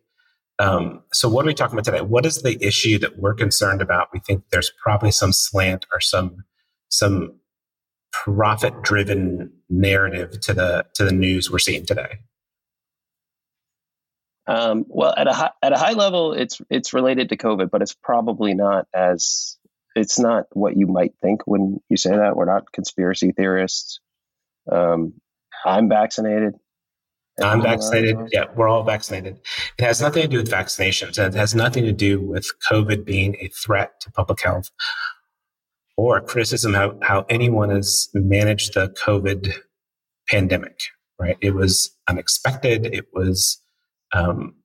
Um, 0.60 1.02
so, 1.12 1.28
what 1.30 1.46
are 1.46 1.48
we 1.48 1.54
talking 1.54 1.74
about 1.74 1.86
today? 1.86 2.02
What 2.02 2.26
is 2.26 2.42
the 2.42 2.64
issue 2.66 3.00
that 3.00 3.18
we're 3.18 3.34
concerned 3.34 3.82
about? 3.82 4.10
We 4.14 4.20
think 4.20 4.44
there's 4.52 4.72
probably 4.82 5.12
some 5.12 5.34
slant 5.34 5.86
or 5.94 6.00
some 6.00 6.44
some 6.90 7.40
profit 8.12 8.84
driven 8.84 9.52
narrative 9.70 10.40
to 10.42 10.54
the 10.54 10.86
to 10.96 11.04
the 11.04 11.12
news 11.12 11.50
we're 11.52 11.60
seeing 11.60 11.86
today? 11.86 12.20
Um, 14.46 14.86
well, 14.88 15.14
at 15.16 15.28
a 15.28 15.34
high, 15.34 15.52
at 15.62 15.74
a 15.74 15.78
high 15.78 15.94
level, 15.94 16.34
it's 16.34 16.62
it's 16.70 16.94
related 16.94 17.30
to 17.30 17.38
COVID, 17.38 17.70
but 17.72 17.82
it's 17.82 17.94
probably 17.94 18.54
not 18.54 18.88
as 18.94 19.58
it's 19.96 20.20
not 20.20 20.46
what 20.52 20.76
you 20.76 20.88
might 20.88 21.14
think 21.22 21.44
when 21.46 21.80
you 21.90 21.98
say 21.98 22.12
that. 22.12 22.36
We're 22.36 22.46
not 22.46 22.72
conspiracy 22.72 23.32
theorists. 23.32 24.00
Um, 24.70 25.14
I'm 25.66 25.88
vaccinated. 25.88 26.56
I'm 27.42 27.62
vaccinated. 27.64 28.18
Yeah, 28.32 28.46
we're 28.56 28.68
all 28.68 28.84
vaccinated. 28.84 29.40
It 29.80 29.84
has 29.84 30.02
nothing 30.02 30.22
to 30.22 30.28
do 30.28 30.38
with 30.38 30.52
vaccinations. 30.52 31.18
It 31.18 31.34
has 31.34 31.56
nothing 31.56 31.86
to 31.86 31.92
do 31.92 32.22
with 32.22 32.48
COVID 32.70 33.06
being 33.06 33.36
a 33.40 33.48
threat 33.48 34.00
to 34.02 34.12
public 34.12 34.42
health 34.42 34.70
or 35.98 36.22
criticism 36.22 36.74
how, 36.74 36.98
how 37.02 37.26
anyone 37.30 37.70
has 37.70 38.10
managed 38.14 38.76
the 38.76 38.90
COVID 38.90 39.54
pandemic, 40.28 40.80
right? 41.20 41.38
It 41.42 41.56
was 41.56 41.96
unexpected. 42.08 42.86
It 42.86 43.08
was, 43.14 43.62
um, 44.14 44.56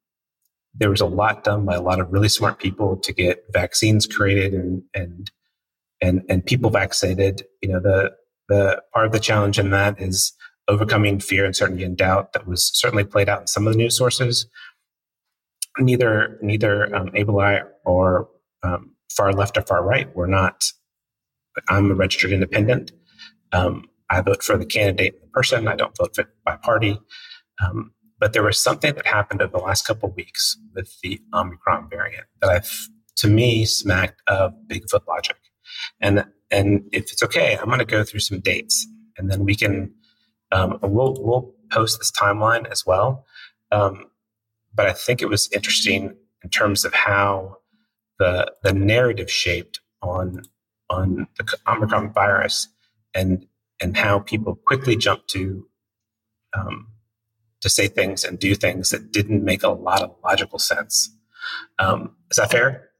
there 0.74 0.90
was 0.90 1.00
a 1.00 1.06
lot 1.06 1.44
done 1.44 1.64
by 1.64 1.74
a 1.74 1.82
lot 1.82 2.00
of 2.00 2.12
really 2.12 2.28
smart 2.28 2.58
people 2.58 2.96
to 2.96 3.12
get 3.12 3.44
vaccines 3.52 4.06
created 4.06 4.54
and, 4.54 4.82
and, 4.94 5.30
and, 6.00 6.22
and 6.28 6.46
people 6.46 6.70
vaccinated. 6.70 7.44
You 7.62 7.70
know, 7.70 7.80
the, 7.80 8.12
the 8.48 8.82
part 8.92 9.06
of 9.06 9.12
the 9.12 9.20
challenge 9.20 9.58
in 9.58 9.70
that 9.70 10.00
is 10.00 10.32
overcoming 10.68 11.18
fear, 11.18 11.44
uncertainty, 11.44 11.84
and 11.84 11.96
doubt 11.96 12.32
that 12.34 12.46
was 12.46 12.70
certainly 12.74 13.04
played 13.04 13.28
out 13.28 13.40
in 13.40 13.46
some 13.46 13.66
of 13.66 13.72
the 13.72 13.78
news 13.78 13.96
sources. 13.96 14.46
Neither, 15.78 16.38
neither 16.42 16.94
um, 16.94 17.10
ABLE 17.14 17.60
or 17.84 18.28
um, 18.62 18.94
far 19.10 19.32
left 19.32 19.56
or 19.56 19.62
far 19.62 19.82
right 19.82 20.14
were 20.14 20.26
not 20.26 20.64
I'm 21.68 21.90
a 21.90 21.94
registered 21.94 22.32
independent. 22.32 22.92
Um, 23.52 23.88
I 24.10 24.20
vote 24.20 24.42
for 24.42 24.56
the 24.56 24.66
candidate 24.66 25.14
in 25.22 25.30
person. 25.30 25.68
I 25.68 25.76
don't 25.76 25.96
vote 25.96 26.14
for, 26.14 26.24
by 26.44 26.56
party. 26.56 26.98
Um, 27.64 27.92
but 28.18 28.32
there 28.32 28.42
was 28.42 28.62
something 28.62 28.94
that 28.94 29.06
happened 29.06 29.42
over 29.42 29.52
the 29.58 29.64
last 29.64 29.86
couple 29.86 30.08
of 30.08 30.16
weeks 30.16 30.56
with 30.74 30.98
the 31.02 31.20
Omicron 31.32 31.88
variant 31.88 32.26
that 32.40 32.50
I, 32.50 32.60
to 33.16 33.28
me, 33.28 33.64
smacked 33.64 34.20
of 34.26 34.54
Bigfoot 34.68 35.06
logic. 35.06 35.36
And 36.00 36.24
and 36.50 36.88
if 36.92 37.12
it's 37.12 37.22
okay, 37.22 37.56
I'm 37.58 37.66
going 37.66 37.78
to 37.78 37.84
go 37.84 38.04
through 38.04 38.20
some 38.20 38.40
dates, 38.40 38.86
and 39.16 39.30
then 39.30 39.44
we 39.44 39.54
can 39.54 39.92
um, 40.52 40.78
we'll 40.82 41.16
we'll 41.20 41.54
post 41.70 41.98
this 41.98 42.10
timeline 42.10 42.66
as 42.70 42.84
well. 42.86 43.26
Um, 43.70 44.06
but 44.74 44.86
I 44.86 44.92
think 44.92 45.22
it 45.22 45.28
was 45.28 45.50
interesting 45.52 46.16
in 46.42 46.50
terms 46.50 46.84
of 46.84 46.94
how 46.94 47.58
the 48.18 48.52
the 48.62 48.72
narrative 48.72 49.30
shaped 49.30 49.80
on 50.02 50.42
on 50.90 51.26
the 51.36 51.58
Omicron 51.66 52.12
virus 52.12 52.68
and 53.14 53.46
and 53.80 53.96
how 53.96 54.18
people 54.20 54.54
quickly 54.54 54.96
jumped 54.96 55.28
to 55.30 55.66
um, 56.56 56.88
to 57.60 57.68
say 57.68 57.88
things 57.88 58.24
and 58.24 58.38
do 58.38 58.54
things 58.54 58.90
that 58.90 59.12
didn't 59.12 59.44
make 59.44 59.62
a 59.62 59.68
lot 59.68 60.02
of 60.02 60.14
logical 60.24 60.58
sense. 60.58 61.14
Um, 61.78 62.16
is 62.30 62.36
that 62.36 62.50
fair? 62.50 62.90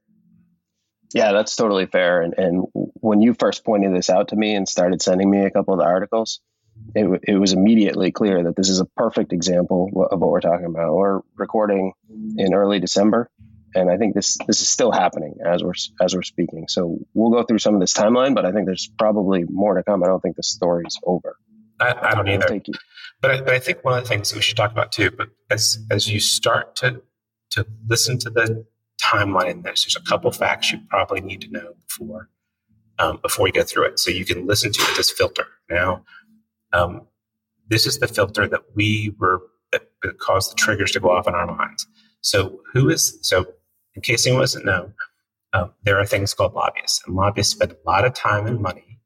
Yeah, 1.13 1.31
that's 1.31 1.55
totally 1.55 1.87
fair. 1.87 2.21
And, 2.21 2.33
and 2.37 2.65
when 2.73 3.21
you 3.21 3.33
first 3.33 3.65
pointed 3.65 3.95
this 3.95 4.09
out 4.09 4.29
to 4.29 4.35
me 4.35 4.53
and 4.53 4.67
started 4.67 5.01
sending 5.01 5.29
me 5.29 5.45
a 5.45 5.51
couple 5.51 5.73
of 5.73 5.79
the 5.79 5.85
articles, 5.85 6.39
it, 6.93 7.21
it 7.27 7.35
was 7.35 7.53
immediately 7.53 8.11
clear 8.11 8.43
that 8.43 8.55
this 8.55 8.69
is 8.69 8.79
a 8.79 8.85
perfect 8.85 9.33
example 9.33 9.89
of 10.11 10.19
what 10.19 10.29
we're 10.29 10.39
talking 10.39 10.67
about. 10.67 10.93
We're 10.93 11.21
recording 11.35 11.93
in 12.37 12.53
early 12.53 12.79
December 12.79 13.29
and 13.75 13.91
I 13.91 13.97
think 13.97 14.15
this 14.15 14.37
this 14.47 14.61
is 14.61 14.69
still 14.69 14.91
happening 14.91 15.37
as 15.45 15.63
we're 15.63 15.73
as 16.01 16.15
we're 16.15 16.23
speaking. 16.23 16.67
So 16.67 16.99
we'll 17.13 17.31
go 17.31 17.43
through 17.43 17.59
some 17.59 17.75
of 17.75 17.81
this 17.81 17.93
timeline, 17.93 18.35
but 18.35 18.45
I 18.45 18.51
think 18.51 18.65
there's 18.65 18.89
probably 18.97 19.45
more 19.47 19.75
to 19.75 19.83
come. 19.83 20.03
I 20.03 20.07
don't 20.07 20.21
think 20.21 20.35
the 20.35 20.43
story's 20.43 20.97
over. 21.03 21.37
I, 21.79 22.09
I 22.11 22.15
don't 22.15 22.27
either. 22.27 22.59
But 23.21 23.31
I, 23.31 23.41
but 23.41 23.53
I 23.53 23.59
think 23.59 23.83
one 23.83 23.97
of 23.97 24.03
the 24.03 24.09
things 24.09 24.29
that 24.29 24.35
we 24.35 24.41
should 24.41 24.57
talk 24.57 24.71
about 24.71 24.91
too. 24.91 25.11
But 25.11 25.29
as 25.49 25.79
as 25.91 26.07
you 26.07 26.19
start 26.19 26.75
to 26.77 27.01
to 27.51 27.65
listen 27.87 28.17
to 28.19 28.29
the 28.29 28.65
timeline 29.01 29.51
in 29.51 29.61
this, 29.63 29.83
there's 29.83 29.95
a 29.95 30.07
couple 30.07 30.31
facts 30.31 30.71
you 30.71 30.79
probably 30.89 31.21
need 31.21 31.41
to 31.41 31.51
know 31.51 31.73
before 31.87 32.29
um, 32.99 33.19
before 33.21 33.47
you 33.47 33.53
go 33.53 33.63
through 33.63 33.85
it, 33.85 33.99
so 33.99 34.11
you 34.11 34.25
can 34.25 34.45
listen 34.45 34.71
to 34.71 34.81
it 34.81 34.97
this 34.97 35.11
filter. 35.11 35.47
Now, 35.69 36.03
um, 36.73 37.07
this 37.67 37.85
is 37.85 37.99
the 37.99 38.07
filter 38.07 38.47
that 38.47 38.61
we 38.75 39.13
were 39.19 39.41
that, 39.71 39.89
that 40.03 40.19
caused 40.19 40.51
the 40.51 40.55
triggers 40.55 40.91
to 40.91 40.99
go 40.99 41.11
off 41.11 41.27
in 41.27 41.35
our 41.35 41.47
minds. 41.47 41.87
So 42.21 42.61
who 42.73 42.89
is 42.89 43.17
so 43.21 43.45
in 43.95 44.01
case 44.01 44.25
anyone 44.25 44.43
doesn't 44.43 44.65
know, 44.65 44.91
um, 45.53 45.73
there 45.83 45.99
are 45.99 46.05
things 46.05 46.33
called 46.33 46.53
lobbyists, 46.53 47.01
and 47.05 47.15
lobbyists 47.15 47.53
spend 47.53 47.71
a 47.71 47.89
lot 47.89 48.05
of 48.05 48.13
time 48.13 48.45
and 48.45 48.61
money 48.61 48.99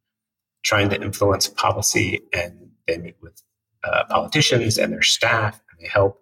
trying 0.63 0.89
to 0.89 1.01
influence 1.01 1.47
policy, 1.47 2.21
and 2.33 2.62
they 2.87 2.97
meet 2.97 3.15
with 3.21 3.41
uh, 3.83 4.03
politicians 4.09 4.77
and 4.77 4.93
their 4.93 5.01
staff, 5.01 5.61
and 5.71 5.79
they 5.79 5.89
help 5.89 6.21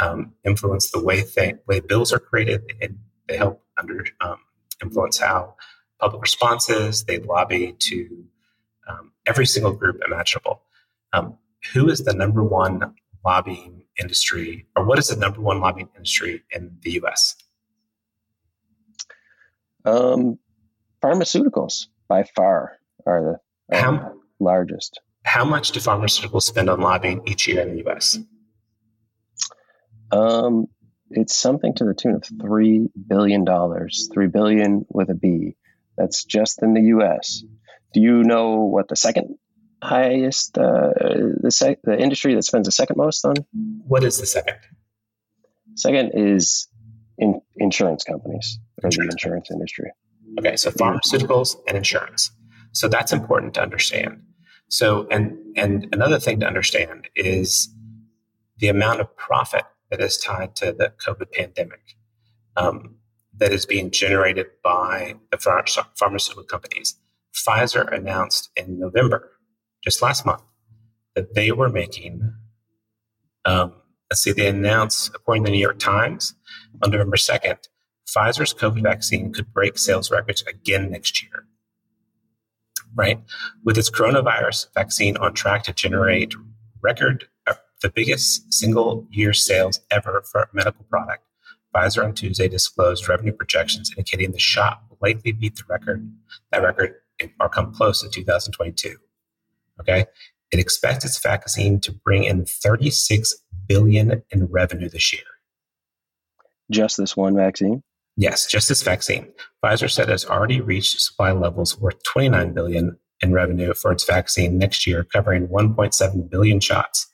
um, 0.00 0.34
influence 0.44 0.90
the 0.90 1.02
way 1.02 1.22
th- 1.22 1.56
way 1.66 1.80
bills 1.80 2.12
are 2.12 2.18
created, 2.18 2.62
and 2.80 2.98
they 3.28 3.36
help 3.36 3.62
under 3.78 4.04
um, 4.20 4.38
influence 4.82 5.18
how 5.18 5.54
public 6.00 6.22
responses. 6.22 7.04
They 7.04 7.18
lobby 7.18 7.76
to 7.78 8.24
um, 8.88 9.12
every 9.26 9.46
single 9.46 9.72
group 9.72 10.00
imaginable. 10.04 10.62
Um, 11.12 11.38
who 11.72 11.88
is 11.88 12.00
the 12.04 12.14
number 12.14 12.42
one 12.42 12.94
lobbying 13.24 13.84
industry, 14.00 14.66
or 14.76 14.84
what 14.84 14.98
is 14.98 15.08
the 15.08 15.16
number 15.16 15.40
one 15.40 15.60
lobbying 15.60 15.88
industry 15.94 16.42
in 16.50 16.76
the 16.82 16.92
U.S.? 16.92 17.36
Um, 19.84 20.38
pharmaceuticals 21.02 21.86
by 22.08 22.24
far 22.24 22.78
are 23.06 23.40
the 23.70 23.76
how, 23.76 24.14
largest. 24.40 25.00
How 25.24 25.44
much 25.44 25.70
do 25.70 25.80
pharmaceuticals 25.80 26.42
spend 26.42 26.68
on 26.68 26.80
lobbying 26.80 27.22
each 27.26 27.46
year 27.46 27.62
in 27.62 27.76
the 27.76 27.82
U.S.? 27.84 28.18
Um, 30.10 30.66
it's 31.10 31.34
something 31.34 31.74
to 31.74 31.84
the 31.84 31.94
tune 31.94 32.14
of 32.14 32.22
$3 32.22 32.88
billion, 33.06 33.46
3 33.46 34.26
billion 34.28 34.84
with 34.88 35.10
a 35.10 35.14
B. 35.14 35.56
That's 35.96 36.24
just 36.24 36.62
in 36.62 36.74
the 36.74 36.82
U.S. 36.82 37.44
Do 37.92 38.00
you 38.00 38.22
know 38.24 38.62
what 38.64 38.88
the 38.88 38.96
second 38.96 39.36
highest 39.82 40.56
uh, 40.56 40.90
the 41.40 41.50
sec- 41.50 41.82
the 41.82 41.98
industry 41.98 42.34
that 42.34 42.44
spends 42.44 42.66
the 42.66 42.72
second 42.72 42.96
most 42.96 43.24
on? 43.24 43.34
What 43.86 44.04
is 44.04 44.18
the 44.18 44.26
second? 44.26 44.56
Second 45.74 46.12
is 46.14 46.68
in 47.18 47.40
insurance 47.56 48.04
companies 48.04 48.58
or 48.82 48.88
insurance. 48.88 48.96
the 48.96 49.14
insurance 49.14 49.50
industry. 49.50 49.90
Okay, 50.38 50.56
so 50.56 50.70
pharmaceuticals 50.70 51.56
and 51.68 51.76
insurance. 51.76 52.30
So 52.72 52.88
that's 52.88 53.12
important 53.12 53.54
to 53.54 53.62
understand. 53.62 54.22
So 54.72 55.06
and 55.10 55.36
and 55.54 55.86
another 55.92 56.18
thing 56.18 56.40
to 56.40 56.46
understand 56.46 57.10
is 57.14 57.68
the 58.56 58.68
amount 58.68 59.02
of 59.02 59.14
profit 59.18 59.64
that 59.90 60.00
is 60.00 60.16
tied 60.16 60.56
to 60.56 60.72
the 60.72 60.94
COVID 61.04 61.30
pandemic 61.30 61.98
um, 62.56 62.96
that 63.36 63.52
is 63.52 63.66
being 63.66 63.90
generated 63.90 64.46
by 64.64 65.16
the 65.30 65.36
pharmaceutical 65.94 66.44
companies. 66.44 66.98
Pfizer 67.34 67.92
announced 67.94 68.50
in 68.56 68.78
November, 68.78 69.32
just 69.84 70.00
last 70.00 70.24
month, 70.24 70.42
that 71.14 71.34
they 71.34 71.52
were 71.52 71.68
making, 71.68 72.32
um, 73.44 73.74
let's 74.10 74.22
see, 74.22 74.32
they 74.32 74.48
announced, 74.48 75.10
according 75.14 75.44
to 75.44 75.50
the 75.50 75.56
New 75.56 75.62
York 75.62 75.80
Times, 75.80 76.34
on 76.82 76.90
November 76.90 77.16
2nd, 77.16 77.58
Pfizer's 78.08 78.54
COVID 78.54 78.82
vaccine 78.82 79.34
could 79.34 79.52
break 79.52 79.76
sales 79.76 80.10
records 80.10 80.42
again 80.48 80.90
next 80.90 81.22
year. 81.22 81.46
Right? 82.94 83.20
With 83.64 83.78
its 83.78 83.90
coronavirus 83.90 84.66
vaccine 84.74 85.16
on 85.16 85.34
track 85.34 85.64
to 85.64 85.72
generate 85.72 86.34
record 86.82 87.26
uh, 87.46 87.54
the 87.80 87.90
biggest 87.90 88.52
single 88.52 89.06
year 89.10 89.32
sales 89.32 89.80
ever 89.90 90.22
for 90.30 90.42
a 90.42 90.48
medical 90.52 90.84
product. 90.84 91.24
Pfizer 91.74 92.04
on 92.04 92.12
Tuesday 92.12 92.48
disclosed 92.48 93.08
revenue 93.08 93.32
projections 93.32 93.90
indicating 93.96 94.32
the 94.32 94.38
shot 94.38 94.82
will 94.90 94.98
likely 95.00 95.32
beat 95.32 95.56
the 95.56 95.62
record, 95.68 96.12
that 96.50 96.62
record, 96.62 96.94
or 97.40 97.48
come 97.48 97.72
close 97.72 98.02
in 98.02 98.10
2022. 98.10 98.96
Okay. 99.80 100.04
It 100.50 100.58
expects 100.58 101.04
its 101.04 101.18
vaccine 101.18 101.80
to 101.80 101.92
bring 101.92 102.24
in 102.24 102.44
36 102.44 103.34
billion 103.66 104.22
in 104.30 104.46
revenue 104.46 104.90
this 104.90 105.12
year. 105.12 105.22
Just 106.70 106.98
this 106.98 107.16
one 107.16 107.34
vaccine? 107.34 107.82
Yes, 108.16 108.46
just 108.46 108.68
this 108.68 108.82
vaccine. 108.82 109.32
Pfizer 109.64 109.90
said 109.90 110.08
it 110.08 110.12
has 110.12 110.26
already 110.26 110.60
reached 110.60 111.00
supply 111.00 111.32
levels 111.32 111.78
worth 111.78 112.02
29 112.04 112.52
billion 112.52 112.98
in 113.22 113.32
revenue 113.32 113.72
for 113.72 113.92
its 113.92 114.04
vaccine 114.04 114.58
next 114.58 114.86
year, 114.86 115.04
covering 115.04 115.48
1.7 115.48 116.30
billion 116.30 116.60
shots. 116.60 117.06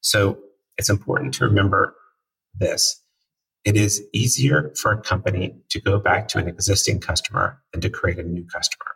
So 0.00 0.38
it's 0.76 0.90
important 0.90 1.34
to 1.34 1.44
remember 1.44 1.94
this. 2.58 3.00
It 3.64 3.76
is 3.76 4.02
easier 4.12 4.72
for 4.76 4.92
a 4.92 5.00
company 5.00 5.54
to 5.70 5.80
go 5.80 5.98
back 5.98 6.28
to 6.28 6.38
an 6.38 6.48
existing 6.48 7.00
customer 7.00 7.62
than 7.72 7.80
to 7.82 7.90
create 7.90 8.18
a 8.18 8.22
new 8.22 8.44
customer. 8.46 8.86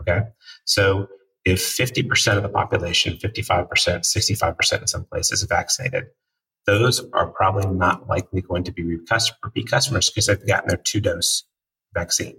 Okay. 0.00 0.20
So 0.64 1.08
if 1.44 1.60
50% 1.60 2.36
of 2.36 2.42
the 2.42 2.48
population, 2.48 3.18
55%, 3.18 3.68
65% 3.68 4.80
in 4.80 4.86
some 4.86 5.04
places 5.04 5.42
vaccinated, 5.42 6.06
those 6.66 7.04
are 7.12 7.28
probably 7.28 7.66
not 7.66 8.08
likely 8.08 8.40
going 8.40 8.64
to 8.64 8.72
be 8.72 8.82
repeat 8.84 9.68
customers 9.70 10.10
because 10.10 10.26
they've 10.26 10.46
gotten 10.46 10.68
their 10.68 10.78
two 10.78 11.00
dose 11.00 11.44
vaccine. 11.94 12.36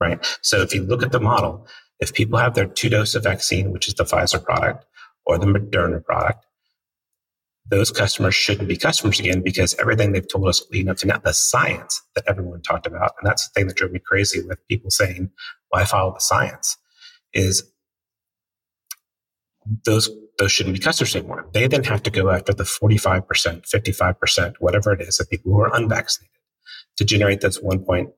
Right. 0.00 0.24
So 0.42 0.60
if 0.60 0.74
you 0.74 0.82
look 0.82 1.02
at 1.02 1.12
the 1.12 1.20
model, 1.20 1.66
if 2.00 2.12
people 2.12 2.38
have 2.38 2.54
their 2.54 2.66
two 2.66 2.88
dose 2.88 3.14
of 3.14 3.24
vaccine, 3.24 3.72
which 3.72 3.88
is 3.88 3.94
the 3.94 4.04
Pfizer 4.04 4.42
product, 4.42 4.84
or 5.26 5.38
the 5.38 5.46
Moderna 5.46 6.04
product, 6.04 6.44
those 7.66 7.90
customers 7.90 8.34
shouldn't 8.34 8.68
be 8.68 8.76
customers 8.76 9.18
again 9.18 9.40
because 9.40 9.74
everything 9.80 10.12
they've 10.12 10.28
told 10.28 10.46
us 10.48 10.62
leading 10.70 10.90
up 10.90 10.98
to 10.98 11.06
now, 11.06 11.18
the 11.18 11.32
science 11.32 12.02
that 12.14 12.24
everyone 12.26 12.60
talked 12.60 12.86
about, 12.86 13.12
and 13.18 13.26
that's 13.28 13.48
the 13.48 13.52
thing 13.52 13.68
that 13.68 13.76
drove 13.76 13.92
me 13.92 13.98
crazy 13.98 14.42
with 14.42 14.66
people 14.68 14.90
saying, 14.90 15.30
why 15.70 15.84
follow 15.84 16.12
the 16.12 16.20
science, 16.20 16.76
is 17.32 17.70
those 19.84 20.10
those 20.38 20.52
shouldn't 20.52 20.74
be 20.74 20.80
customers 20.80 21.14
anymore. 21.14 21.48
They 21.52 21.66
then 21.66 21.84
have 21.84 22.02
to 22.04 22.10
go 22.10 22.30
after 22.30 22.52
the 22.52 22.64
45%, 22.64 23.24
55%, 23.26 24.54
whatever 24.58 24.92
it 24.92 25.00
is 25.00 25.20
of 25.20 25.30
people 25.30 25.52
who 25.52 25.60
are 25.60 25.74
unvaccinated 25.74 26.30
to 26.96 27.04
generate 27.04 27.40
those 27.40 27.60
1.7 27.60 28.12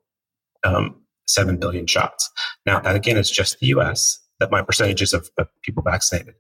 um, 0.65 1.87
shots. 1.87 2.31
Now, 2.65 2.81
that 2.81 2.97
again 2.97 3.17
is 3.17 3.31
just 3.31 3.59
the 3.61 3.67
US, 3.69 4.19
that 4.41 4.51
my 4.51 4.63
percentages 4.63 5.13
of, 5.13 5.31
of 5.39 5.49
people 5.63 5.83
vaccinated 5.83 6.35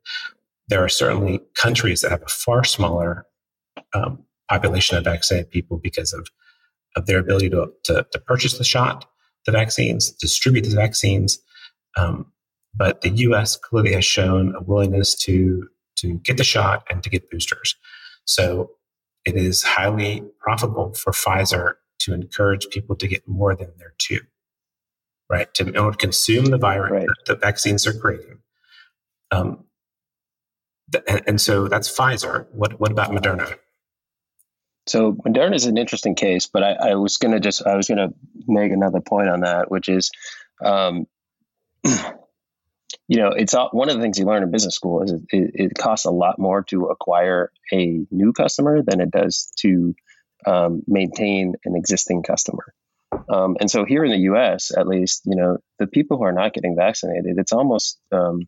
there 0.69 0.83
are 0.83 0.89
certainly 0.89 1.41
countries 1.55 2.01
that 2.01 2.11
have 2.11 2.23
a 2.23 2.29
far 2.29 2.65
smaller 2.65 3.27
um, 3.95 4.25
population 4.49 4.97
of 4.97 5.05
vaccinated 5.05 5.51
people 5.51 5.79
because 5.79 6.12
of, 6.12 6.29
of 6.97 7.07
their 7.07 7.19
ability 7.19 7.51
to, 7.51 7.69
to, 7.85 8.07
to, 8.11 8.19
purchase 8.21 8.59
the 8.59 8.65
shot, 8.65 9.07
the 9.45 9.53
vaccines, 9.53 10.11
distribute 10.12 10.62
the 10.62 10.75
vaccines. 10.75 11.39
Um, 11.97 12.33
but 12.77 13.01
the 13.01 13.11
US 13.11 13.57
clearly 13.57 13.93
has 13.93 14.05
shown 14.05 14.55
a 14.55 14.62
willingness 14.62 15.15
to, 15.25 15.69
to 15.97 16.15
get 16.19 16.37
the 16.37 16.45
shot 16.45 16.85
and 16.91 17.03
to 17.03 17.11
get 17.11 17.31
boosters. 17.31 17.77
So 18.25 18.71
it 19.25 19.37
is 19.37 19.62
highly 19.62 20.23
profitable 20.41 20.95
for 20.95 21.12
Pfizer 21.12 21.75
to 22.01 22.15
encourage 22.15 22.69
people 22.69 22.97
to 22.97 23.09
get 23.09 23.27
more 23.27 23.55
than 23.55 23.73
their 23.79 23.95
two, 23.99 24.21
right? 25.31 25.53
To, 25.55 25.69
in 25.69 25.77
order 25.77 25.97
to 25.97 26.07
consume 26.07 26.47
the 26.47 26.59
virus, 26.59 26.93
right. 26.93 27.07
the, 27.27 27.35
the 27.35 27.41
vaccines 27.41 27.87
are 27.87 27.99
creating. 27.99 28.39
Um, 29.31 29.65
and, 31.09 31.23
and 31.27 31.41
so 31.41 31.69
that's 31.69 31.95
Pfizer. 31.95 32.47
What 32.53 32.79
what 32.79 32.93
about 32.93 33.11
Moderna? 33.11 33.57
So 34.87 35.15
Moderna 35.15 35.55
is 35.55 35.67
an 35.67 35.77
interesting 35.77 36.15
case, 36.15 36.47
but 36.47 36.62
I, 36.62 36.73
I 36.91 36.95
was 36.95 37.17
going 37.17 37.33
to 37.33 37.41
just 37.41 37.67
I 37.67 37.75
was 37.75 37.89
going 37.89 37.99
to 37.99 38.15
make 38.47 38.71
another 38.71 39.01
point 39.01 39.29
on 39.29 39.41
that, 39.41 39.71
which 39.71 39.89
is, 39.89 40.11
um, 40.65 41.07
you 43.09 43.19
know, 43.19 43.29
it's 43.29 43.55
all, 43.55 43.69
one 43.73 43.88
of 43.88 43.97
the 43.97 44.03
things 44.03 44.19
you 44.19 44.27
learn 44.27 44.42
in 44.42 44.51
business 44.51 44.75
school 44.75 45.03
is 45.03 45.12
it, 45.12 45.23
it, 45.31 45.75
costs 45.79 46.07
a 46.07 46.11
lot 46.11 46.38
more 46.38 46.62
to 46.64 46.87
acquire 46.87 47.53
a 47.73 48.05
new 48.11 48.33
customer 48.33 48.83
than 48.83 49.01
it 49.01 49.11
does 49.11 49.51
to 49.59 49.95
um, 50.47 50.83
maintain 50.87 51.55
an 51.64 51.77
existing 51.77 52.23
customer. 52.23 52.75
Um, 53.33 53.57
and 53.61 53.71
so 53.71 53.85
here 53.85 54.05
in 54.05 54.11
the 54.11 54.19
U.S., 54.19 54.73
at 54.77 54.88
least, 54.88 55.23
you 55.25 55.37
know, 55.37 55.59
the 55.79 55.87
people 55.87 56.19
who 56.19 56.25
are 56.25 56.33
not 56.33 56.53
getting 56.53 56.77
vaccinated, 56.77 57.38
it's 57.38 57.53
almost 57.53 57.99
um, 58.12 58.42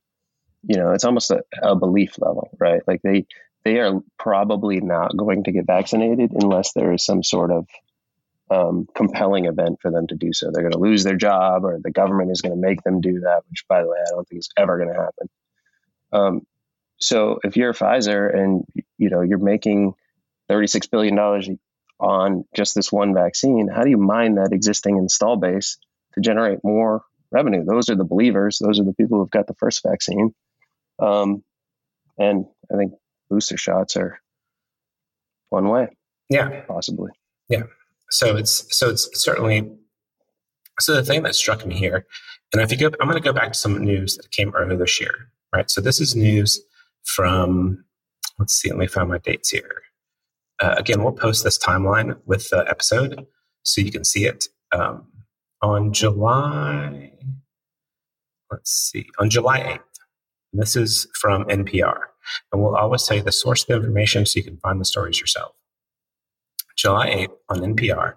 you 0.67 0.77
know, 0.77 0.93
it's 0.93 1.05
almost 1.05 1.31
a, 1.31 1.43
a 1.63 1.77
belief 1.77 2.19
level, 2.19 2.51
right? 2.59 2.83
Like 2.87 3.03
they 3.03 3.27
they 3.65 3.79
are 3.79 4.01
probably 4.19 4.81
not 4.81 5.17
going 5.17 5.45
to 5.45 5.53
get 5.53 5.67
vaccinated 5.67 6.33
unless 6.33 6.73
there 6.73 6.93
is 6.93 7.05
some 7.05 7.23
sort 7.23 7.51
of 7.51 7.67
um, 8.51 8.87
compelling 8.95 9.47
event 9.47 9.79
for 9.81 9.91
them 9.91 10.07
to 10.07 10.15
do 10.15 10.33
so. 10.33 10.51
They're 10.53 10.63
going 10.63 10.73
to 10.73 10.79
lose 10.79 11.05
their 11.05 11.17
job, 11.17 11.65
or 11.65 11.79
the 11.83 11.91
government 11.91 12.31
is 12.31 12.41
going 12.41 12.55
to 12.55 12.61
make 12.61 12.83
them 12.83 13.01
do 13.01 13.21
that. 13.21 13.43
Which, 13.51 13.65
by 13.69 13.83
the 13.83 13.89
way, 13.89 13.99
I 14.01 14.11
don't 14.11 14.27
think 14.29 14.41
is 14.41 14.49
ever 14.57 14.79
going 14.79 14.95
to 14.95 15.01
happen. 15.01 15.29
Um, 16.13 16.41
so, 17.01 17.39
if 17.45 17.57
you're 17.57 17.73
Pfizer 17.73 18.35
and 18.35 18.65
you 18.97 19.11
know 19.11 19.21
you're 19.21 19.39
making 19.39 19.95
thirty 20.49 20.67
six 20.67 20.87
billion 20.87 21.15
dollars 21.15 21.49
on 22.01 22.45
just 22.55 22.75
this 22.75 22.93
one 22.93 23.15
vaccine, 23.15 23.69
how 23.69 23.83
do 23.83 23.91
you 23.91 23.99
mine 23.99 24.37
that 24.37 24.53
existing 24.53 24.97
install 24.97 25.37
base 25.37 25.79
to 26.15 26.21
generate 26.21 26.61
more 26.65 27.03
revenue? 27.31 27.65
Those 27.65 27.89
are 27.89 27.97
the 27.97 28.05
believers. 28.05 28.59
Those 28.63 28.81
are 28.81 28.85
the 28.85 28.95
people 28.95 29.19
who've 29.19 29.31
got 29.31 29.47
the 29.47 29.55
first 29.55 29.83
vaccine. 29.83 30.35
Um, 30.99 31.43
and 32.17 32.47
I 32.73 32.77
think 32.77 32.93
booster 33.31 33.57
shots 33.57 33.97
are 33.97 34.21
one 35.51 35.69
way. 35.69 35.89
Yeah, 36.29 36.63
possibly. 36.67 37.13
Yeah. 37.49 37.65
So 38.11 38.37
it's 38.37 38.65
so 38.77 38.91
it's 38.91 39.09
certainly 39.15 39.71
so 40.81 40.95
the 40.95 41.05
thing 41.05 41.23
that 41.25 41.35
struck 41.35 41.67
me 41.67 41.75
here, 41.75 42.07
and 42.53 42.63
if 42.63 42.71
you 42.71 42.79
go, 42.79 42.87
I'm 43.01 43.09
going 43.09 43.21
to 43.21 43.27
go 43.27 43.33
back 43.33 43.53
to 43.53 43.59
some 43.59 43.85
news 43.85 44.17
that 44.17 44.31
came 44.31 44.55
earlier 44.55 44.79
this 44.79 45.01
year, 45.01 45.31
right? 45.53 45.71
So 45.71 45.81
this 45.81 46.01
is 46.01 46.15
news 46.15 46.61
from 47.05 47.85
let's 48.39 48.55
see, 48.55 48.71
let 48.71 48.79
me 48.79 48.87
find 48.87 49.09
my 49.09 49.19
dates 49.19 49.51
here. 49.51 49.83
Uh, 50.61 50.75
again, 50.77 51.03
we'll 51.03 51.13
post 51.13 51.45
this 51.45 51.59
timeline 51.59 52.19
with 52.27 52.49
the 52.51 52.69
episode 52.69 53.27
so 53.63 53.81
you 53.81 53.93
can 53.93 54.05
see 54.05 54.25
it 54.25 54.47
um, 54.73 55.07
on 55.63 55.93
July. 55.93 57.13
Let's 58.51 58.71
see, 58.71 59.07
on 59.19 59.29
July 59.31 59.61
8th. 59.61 59.81
This 60.55 60.77
is 60.77 61.07
from 61.15 61.45
NPR, 61.45 61.99
and 62.51 62.63
we'll 62.63 62.77
always 62.77 63.05
tell 63.05 63.19
you 63.19 63.23
the 63.23 63.31
source 63.31 63.63
of 63.63 63.69
the 63.69 63.77
information 63.77 64.25
so 64.25 64.39
you 64.39 64.45
can 64.45 64.57
find 64.57 64.81
the 64.81 64.87
stories 64.87 65.21
yourself. 65.21 65.53
July 66.79 67.11
8th 67.11 67.37
on 67.49 67.75
NPR, 67.75 68.15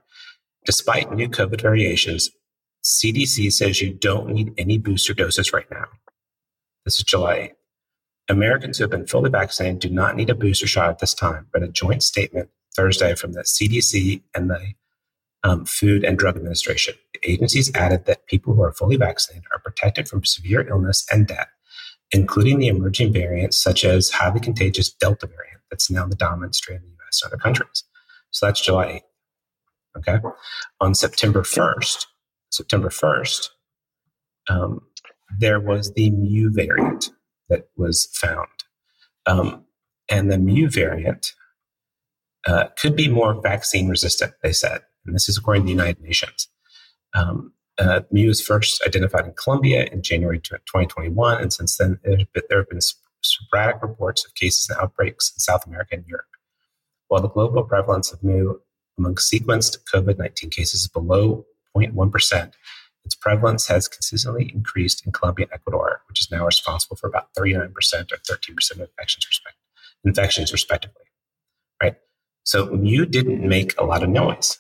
despite 0.66 1.12
new 1.12 1.28
COVID 1.28 1.62
variations, 1.62 2.30
CDC 2.84 3.52
says 3.52 3.82
you 3.82 3.92
don't 3.92 4.30
need 4.30 4.54
any 4.58 4.78
booster 4.78 5.16
doses 5.16 5.52
right 5.52 5.70
now. 5.72 5.86
This 6.86 6.98
is 6.98 7.04
July 7.04 7.38
8th. 7.38 7.56
Americans 8.30 8.78
who 8.78 8.84
have 8.84 8.92
been 8.92 9.08
fully 9.08 9.32
vaccinated 9.32 9.80
do 9.80 9.90
not 9.90 10.16
need 10.16 10.30
a 10.30 10.36
booster 10.36 10.68
shot 10.68 10.90
at 10.90 11.00
this 11.00 11.16
time, 11.16 11.48
but 11.52 11.64
a 11.64 11.68
joint 11.68 12.04
statement 12.04 12.50
Thursday 12.76 13.16
from 13.16 13.34
the 13.34 13.42
CDC 13.42 14.22
and 14.36 14.50
the 14.50 14.74
um, 15.44 15.66
Food 15.66 16.04
and 16.04 16.18
Drug 16.18 16.38
Administration. 16.38 16.94
The 17.14 17.32
agencies 17.32 17.72
added 17.74 18.06
that 18.06 18.28
people 18.28 18.54
who 18.54 18.62
are 18.62 18.72
fully 18.72 18.96
vaccinated 18.96 19.46
are 19.52 19.60
protected 19.60 20.08
from 20.08 20.24
severe 20.24 20.68
illness 20.70 21.06
and 21.12 21.28
death, 21.28 21.50
including 22.12 22.60
the 22.60 22.68
emerging 22.68 23.12
variants 23.12 23.62
such 23.62 23.84
as 23.84 24.12
highly 24.12 24.40
contagious 24.40 24.94
Delta 24.94 25.26
variant 25.26 25.62
that's 25.72 25.90
now 25.90 26.06
the 26.06 26.16
dominant 26.16 26.54
strain 26.54 26.78
in 26.78 26.84
the 26.84 27.04
US 27.08 27.24
and 27.24 27.34
other 27.34 27.42
countries. 27.42 27.84
So 28.32 28.46
that's 28.46 28.62
July 28.62 29.02
8th. 29.96 29.98
Okay. 29.98 30.20
On 30.80 30.96
September 30.96 31.42
1st, 31.42 32.06
September 32.50 32.90
1st, 32.90 33.50
um, 34.50 34.82
there 35.40 35.60
was 35.60 35.94
the 35.94 36.12
Mu 36.12 36.50
variant 36.52 37.10
that 37.50 37.70
was 37.76 38.08
found. 38.14 38.48
Um, 39.26 39.66
and 40.10 40.32
the 40.32 40.38
Mu 40.38 40.70
variant 40.70 41.34
uh, 42.46 42.66
could 42.80 42.96
be 42.96 43.08
more 43.08 43.40
vaccine 43.42 43.88
resistant, 43.88 44.34
they 44.42 44.54
said. 44.54 44.82
And 45.06 45.16
this 45.16 45.30
is 45.30 45.38
according 45.38 45.64
to 45.64 45.66
the 45.66 45.72
United 45.72 46.02
Nations. 46.02 46.48
Um, 47.14 47.54
uh, 47.78 48.02
Mu 48.12 48.28
was 48.28 48.42
first 48.42 48.82
identified 48.86 49.26
in 49.26 49.34
Colombia 49.34 49.88
in 49.92 50.02
January 50.02 50.40
2021, 50.40 51.42
and 51.42 51.52
since 51.52 51.78
then 51.78 52.00
there 52.04 52.18
have 52.18 52.32
been, 52.34 52.44
there 52.50 52.60
have 52.60 52.70
been 52.70 52.82
sporadic 53.22 53.82
reports 53.82 54.26
of 54.26 54.36
cases 54.36 54.70
and 54.70 54.80
outbreaks 54.80 55.32
in 55.36 55.40
South 55.40 55.66
America 55.66 55.96
and 55.96 56.06
Europe. 56.08 56.26
While 57.12 57.22
the 57.22 57.28
global 57.28 57.66
prevalence 57.66 58.14
of 58.14 58.24
Mu 58.24 58.56
among 58.98 59.16
sequenced 59.16 59.80
COVID 59.94 60.18
19 60.18 60.50
cases 60.50 60.84
is 60.84 60.88
below 60.88 61.46
0.1%, 61.76 62.54
its 63.04 63.16
prevalence 63.16 63.68
has 63.68 63.90
consistently 63.90 64.50
increased 64.56 65.06
in 65.06 65.12
Colombia 65.12 65.48
and 65.52 65.60
Ecuador, 65.60 66.04
which 66.08 66.22
is 66.22 66.32
now 66.32 66.46
responsible 66.46 66.96
for 66.96 67.08
about 67.08 67.28
39% 67.38 67.68
or 68.14 68.16
13% 68.16 68.72
of 68.72 68.80
infections, 68.80 69.28
respect- 69.28 69.58
infections 70.06 70.54
respectively. 70.54 71.04
Right? 71.84 71.98
So 72.44 72.68
Mu 72.68 73.06
didn't 73.06 73.46
make 73.46 73.78
a 73.78 73.84
lot 73.84 74.04
of 74.04 74.10
noise. 74.10 74.60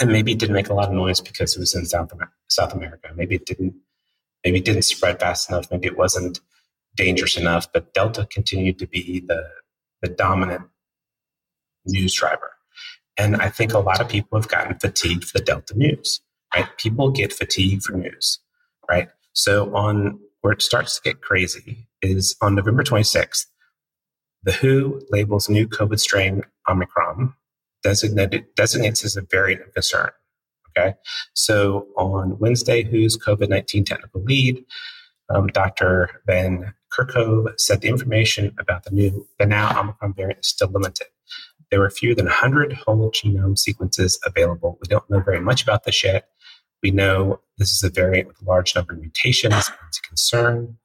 And 0.00 0.10
maybe 0.10 0.32
it 0.32 0.38
didn't 0.38 0.54
make 0.54 0.70
a 0.70 0.74
lot 0.74 0.88
of 0.88 0.94
noise 0.94 1.20
because 1.20 1.54
it 1.54 1.60
was 1.60 1.74
in 1.74 1.84
South, 1.84 2.14
South 2.48 2.72
America. 2.72 3.10
Maybe 3.14 3.34
it 3.34 3.44
didn't 3.44 3.74
maybe 4.42 4.60
it 4.60 4.64
didn't 4.64 4.86
spread 4.86 5.20
fast 5.20 5.50
enough. 5.50 5.70
Maybe 5.70 5.86
it 5.86 5.98
wasn't 5.98 6.40
dangerous 6.96 7.36
enough, 7.36 7.70
but 7.70 7.92
Delta 7.92 8.24
continued 8.24 8.78
to 8.78 8.86
be 8.86 9.22
the, 9.28 9.46
the 10.00 10.08
dominant 10.08 10.62
news 11.86 12.14
driver. 12.14 12.50
And 13.16 13.36
I 13.36 13.50
think 13.50 13.72
a 13.72 13.78
lot 13.78 14.00
of 14.00 14.08
people 14.08 14.38
have 14.38 14.48
gotten 14.48 14.78
fatigued 14.78 15.24
for 15.24 15.38
the 15.38 15.44
Delta 15.44 15.76
news, 15.76 16.20
right? 16.54 16.66
People 16.78 17.10
get 17.10 17.32
fatigued 17.32 17.82
for 17.82 17.92
news, 17.92 18.38
right? 18.88 19.08
So 19.32 19.74
on 19.74 20.18
where 20.40 20.52
it 20.52 20.62
starts 20.62 20.96
to 20.96 21.02
get 21.02 21.20
crazy 21.20 21.86
is 22.02 22.34
on 22.40 22.54
November 22.54 22.82
26th, 22.82 23.46
the 24.42 24.52
WHO 24.52 25.02
labels 25.10 25.48
new 25.48 25.68
COVID 25.68 26.00
strain 26.00 26.42
Omicron, 26.68 27.34
designated, 27.82 28.46
designates 28.56 29.04
as 29.04 29.16
a 29.16 29.22
variant 29.22 29.62
of 29.62 29.74
concern. 29.74 30.10
Okay. 30.70 30.94
So 31.34 31.88
on 31.96 32.38
Wednesday, 32.38 32.84
WHO's 32.84 33.18
COVID 33.18 33.48
19 33.48 33.84
technical 33.84 34.22
lead, 34.22 34.64
um, 35.28 35.48
Dr. 35.48 36.22
Van 36.26 36.74
Kerkhove, 36.92 37.58
said 37.58 37.80
the 37.80 37.88
information 37.88 38.54
about 38.58 38.84
the 38.84 38.90
new, 38.90 39.26
the 39.38 39.46
now 39.46 39.78
Omicron 39.78 40.14
variant 40.14 40.40
is 40.40 40.48
still 40.48 40.68
limited. 40.68 41.08
There 41.70 41.80
were 41.80 41.90
fewer 41.90 42.14
than 42.14 42.26
100 42.26 42.72
whole 42.72 43.10
genome 43.12 43.58
sequences 43.58 44.18
available. 44.24 44.78
We 44.80 44.88
don't 44.88 45.08
know 45.08 45.20
very 45.20 45.40
much 45.40 45.62
about 45.62 45.84
this 45.84 46.02
yet. 46.02 46.28
We 46.82 46.90
know 46.90 47.40
this 47.58 47.72
is 47.72 47.82
a 47.82 47.90
variant 47.90 48.28
with 48.28 48.40
a 48.42 48.44
large 48.44 48.74
number 48.74 48.94
of 48.94 49.00
mutations. 49.00 49.54
It's 49.54 49.98
a 49.98 50.08
concern. 50.08 50.78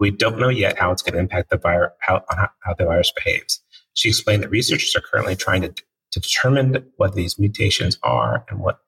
We 0.00 0.10
don't 0.10 0.38
know 0.38 0.48
yet 0.48 0.78
how 0.78 0.90
it's 0.90 1.02
going 1.02 1.14
to 1.14 1.20
impact 1.20 1.50
the 1.50 1.56
virus, 1.56 1.92
how, 2.00 2.24
how 2.28 2.74
the 2.74 2.84
virus 2.84 3.12
behaves. 3.12 3.60
She 3.92 4.08
explained 4.08 4.42
that 4.42 4.50
researchers 4.50 4.96
are 4.96 5.00
currently 5.00 5.36
trying 5.36 5.62
to, 5.62 5.68
to 5.68 6.20
determine 6.20 6.84
what 6.96 7.14
these 7.14 7.38
mutations 7.38 7.98
are 8.02 8.44
and 8.48 8.58
what 8.58 8.80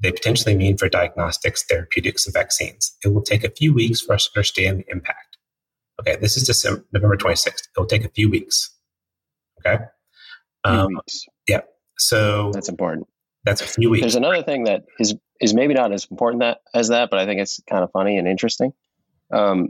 they 0.00 0.12
potentially 0.12 0.56
mean 0.56 0.76
for 0.76 0.88
diagnostics, 0.88 1.64
therapeutics, 1.64 2.24
and 2.26 2.34
vaccines. 2.34 2.96
It 3.04 3.08
will 3.08 3.22
take 3.22 3.42
a 3.42 3.50
few 3.50 3.72
weeks 3.72 4.00
for 4.00 4.14
us 4.14 4.26
to 4.26 4.30
understand 4.38 4.78
the 4.78 4.92
impact. 4.92 5.38
Okay, 6.00 6.16
this 6.16 6.36
is 6.36 6.46
December, 6.46 6.84
November 6.92 7.16
26th. 7.16 7.48
It 7.48 7.78
will 7.78 7.86
take 7.86 8.04
a 8.04 8.10
few 8.10 8.30
weeks. 8.30 8.70
Okay. 9.58 9.84
Um, 10.68 10.88
weeks. 10.88 11.26
Yeah. 11.46 11.60
So 11.98 12.50
that's 12.52 12.68
important. 12.68 13.06
That's 13.44 13.60
a 13.60 13.66
few 13.66 13.90
weeks. 13.90 14.02
There's 14.02 14.16
another 14.16 14.42
thing 14.42 14.64
that 14.64 14.84
is 14.98 15.14
is 15.40 15.54
maybe 15.54 15.74
not 15.74 15.92
as 15.92 16.06
important 16.10 16.40
that 16.42 16.58
as 16.74 16.88
that, 16.88 17.10
but 17.10 17.18
I 17.18 17.26
think 17.26 17.40
it's 17.40 17.60
kind 17.68 17.84
of 17.84 17.90
funny 17.92 18.18
and 18.18 18.28
interesting. 18.28 18.72
Um, 19.32 19.68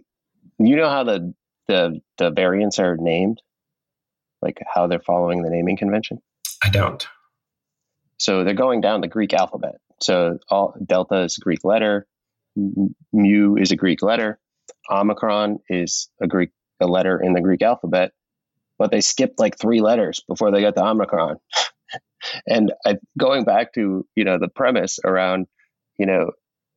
you 0.59 0.77
know 0.77 0.89
how 0.89 1.05
the 1.05 1.35
the 1.69 2.01
the 2.17 2.31
variants 2.31 2.79
are 2.79 2.97
named, 2.99 3.41
like 4.43 4.59
how 4.67 4.87
they're 4.87 5.01
following 5.01 5.43
the 5.43 5.51
naming 5.51 5.77
convention. 5.77 6.21
I 6.63 6.71
don't. 6.71 7.07
So 8.19 8.43
they're 8.45 8.55
going 8.55 8.81
down 8.81 9.01
the 9.01 9.09
Greek 9.09 9.33
alphabet. 9.33 9.77
So 10.01 10.39
all 10.49 10.75
delta 10.85 11.23
is 11.23 11.39
a 11.39 11.41
Greek 11.41 11.65
letter, 11.65 12.07
mu 12.57 13.57
is 13.57 13.71
a 13.71 13.77
Greek 13.77 14.03
letter, 14.03 14.39
omicron 14.91 15.59
is 15.69 16.09
a 16.21 16.27
Greek 16.27 16.51
a 16.81 16.87
letter 16.87 17.21
in 17.21 17.33
the 17.33 17.41
Greek 17.41 17.63
alphabet, 17.63 18.13
but 18.79 18.91
they 18.91 19.01
skipped 19.01 19.39
like 19.39 19.59
three 19.59 19.81
letters 19.81 20.23
before 20.29 20.51
they 20.51 20.61
got 20.61 20.75
to 20.77 20.85
omicron. 20.85 21.37
and 22.47 22.73
I, 22.87 22.97
going 23.19 23.45
back 23.45 23.75
to 23.75 24.07
you 24.15 24.25
know 24.25 24.39
the 24.39 24.49
premise 24.49 24.99
around 25.05 25.47
you 25.99 26.07
know 26.07 26.31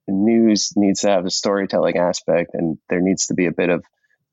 news 0.07 0.73
needs 0.75 1.01
to 1.01 1.09
have 1.09 1.25
a 1.25 1.31
storytelling 1.31 1.97
aspect 1.97 2.51
and 2.53 2.77
there 2.89 3.01
needs 3.01 3.27
to 3.27 3.33
be 3.33 3.45
a 3.45 3.51
bit 3.51 3.69
of 3.69 3.83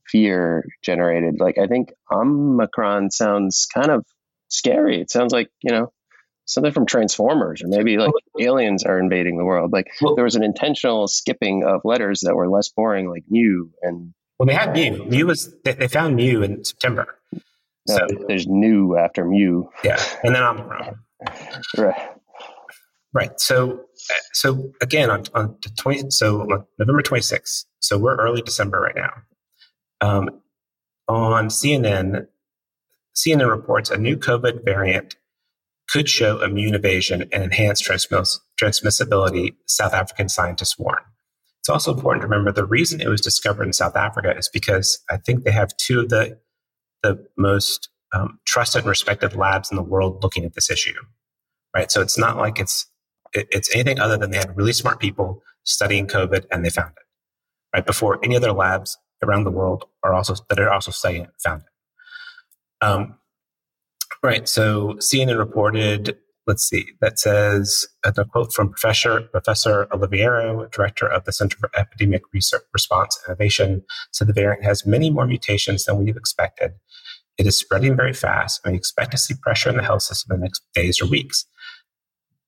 fear 0.09 0.65
generated. 0.83 1.37
Like 1.39 1.59
I 1.59 1.67
think 1.67 1.91
Omicron 2.11 3.11
sounds 3.11 3.67
kind 3.73 3.91
of 3.91 4.05
scary. 4.49 5.01
It 5.01 5.11
sounds 5.11 5.33
like, 5.33 5.51
you 5.63 5.73
know, 5.73 5.93
something 6.47 6.73
from 6.73 6.87
Transformers 6.87 7.63
or 7.63 7.69
maybe 7.69 7.99
like 7.99 8.11
aliens 8.41 8.85
are 8.85 8.99
invading 8.99 9.37
the 9.37 9.45
world. 9.45 9.73
Like 9.73 9.89
well, 10.01 10.15
there 10.15 10.25
was 10.25 10.37
an 10.37 10.45
intentional 10.45 11.07
skipping 11.07 11.65
of 11.65 11.83
letters 11.85 12.21
that 12.21 12.35
were 12.35 12.49
less 12.49 12.71
boring, 12.71 13.09
like 13.09 13.25
Mu 13.29 13.69
and 13.83 14.15
well, 14.39 14.47
they 14.47 14.55
had 14.55 14.75
Mu. 14.75 15.05
Mu 15.05 15.27
was 15.27 15.55
they, 15.65 15.89
found 15.89 16.17
Mu 16.17 16.43
in 16.43 16.65
September. 16.65 17.18
No, 17.89 17.97
so 17.97 18.25
there's 18.27 18.47
Nu 18.47 18.97
after 18.97 19.25
Mu. 19.25 19.65
Yeah, 19.85 20.03
and 20.23 20.35
then 20.35 20.43
Omicron. 20.43 20.97
right. 21.77 22.11
Right. 23.15 23.41
So, 23.41 23.81
so 24.35 24.71
again, 24.83 25.11
on, 25.11 25.25
on 25.35 25.57
the 25.63 25.71
20, 25.79 26.11
so 26.11 26.47
November 26.79 27.03
26th, 27.03 27.65
so 27.81 27.99
we're 27.99 28.17
early 28.17 28.43
December 28.43 28.81
right 28.81 28.95
now. 28.95 29.13
Um, 30.01 30.29
on 31.09 31.49
CNN, 31.49 32.27
CNN 33.17 33.51
reports 33.51 33.91
a 33.91 33.97
new 33.97 34.17
COVID 34.17 34.65
variant 34.65 35.17
could 35.89 36.09
show 36.09 36.43
immune 36.43 36.75
evasion 36.75 37.23
and 37.33 37.43
enhanced 37.43 37.85
transmiss- 37.85 38.39
transmissibility, 38.63 39.55
South 39.67 39.95
African 39.95 40.29
scientists 40.29 40.79
warn. 40.79 41.03
It's 41.61 41.71
also 41.71 41.95
important 41.95 42.23
to 42.23 42.29
remember 42.29 42.53
the 42.53 42.67
reason 42.67 43.01
it 43.01 43.09
was 43.09 43.21
discovered 43.21 43.65
in 43.65 43.73
South 43.73 43.97
Africa 43.97 44.37
is 44.37 44.51
because 44.53 45.03
I 45.11 45.17
think 45.17 45.45
they 45.45 45.51
have 45.51 45.77
two 45.79 46.01
of 46.01 46.11
the, 46.11 46.39
the 47.03 47.27
most 47.37 47.89
um, 48.13 48.39
trusted 48.47 48.81
and 48.81 48.89
respected 48.89 49.35
labs 49.37 49.71
in 49.71 49.77
the 49.77 49.83
world 49.83 50.23
looking 50.23 50.45
at 50.45 50.55
this 50.55 50.71
issue. 50.71 50.95
Right. 51.75 51.91
So 51.91 52.01
it's 52.01 52.19
not 52.19 52.37
like 52.37 52.59
it's 52.59 52.87
it's 53.35 53.73
anything 53.75 54.01
other 54.01 54.17
than 54.17 54.31
they 54.31 54.39
had 54.39 54.57
really 54.57 54.73
smart 54.73 55.01
people 55.01 55.43
studying 55.65 56.07
COVID 56.07 56.47
and 56.51 56.65
they 56.65 56.71
found 56.71 56.93
it. 56.97 57.05
Right 57.75 57.85
before 57.85 58.19
any 58.25 58.37
other 58.37 58.53
labs 58.53 58.97
around 59.23 59.45
the 59.45 59.51
world 59.51 59.85
are 60.03 60.15
also 60.15 60.35
that 60.49 60.59
are 60.59 60.73
also 60.73 60.91
studying 60.91 61.25
it 61.25 61.31
found 61.43 61.63
it. 61.63 62.85
Um, 62.85 63.19
right. 64.23 64.49
So 64.49 64.95
CNN 64.95 65.39
reported. 65.39 66.17
Let's 66.47 66.67
see. 66.67 66.87
That 67.03 67.19
says 67.19 67.87
a 68.07 68.25
quote 68.25 68.55
from 68.55 68.71
Professor 68.71 69.21
Professor 69.21 69.87
Oliveira, 69.93 70.67
director 70.73 71.07
of 71.07 71.25
the 71.25 71.33
Center 71.33 71.59
for 71.59 71.71
Epidemic 71.77 72.23
Research 72.33 72.63
Response 72.73 73.19
Innovation, 73.29 73.85
said 74.13 74.29
the 74.29 74.33
variant 74.33 74.65
has 74.65 74.87
many 74.87 75.11
more 75.11 75.27
mutations 75.27 75.85
than 75.85 76.03
we've 76.03 76.17
expected. 76.17 76.73
It 77.39 77.47
is 77.47 77.59
spreading 77.59 77.97
very 77.97 78.13
fast, 78.13 78.61
and 78.65 78.73
we 78.73 78.79
expect 78.79 79.13
to 79.13 79.19
see 79.19 79.35
pressure 79.41 79.71
in 79.71 79.77
the 79.77 79.83
health 79.83 80.03
system 80.03 80.35
in 80.35 80.41
the 80.41 80.45
next 80.45 80.63
days 80.75 81.01
or 81.01 81.07
weeks. 81.07 81.47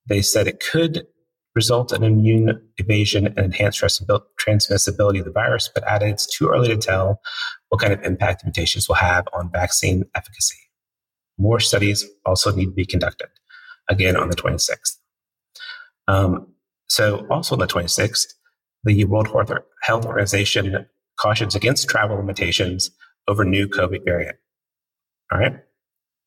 They 0.07 0.21
said 0.21 0.47
it 0.47 0.61
could 0.71 1.07
result 1.55 1.93
in 1.93 2.03
immune 2.03 2.61
evasion 2.77 3.27
and 3.27 3.39
enhanced 3.39 3.81
transmissibility 3.81 5.19
of 5.19 5.25
the 5.25 5.31
virus, 5.33 5.69
but 5.73 5.83
added 5.85 6.09
it's 6.09 6.27
too 6.27 6.49
early 6.49 6.69
to 6.69 6.77
tell 6.77 7.21
what 7.69 7.81
kind 7.81 7.93
of 7.93 8.01
impact 8.03 8.43
mutations 8.43 8.87
will 8.87 8.95
have 8.95 9.27
on 9.33 9.51
vaccine 9.51 10.03
efficacy. 10.15 10.57
More 11.37 11.59
studies 11.59 12.05
also 12.25 12.53
need 12.53 12.65
to 12.65 12.71
be 12.71 12.85
conducted, 12.85 13.29
again 13.89 14.15
on 14.15 14.29
the 14.29 14.35
26th. 14.35 14.97
Um, 16.07 16.47
so, 16.87 17.25
also 17.29 17.55
on 17.55 17.59
the 17.59 17.67
26th, 17.67 18.33
the 18.83 19.05
World 19.05 19.29
Health 19.83 20.05
Organization 20.05 20.85
cautions 21.19 21.55
against 21.55 21.87
travel 21.87 22.17
limitations 22.17 22.91
over 23.27 23.45
new 23.45 23.67
COVID 23.67 24.03
variant. 24.03 24.37
All 25.31 25.39
right. 25.39 25.55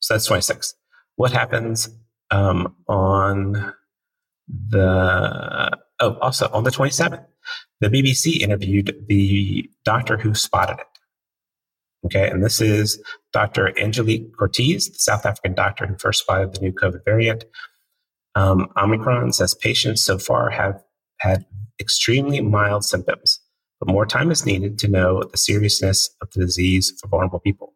So 0.00 0.14
that's 0.14 0.26
26. 0.26 0.74
What 1.16 1.32
happens 1.32 1.88
um, 2.30 2.74
on 2.88 3.72
the 4.48 5.78
oh, 6.00 6.18
also 6.20 6.48
on 6.52 6.64
the 6.64 6.70
27th, 6.70 7.24
the 7.80 7.88
BBC 7.88 8.40
interviewed 8.40 9.04
the 9.08 9.68
doctor 9.84 10.16
who 10.16 10.34
spotted 10.34 10.78
it. 10.80 10.86
Okay, 12.06 12.28
and 12.28 12.44
this 12.44 12.60
is 12.60 13.02
Dr. 13.32 13.78
Angelique 13.78 14.36
Coetzee, 14.36 14.74
the 14.74 14.98
South 14.98 15.24
African 15.24 15.54
doctor 15.54 15.86
who 15.86 15.96
first 15.96 16.20
spotted 16.20 16.54
the 16.54 16.60
new 16.60 16.72
COVID 16.72 17.04
variant. 17.04 17.44
Um, 18.34 18.68
Omicron 18.76 19.32
says 19.32 19.54
patients 19.54 20.02
so 20.02 20.18
far 20.18 20.50
have 20.50 20.82
had 21.20 21.46
extremely 21.80 22.40
mild 22.40 22.84
symptoms, 22.84 23.40
but 23.80 23.88
more 23.88 24.04
time 24.04 24.30
is 24.30 24.44
needed 24.44 24.78
to 24.80 24.88
know 24.88 25.22
the 25.22 25.38
seriousness 25.38 26.10
of 26.20 26.30
the 26.32 26.40
disease 26.40 26.92
for 27.00 27.08
vulnerable 27.08 27.40
people. 27.40 27.73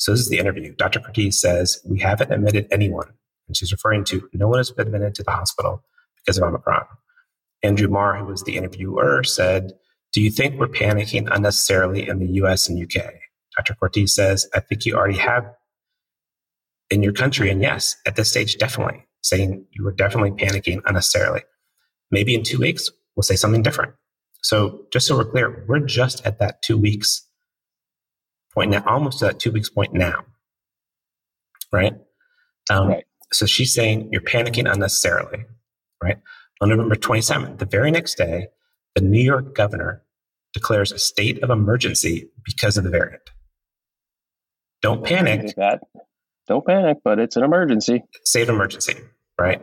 So 0.00 0.12
this 0.12 0.20
is 0.20 0.30
the 0.30 0.38
interview. 0.38 0.74
Dr. 0.76 0.98
Coetzee 0.98 1.32
says, 1.32 1.78
We 1.84 2.00
haven't 2.00 2.32
admitted 2.32 2.66
anyone, 2.72 3.08
and 3.46 3.54
she's 3.56 3.70
referring 3.70 4.04
to 4.04 4.26
no 4.32 4.48
one 4.48 4.58
has 4.58 4.70
been 4.70 4.86
admitted 4.86 5.14
to 5.16 5.22
the 5.22 5.30
hospital 5.30 5.84
because 6.16 6.38
of 6.38 6.44
Omicron. 6.44 6.86
Andrew 7.62 7.88
Marr, 7.88 8.16
who 8.16 8.24
was 8.24 8.42
the 8.44 8.56
interviewer, 8.56 9.22
said, 9.24 9.72
Do 10.14 10.22
you 10.22 10.30
think 10.30 10.58
we're 10.58 10.68
panicking 10.68 11.28
unnecessarily 11.30 12.08
in 12.08 12.18
the 12.18 12.28
US 12.42 12.66
and 12.66 12.82
UK? 12.82 13.12
Dr. 13.58 13.74
Coetzee 13.74 14.08
says, 14.08 14.48
I 14.54 14.60
think 14.60 14.86
you 14.86 14.96
already 14.96 15.18
have 15.18 15.44
in 16.88 17.02
your 17.02 17.12
country. 17.12 17.50
And 17.50 17.60
yes, 17.60 17.94
at 18.06 18.16
this 18.16 18.30
stage, 18.30 18.56
definitely 18.56 19.06
saying 19.22 19.66
you 19.72 19.84
were 19.84 19.92
definitely 19.92 20.30
panicking 20.30 20.80
unnecessarily. 20.86 21.42
Maybe 22.10 22.34
in 22.34 22.42
two 22.42 22.58
weeks, 22.58 22.88
we'll 23.16 23.22
say 23.22 23.36
something 23.36 23.62
different. 23.62 23.92
So 24.42 24.86
just 24.94 25.06
so 25.06 25.18
we're 25.18 25.30
clear, 25.30 25.62
we're 25.68 25.80
just 25.80 26.24
at 26.24 26.38
that 26.38 26.62
two 26.62 26.78
weeks 26.78 27.26
point 28.52 28.70
now, 28.70 28.82
almost 28.86 29.20
to 29.20 29.26
that 29.26 29.38
two 29.38 29.52
weeks 29.52 29.68
point 29.68 29.92
now. 29.92 30.24
Right? 31.72 31.94
Um, 32.70 32.88
right. 32.88 33.04
So 33.32 33.46
she's 33.46 33.72
saying 33.72 34.08
you're 34.12 34.22
panicking 34.22 34.70
unnecessarily. 34.70 35.44
Right? 36.02 36.18
On 36.60 36.68
November 36.68 36.96
27th, 36.96 37.58
the 37.58 37.66
very 37.66 37.90
next 37.90 38.16
day, 38.16 38.48
the 38.94 39.02
New 39.02 39.22
York 39.22 39.54
governor 39.54 40.02
declares 40.52 40.92
a 40.92 40.98
state 40.98 41.42
of 41.42 41.50
emergency 41.50 42.28
because 42.44 42.76
of 42.76 42.84
the 42.84 42.90
variant. 42.90 43.22
Don't 44.82 45.04
panic. 45.04 45.54
That. 45.56 45.80
Don't 46.48 46.66
panic, 46.66 46.98
but 47.04 47.18
it's 47.18 47.36
an 47.36 47.44
emergency. 47.44 48.02
State 48.24 48.42
of 48.42 48.48
emergency, 48.48 48.94
right? 49.38 49.62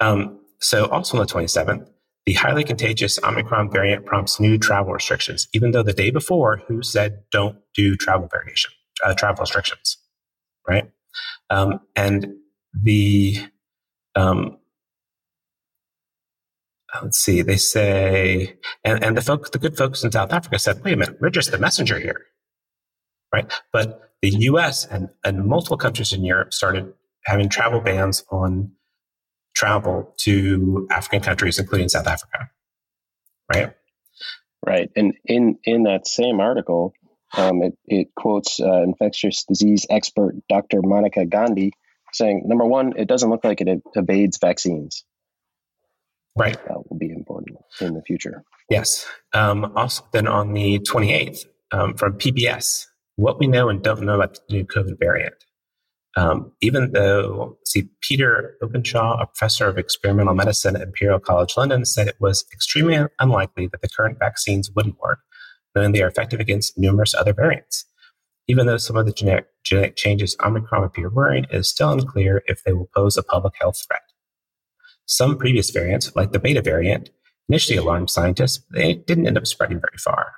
Um, 0.00 0.40
so, 0.60 0.86
also 0.86 1.18
on 1.18 1.26
the 1.26 1.32
27th, 1.32 1.88
the 2.26 2.34
highly 2.34 2.64
contagious 2.64 3.18
Omicron 3.24 3.70
variant 3.70 4.06
prompts 4.06 4.38
new 4.38 4.58
travel 4.58 4.92
restrictions, 4.92 5.48
even 5.52 5.72
though 5.72 5.82
the 5.82 5.92
day 5.92 6.10
before, 6.10 6.58
WHO 6.68 6.82
said 6.82 7.22
don't 7.30 7.58
do 7.74 7.96
travel 7.96 8.28
variation, 8.30 8.70
uh, 9.04 9.14
travel 9.14 9.42
restrictions, 9.42 9.98
right? 10.68 10.90
Um, 11.50 11.80
and 11.96 12.34
the 12.72 13.36
um, 14.14 14.58
let's 17.02 17.18
see, 17.18 17.42
they 17.42 17.56
say, 17.56 18.56
and, 18.84 19.02
and 19.02 19.16
the 19.16 19.22
folks, 19.22 19.50
the 19.50 19.58
good 19.58 19.76
folks 19.76 20.04
in 20.04 20.12
South 20.12 20.32
Africa 20.32 20.58
said, 20.58 20.82
wait 20.84 20.94
a 20.94 20.96
minute, 20.96 21.16
we're 21.20 21.30
just 21.30 21.50
the 21.50 21.58
messenger 21.58 21.98
here, 21.98 22.20
right? 23.32 23.50
But 23.72 24.12
the 24.20 24.30
US 24.30 24.84
and, 24.84 25.08
and 25.24 25.46
multiple 25.46 25.78
countries 25.78 26.12
in 26.12 26.24
Europe 26.24 26.52
started 26.52 26.92
having 27.24 27.48
travel 27.48 27.80
bans 27.80 28.24
on 28.30 28.72
travel 29.62 30.12
to 30.18 30.88
African 30.90 31.20
countries, 31.20 31.58
including 31.58 31.88
South 31.88 32.08
Africa. 32.08 32.50
Right? 33.52 33.72
Right. 34.66 34.90
And 34.96 35.14
in, 35.24 35.58
in 35.64 35.84
that 35.84 36.08
same 36.08 36.40
article, 36.40 36.94
um, 37.36 37.62
it, 37.62 37.78
it 37.86 38.08
quotes 38.16 38.60
uh, 38.60 38.82
infectious 38.82 39.44
disease 39.44 39.86
expert 39.88 40.34
Dr. 40.48 40.82
Monica 40.82 41.24
Gandhi 41.24 41.72
saying, 42.12 42.42
number 42.44 42.66
one, 42.66 42.94
it 42.96 43.06
doesn't 43.06 43.30
look 43.30 43.44
like 43.44 43.60
it 43.60 43.82
evades 43.94 44.38
vaccines. 44.38 45.04
Right. 46.36 46.58
That 46.66 46.90
will 46.90 46.98
be 46.98 47.10
important 47.10 47.58
in 47.80 47.94
the 47.94 48.02
future. 48.02 48.42
Yes. 48.68 49.06
Um, 49.32 49.72
also, 49.76 50.04
then 50.12 50.26
on 50.26 50.54
the 50.54 50.80
28th, 50.80 51.44
um, 51.70 51.94
from 51.94 52.18
PBS, 52.18 52.86
what 53.16 53.38
we 53.38 53.46
know 53.46 53.68
and 53.68 53.82
don't 53.82 54.02
know 54.02 54.16
about 54.16 54.34
the 54.34 54.56
new 54.56 54.64
COVID 54.64 54.98
variant. 54.98 55.34
Um, 56.16 56.52
even 56.60 56.92
though, 56.92 57.56
see, 57.64 57.88
Peter 58.02 58.56
Openshaw, 58.62 59.18
a 59.18 59.26
professor 59.26 59.66
of 59.66 59.78
experimental 59.78 60.34
medicine 60.34 60.76
at 60.76 60.82
Imperial 60.82 61.18
College 61.18 61.54
London, 61.56 61.84
said 61.84 62.06
it 62.06 62.20
was 62.20 62.44
extremely 62.52 62.98
unlikely 63.18 63.68
that 63.68 63.80
the 63.80 63.88
current 63.88 64.18
vaccines 64.18 64.70
wouldn't 64.70 65.00
work, 65.00 65.20
knowing 65.74 65.92
they 65.92 66.02
are 66.02 66.08
effective 66.08 66.40
against 66.40 66.76
numerous 66.76 67.14
other 67.14 67.32
variants. 67.32 67.86
Even 68.46 68.66
though 68.66 68.76
some 68.76 68.96
of 68.96 69.06
the 69.06 69.12
genetic, 69.12 69.46
genetic 69.64 69.96
changes 69.96 70.36
Omicron 70.44 70.84
appear 70.84 71.08
worrying, 71.08 71.44
it 71.44 71.56
is 71.56 71.68
still 71.68 71.92
unclear 71.92 72.42
if 72.46 72.62
they 72.64 72.72
will 72.72 72.90
pose 72.94 73.16
a 73.16 73.22
public 73.22 73.54
health 73.58 73.82
threat. 73.86 74.02
Some 75.06 75.38
previous 75.38 75.70
variants, 75.70 76.14
like 76.14 76.32
the 76.32 76.38
beta 76.38 76.60
variant, 76.60 77.10
initially 77.48 77.78
alarmed 77.78 78.10
scientists, 78.10 78.58
but 78.58 78.78
they 78.78 78.94
didn't 78.94 79.26
end 79.26 79.38
up 79.38 79.46
spreading 79.46 79.80
very 79.80 79.98
far. 79.98 80.32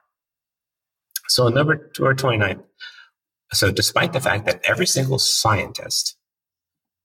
So 1.28 1.46
on 1.46 1.54
November 1.54 1.90
29th, 1.96 2.62
so 3.54 3.70
despite 3.70 4.12
the 4.12 4.20
fact 4.20 4.46
that 4.46 4.60
every 4.64 4.86
single 4.86 5.18
scientist, 5.18 6.16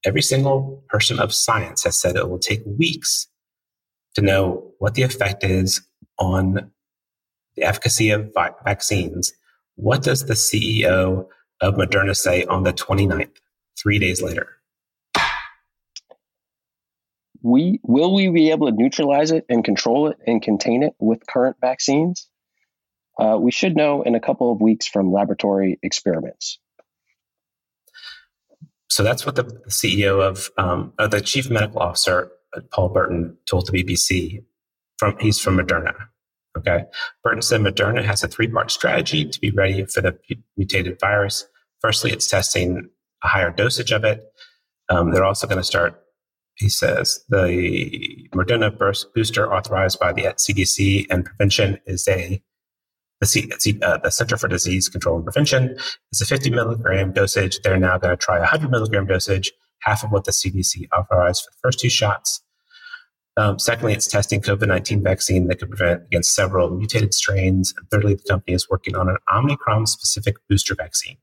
every 0.06 0.22
single 0.22 0.84
person 0.90 1.20
of 1.20 1.34
science 1.34 1.84
has 1.84 2.00
said 2.00 2.16
it 2.16 2.30
will 2.30 2.40
take 2.40 2.62
weeks 2.66 3.28
to 4.16 4.22
know 4.22 4.72
what 4.80 4.96
the 4.96 5.04
effect 5.04 5.44
is 5.44 5.82
on 6.18 6.72
the 7.56 7.64
efficacy 7.64 8.12
of 8.12 8.32
vi- 8.34 8.54
vaccines, 8.64 9.34
what 9.76 10.04
does 10.04 10.26
the 10.26 10.34
CEO 10.34 11.28
of 11.62 11.76
Moderna 11.76 12.16
say 12.16 12.44
on 12.46 12.64
the 12.64 12.74
29th, 12.74 13.38
three 13.82 14.00
days 14.00 14.22
later? 14.22 14.48
We 17.42 17.80
will 17.84 18.14
we 18.14 18.30
be 18.30 18.52
able 18.52 18.68
to 18.68 18.76
neutralize 18.76 19.32
it 19.32 19.46
and 19.48 19.64
control 19.64 20.08
it 20.08 20.18
and 20.28 20.42
contain 20.42 20.84
it 20.84 20.94
with 21.00 21.26
current 21.28 21.56
vaccines? 21.62 22.29
Uh, 23.20 23.38
we 23.38 23.52
should 23.52 23.76
know 23.76 24.02
in 24.02 24.16
a 24.16 24.20
couple 24.20 24.52
of 24.52 24.62
weeks 24.62 24.88
from 24.88 25.12
laboratory 25.12 25.78
experiments. 25.84 26.58
So 28.90 29.04
that's 29.04 29.26
what 29.26 29.36
the, 29.36 29.44
CEO 29.68 30.22
of 30.22 30.50
um, 30.58 30.94
uh, 30.98 31.08
the 31.08 31.22
chief 31.22 31.50
medical 31.50 31.82
officer, 31.82 32.32
uh, 32.56 32.62
Paul 32.72 32.90
Burton, 32.90 33.38
told 33.48 33.68
the 33.68 33.84
BBC. 33.84 34.44
From 34.98 35.16
he's 35.20 35.40
from 35.40 35.58
Moderna. 35.58 35.94
Okay, 36.58 36.84
Burton 37.24 37.42
said 37.42 37.62
Moderna 37.62 38.04
has 38.04 38.24
a 38.24 38.28
three-part 38.28 38.72
strategy 38.72 39.24
to 39.24 39.40
be 39.40 39.52
ready 39.52 39.86
for 39.86 40.02
the 40.02 40.18
mutated 40.58 41.00
virus. 41.00 41.46
Firstly, 41.80 42.12
it's 42.12 42.28
testing 42.28 42.90
a 43.24 43.28
higher 43.28 43.52
dosage 43.52 43.92
of 43.92 44.04
it. 44.04 44.24
Um, 44.90 45.12
they're 45.12 45.24
also 45.24 45.48
going 45.48 45.60
to 45.60 45.64
start. 45.64 46.02
He 46.56 46.68
says 46.68 47.24
the 47.30 48.28
Moderna 48.34 48.78
booster 49.14 49.54
authorized 49.54 50.00
by 50.00 50.12
the 50.12 50.24
CDC 50.24 51.06
and 51.10 51.24
prevention 51.24 51.80
is 51.86 52.06
a 52.10 52.42
the, 53.20 53.26
C, 53.26 53.80
uh, 53.82 53.98
the 53.98 54.12
Center 54.12 54.38
for 54.38 54.48
Disease 54.48 54.88
Control 54.88 55.18
and 55.18 55.26
Prevention 55.26 55.76
is 56.12 56.22
a 56.22 56.26
50 56.26 56.52
milligram 56.52 57.12
dosage. 57.12 57.60
They're 57.62 57.78
now 57.78 57.98
going 57.98 58.12
to 58.12 58.18
try 58.18 58.38
a 58.38 58.42
100 58.42 58.72
milligram 58.72 59.08
dosage, 59.08 59.52
half 59.82 60.04
of 60.04 60.12
what 60.12 60.24
the 60.24 60.32
CDC 60.32 60.88
authorized 60.98 61.44
for 61.44 61.52
the 61.52 61.58
first 61.62 61.80
two 61.80 61.90
shots. 61.90 62.42
Um, 63.38 63.60
secondly, 63.60 63.94
it's 63.94 64.08
testing 64.08 64.42
COVID 64.42 64.68
19 64.68 65.04
vaccine 65.04 65.48
that 65.48 65.60
could 65.60 65.70
prevent 65.70 66.04
against 66.04 66.34
several 66.34 66.70
mutated 66.70 67.14
strains. 67.14 67.74
And 67.78 67.90
thirdly, 67.90 68.16
the 68.16 68.24
company 68.28 68.54
is 68.54 68.70
working 68.70 68.96
on 68.96 69.10
an 69.10 69.18
Omicron 69.34 69.86
specific 69.88 70.36
booster 70.50 70.76
vaccine. 70.76 71.18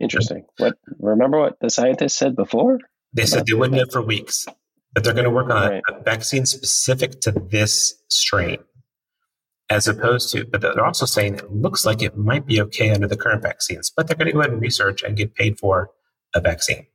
Interesting. 0.00 0.44
What 0.58 0.76
remember 0.98 1.38
what 1.38 1.58
the 1.60 1.70
scientists 1.70 2.18
said 2.18 2.36
before? 2.36 2.80
They 3.12 3.24
said 3.24 3.46
they 3.46 3.54
wouldn't 3.54 3.80
know 3.80 3.90
for 3.90 4.02
weeks, 4.02 4.46
but 4.92 5.04
they're 5.04 5.14
going 5.14 5.24
to 5.24 5.30
work 5.30 5.48
on 5.48 5.70
right. 5.70 5.82
a 5.88 6.02
vaccine 6.02 6.44
specific 6.44 7.20
to 7.22 7.30
this 7.30 7.94
strain 8.08 8.58
as 9.68 9.88
opposed 9.88 10.30
to, 10.32 10.44
but 10.44 10.60
they're 10.60 10.84
also 10.84 11.06
saying 11.06 11.34
it 11.34 11.52
looks 11.52 11.84
like 11.84 12.02
it 12.02 12.16
might 12.16 12.46
be 12.46 12.60
okay 12.60 12.90
under 12.90 13.08
the 13.08 13.16
current 13.16 13.42
vaccines, 13.42 13.90
but 13.94 14.06
they're 14.06 14.16
going 14.16 14.26
to 14.26 14.32
go 14.32 14.40
ahead 14.40 14.52
and 14.52 14.60
research 14.60 15.02
and 15.02 15.16
get 15.16 15.34
paid 15.34 15.58
for 15.58 15.90
a 16.34 16.40
vaccine. 16.40 16.86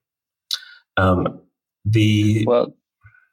Um, 0.97 1.41
the 1.83 2.45
well, 2.45 2.75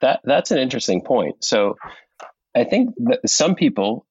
that 0.01 0.21
that's 0.25 0.51
an 0.51 0.59
interesting 0.59 1.03
point. 1.03 1.45
So, 1.45 1.77
I 2.57 2.65
think 2.65 2.95
that 2.99 3.29
some 3.29 3.55
people 3.55 4.07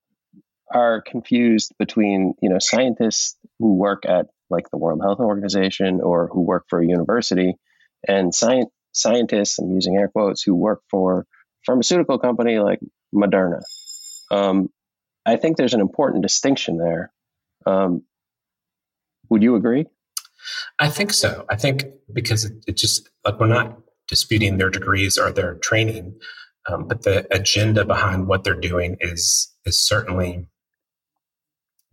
are 0.74 1.02
confused 1.02 1.74
between 1.80 2.34
you 2.42 2.50
know 2.50 2.60
scientists 2.60 3.38
who 3.60 3.76
work 3.76 4.04
at 4.06 4.28
like 4.50 4.70
the 4.70 4.78
World 4.78 5.02
Health 5.02 5.20
Organization 5.20 6.00
or 6.02 6.30
who 6.32 6.42
work 6.42 6.66
for 6.70 6.82
a 6.82 6.88
university, 6.88 7.56
and 8.08 8.34
scientists. 8.34 9.60
I'm 9.60 9.74
using 9.74 9.98
air 9.98 10.08
quotes 10.08 10.42
who 10.42 10.56
work 10.56 10.82
for 10.90 11.26
pharmaceutical 11.66 12.20
company 12.20 12.60
like 12.60 12.80
Moderna. 13.14 13.62
Um, 14.32 14.70
I 15.28 15.36
think 15.36 15.58
there's 15.58 15.74
an 15.74 15.82
important 15.82 16.24
distinction 16.24 16.78
there. 16.78 17.12
Um, 17.66 18.04
would 19.30 19.44
you 19.44 19.56
agree? 19.56 19.86
I 20.80 20.88
think 20.88 21.12
so. 21.12 21.46
I 21.50 21.58
think 21.58 21.84
because 22.14 22.46
it, 22.46 22.54
it, 22.66 22.78
just 22.78 23.10
like 23.26 23.38
we're 23.38 23.48
not 23.48 23.78
disputing 24.08 24.58
their 24.58 24.70
degrees 24.70 25.18
or 25.18 25.32
their 25.32 25.56
training, 25.56 26.16
um, 26.70 26.88
but 26.88 27.04
the 27.04 27.28
agenda 27.36 27.84
behind 27.84 28.28
what 28.28 28.46
they're 28.46 28.56
doing 28.56 28.96
is 29.02 29.54
is 29.66 29.78
certainly 29.78 30.48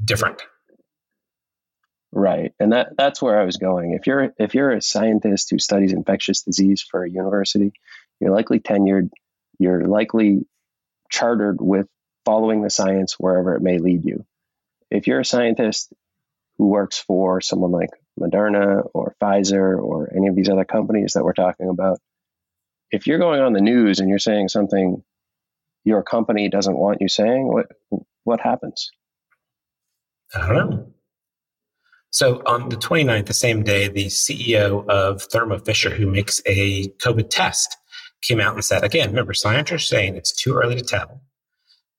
different. 0.02 0.40
Right, 2.12 2.52
and 2.60 2.72
that 2.72 2.96
that's 2.96 3.20
where 3.20 3.40
I 3.40 3.44
was 3.44 3.56
going. 3.56 3.94
If 3.98 4.06
you're 4.06 4.32
if 4.38 4.54
you're 4.54 4.70
a 4.70 4.80
scientist 4.80 5.50
who 5.50 5.58
studies 5.58 5.92
infectious 5.92 6.42
disease 6.42 6.86
for 6.88 7.02
a 7.02 7.10
university, 7.10 7.72
you're 8.20 8.30
likely 8.30 8.60
tenured 8.60 9.10
You're 9.58 9.86
likely 9.86 10.46
chartered 11.10 11.56
with 11.60 11.88
following 12.24 12.62
the 12.62 12.70
science 12.70 13.14
wherever 13.18 13.54
it 13.54 13.62
may 13.62 13.78
lead 13.78 14.04
you. 14.04 14.24
If 14.90 15.06
you're 15.06 15.20
a 15.20 15.24
scientist 15.24 15.92
who 16.58 16.68
works 16.68 16.98
for 16.98 17.40
someone 17.40 17.72
like 17.72 17.90
Moderna 18.18 18.88
or 18.94 19.16
Pfizer 19.20 19.78
or 19.80 20.12
any 20.14 20.28
of 20.28 20.36
these 20.36 20.48
other 20.48 20.64
companies 20.64 21.14
that 21.14 21.24
we're 21.24 21.32
talking 21.32 21.68
about, 21.68 21.98
if 22.90 23.06
you're 23.06 23.18
going 23.18 23.40
on 23.40 23.52
the 23.52 23.60
news 23.60 23.98
and 23.98 24.08
you're 24.08 24.18
saying 24.18 24.48
something 24.48 25.02
your 25.84 26.02
company 26.02 26.48
doesn't 26.48 26.76
want 26.76 27.00
you 27.00 27.08
saying, 27.08 27.46
what 27.46 27.66
what 28.24 28.40
happens? 28.40 28.90
I 30.34 30.48
don't 30.48 30.70
know. 30.70 30.86
So 32.10 32.42
on 32.46 32.68
the 32.68 32.76
29th, 32.76 33.26
the 33.26 33.34
same 33.34 33.64
day, 33.64 33.88
the 33.88 34.06
CEO 34.06 34.88
of 34.88 35.22
Thermo 35.22 35.58
Fisher, 35.58 35.90
who 35.90 36.06
makes 36.06 36.40
a 36.46 36.88
COVID 37.02 37.28
test, 37.28 37.76
came 38.22 38.40
out 38.40 38.54
and 38.54 38.64
said, 38.64 38.84
again, 38.84 39.08
remember, 39.08 39.34
scientists 39.34 39.74
are 39.74 39.78
saying 39.78 40.14
it's 40.14 40.32
too 40.32 40.54
early 40.54 40.76
to 40.76 40.82
tell. 40.82 41.20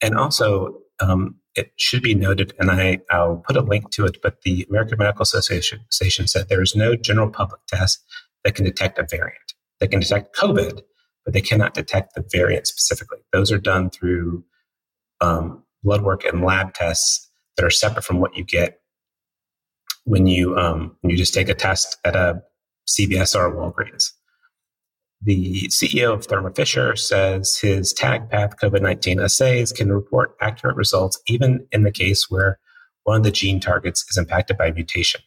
And 0.02 0.18
also, 0.18 0.80
um, 1.00 1.36
it 1.56 1.72
should 1.78 2.04
be 2.04 2.16
noted, 2.16 2.54
and 2.60 2.70
I, 2.70 3.00
I'll 3.10 3.38
put 3.38 3.56
a 3.56 3.62
link 3.62 3.90
to 3.92 4.06
it, 4.06 4.18
but 4.22 4.42
the 4.42 4.66
American 4.70 4.98
Medical 4.98 5.24
Association 5.24 5.80
said 6.28 6.50
there 6.50 6.62
is 6.62 6.76
no 6.76 6.96
general 6.96 7.30
public 7.30 7.62
test 7.68 8.04
that 8.44 8.56
can 8.56 8.66
detect 8.66 9.00
a 9.00 9.08
variant. 9.10 9.54
They 9.80 9.88
can 9.88 10.02
detect 10.02 10.36
COVID, 10.36 10.82
but 11.24 11.34
they 11.34 11.42
cannot 11.42 11.74
detect 11.74 12.14
the 12.16 12.26
variant 12.32 12.68
specifically. 12.68 13.20
Those 13.32 13.52
are 13.52 13.58
done 13.58 13.90
through 13.90 14.44
um, 15.22 15.64
blood 15.84 16.04
work 16.04 16.26
and 16.26 16.44
lab 16.44 16.74
tests 16.74 17.30
that 17.56 17.66
are 17.66 17.72
separate 17.72 18.04
from 18.04 18.20
what 18.20 18.36
you 18.36 18.44
get 18.44 18.80
when 20.04 20.28
you 20.28 20.58
um, 20.58 20.96
when 21.02 21.12
you 21.12 21.18
just 21.18 21.34
take 21.34 21.50
a 21.50 21.54
test 21.54 21.98
at 22.04 22.16
a 22.16 22.42
CVS 22.88 23.36
or 23.36 23.52
Walgreens. 23.52 24.12
The 25.26 25.68
CEO 25.70 26.14
of 26.14 26.26
Thermo 26.26 26.52
Fisher 26.52 26.96
says 26.96 27.58
his 27.58 27.96
TaqPath 27.96 28.60
COVID 28.62 28.82
19 28.82 29.20
assays 29.20 29.72
can 29.72 29.92
report 29.92 30.36
accurate 30.40 30.76
results 30.76 31.20
even 31.26 31.66
in 31.72 31.82
the 31.82 31.92
case 31.92 32.30
where 32.30 32.60
one 33.06 33.18
of 33.18 33.24
the 33.24 33.32
gene 33.32 33.60
targets 33.60 34.06
is 34.08 34.18
impacted 34.18 34.56
by 34.56 34.72
mutation. 34.72 35.22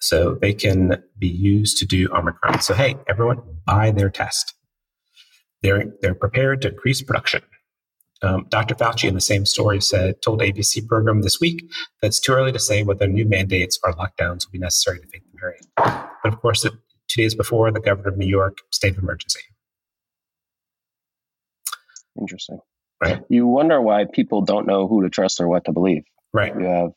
So 0.00 0.34
they 0.34 0.52
can 0.52 1.02
be 1.18 1.28
used 1.28 1.78
to 1.78 1.86
do 1.86 2.12
Omicron. 2.12 2.60
So, 2.60 2.74
hey, 2.74 2.96
everyone, 3.08 3.40
buy 3.64 3.92
their 3.92 4.10
test. 4.10 4.54
They're, 5.62 5.84
they're 6.02 6.14
prepared 6.14 6.60
to 6.62 6.68
increase 6.68 7.00
production. 7.00 7.42
Um, 8.22 8.46
Dr. 8.50 8.74
Fauci, 8.74 9.08
in 9.08 9.14
the 9.14 9.20
same 9.22 9.46
story, 9.46 9.80
said 9.80 10.20
told 10.20 10.40
ABC 10.40 10.86
program 10.86 11.22
this 11.22 11.40
week 11.40 11.64
that 12.02 12.08
it's 12.08 12.20
too 12.20 12.32
early 12.32 12.52
to 12.52 12.58
say 12.58 12.82
whether 12.82 13.06
new 13.06 13.24
mandates 13.24 13.78
or 13.82 13.94
lockdowns 13.94 14.44
will 14.44 14.52
be 14.52 14.58
necessary 14.58 14.98
to 14.98 15.06
fight 15.06 15.22
the 15.32 15.38
variant. 15.40 15.66
But 16.22 16.32
of 16.34 16.40
course, 16.40 16.66
two 17.10 17.22
days 17.22 17.34
before, 17.34 17.70
the 17.72 17.80
governor 17.80 18.08
of 18.08 18.16
New 18.16 18.26
York 18.26 18.58
state 18.70 18.92
of 18.92 18.98
emergency. 18.98 19.40
Interesting. 22.18 22.60
Right. 23.02 23.22
You 23.28 23.46
wonder 23.46 23.80
why 23.80 24.04
people 24.04 24.42
don't 24.42 24.66
know 24.66 24.86
who 24.86 25.02
to 25.02 25.10
trust 25.10 25.40
or 25.40 25.48
what 25.48 25.64
to 25.64 25.72
believe. 25.72 26.04
Right. 26.32 26.54
You 26.54 26.66
have, 26.66 26.90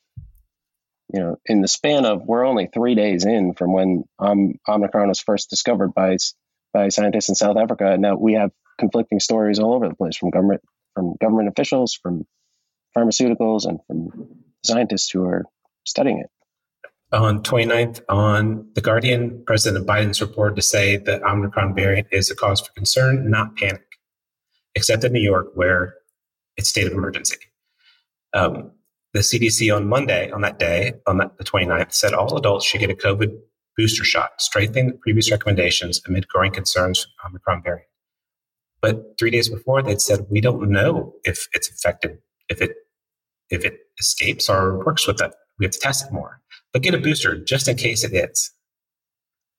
you 1.13 1.19
know, 1.19 1.37
in 1.45 1.61
the 1.61 1.67
span 1.67 2.05
of 2.05 2.23
we're 2.25 2.45
only 2.45 2.67
three 2.73 2.95
days 2.95 3.25
in 3.25 3.53
from 3.53 3.73
when 3.73 4.03
um, 4.19 4.55
Omicron 4.67 5.07
was 5.07 5.21
first 5.21 5.49
discovered 5.49 5.93
by 5.93 6.17
by 6.73 6.89
scientists 6.89 7.29
in 7.29 7.35
South 7.35 7.57
Africa, 7.57 7.93
and 7.93 8.01
now 8.01 8.15
we 8.15 8.33
have 8.33 8.51
conflicting 8.79 9.19
stories 9.19 9.59
all 9.59 9.73
over 9.73 9.87
the 9.87 9.95
place 9.95 10.17
from 10.17 10.31
government 10.31 10.61
from 10.95 11.15
government 11.21 11.49
officials, 11.49 11.93
from 11.93 12.25
pharmaceuticals, 12.95 13.65
and 13.65 13.79
from 13.87 14.09
scientists 14.65 15.09
who 15.09 15.23
are 15.23 15.43
studying 15.85 16.19
it. 16.19 16.29
On 17.13 17.43
29th, 17.43 18.01
on 18.09 18.67
The 18.73 18.81
Guardian, 18.81 19.43
President 19.45 19.85
Biden's 19.85 20.19
report 20.19 20.55
to 20.55 20.63
say 20.63 20.97
the 20.97 21.23
Omicron 21.23 21.75
variant 21.75 22.07
is 22.11 22.31
a 22.31 22.35
cause 22.35 22.59
for 22.59 22.73
concern, 22.73 23.29
not 23.29 23.55
panic, 23.55 23.85
except 24.73 25.03
in 25.03 25.13
New 25.13 25.21
York, 25.21 25.51
where 25.53 25.93
it's 26.57 26.69
state 26.69 26.87
of 26.87 26.93
emergency. 26.93 27.37
Um, 28.33 28.71
the 29.13 29.19
CDC 29.19 29.75
on 29.75 29.87
Monday, 29.87 30.31
on 30.31 30.41
that 30.41 30.57
day, 30.57 30.93
on 31.05 31.17
the 31.17 31.29
29th, 31.43 31.93
said 31.93 32.15
all 32.15 32.35
adults 32.35 32.65
should 32.65 32.79
get 32.79 32.89
a 32.89 32.95
COVID 32.95 33.37
booster 33.77 34.03
shot, 34.03 34.41
strengthening 34.41 34.87
the 34.87 34.97
previous 34.97 35.29
recommendations 35.29 36.01
amid 36.07 36.27
growing 36.27 36.51
concerns 36.51 37.03
for 37.03 37.27
Omicron 37.27 37.61
variant. 37.61 37.87
But 38.81 39.19
three 39.19 39.29
days 39.29 39.49
before, 39.49 39.83
they'd 39.83 40.01
said 40.01 40.25
we 40.31 40.41
don't 40.41 40.69
know 40.69 41.13
if 41.23 41.47
it's 41.53 41.69
effective, 41.69 42.17
if 42.49 42.59
it 42.59 42.71
if 43.49 43.63
it 43.63 43.77
escapes 43.99 44.49
or 44.49 44.83
works 44.83 45.05
with 45.05 45.21
it. 45.21 45.31
We 45.59 45.65
have 45.65 45.73
to 45.73 45.79
test 45.79 46.07
it 46.07 46.11
more. 46.11 46.41
But 46.73 46.81
get 46.81 46.95
a 46.95 46.97
booster 46.97 47.37
just 47.37 47.67
in 47.67 47.77
case 47.77 48.03
it 48.03 48.11
hits. 48.11 48.51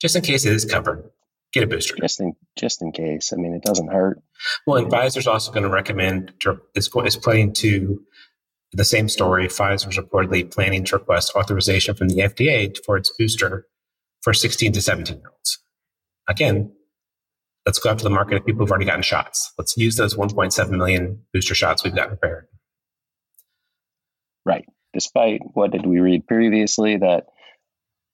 Just 0.02 0.16
in 0.16 0.22
case 0.22 0.44
it 0.44 0.52
is 0.52 0.64
covered, 0.64 1.08
get 1.52 1.62
a 1.62 1.66
booster. 1.66 1.94
Just 1.96 2.20
in 2.20 2.34
just 2.58 2.82
in 2.82 2.92
case. 2.92 3.32
I 3.32 3.36
mean, 3.36 3.54
it 3.54 3.62
doesn't 3.62 3.92
hurt. 3.92 4.20
Well, 4.66 4.82
and 4.82 4.92
Pfizer's 4.92 5.26
also 5.26 5.52
going 5.52 5.62
to 5.62 5.70
recommend 5.70 6.32
It's 6.74 6.88
is 6.88 6.90
is 7.06 7.16
planning 7.16 7.52
to 7.54 8.02
the 8.72 8.84
same 8.84 9.08
story. 9.08 9.46
Pfizer's 9.46 9.96
reportedly 9.96 10.52
planning 10.52 10.84
to 10.84 10.96
request 10.96 11.32
authorization 11.36 11.94
from 11.94 12.08
the 12.08 12.16
FDA 12.16 12.76
for 12.84 12.96
its 12.96 13.12
booster 13.16 13.66
for 14.22 14.34
16 14.34 14.72
to 14.72 14.82
17 14.82 15.16
year 15.16 15.30
olds. 15.30 15.58
Again, 16.28 16.72
let's 17.64 17.78
go 17.78 17.90
after 17.90 18.04
the 18.04 18.10
market 18.10 18.36
of 18.36 18.44
people 18.44 18.60
who've 18.60 18.70
already 18.70 18.86
gotten 18.86 19.02
shots. 19.02 19.52
Let's 19.56 19.76
use 19.76 19.96
those 19.96 20.16
1.7 20.16 20.70
million 20.70 21.22
booster 21.32 21.54
shots 21.54 21.84
we've 21.84 21.94
got 21.94 22.08
prepared. 22.08 22.46
Right. 24.44 24.64
Despite 24.94 25.42
what 25.52 25.72
did 25.72 25.84
we 25.84 26.00
read 26.00 26.26
previously 26.26 26.96
that 26.98 27.26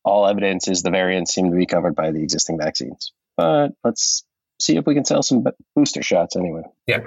all 0.04 0.26
evidence 0.26 0.66
is 0.66 0.82
the 0.82 0.90
variants 0.90 1.34
seem 1.34 1.50
to 1.50 1.56
be 1.56 1.66
covered 1.66 1.94
by 1.94 2.10
the 2.10 2.22
existing 2.22 2.58
vaccines. 2.58 3.12
But 3.36 3.72
let's 3.84 4.24
see 4.60 4.76
if 4.76 4.86
we 4.86 4.94
can 4.94 5.04
sell 5.04 5.22
some 5.22 5.44
booster 5.76 6.02
shots 6.02 6.36
anyway. 6.36 6.62
Yeah. 6.86 7.00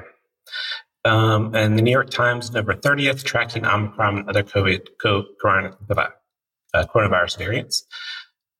Um, 1.05 1.53
and 1.53 1.77
the 1.77 1.81
New 1.81 1.91
York 1.91 2.09
Times, 2.09 2.49
November 2.51 2.75
30th, 2.75 3.23
tracking 3.23 3.65
Omicron 3.65 4.19
and 4.19 4.29
other 4.29 4.43
COVID, 4.43 4.87
uh, 6.73 6.85
coronavirus 6.85 7.37
variants. 7.37 7.85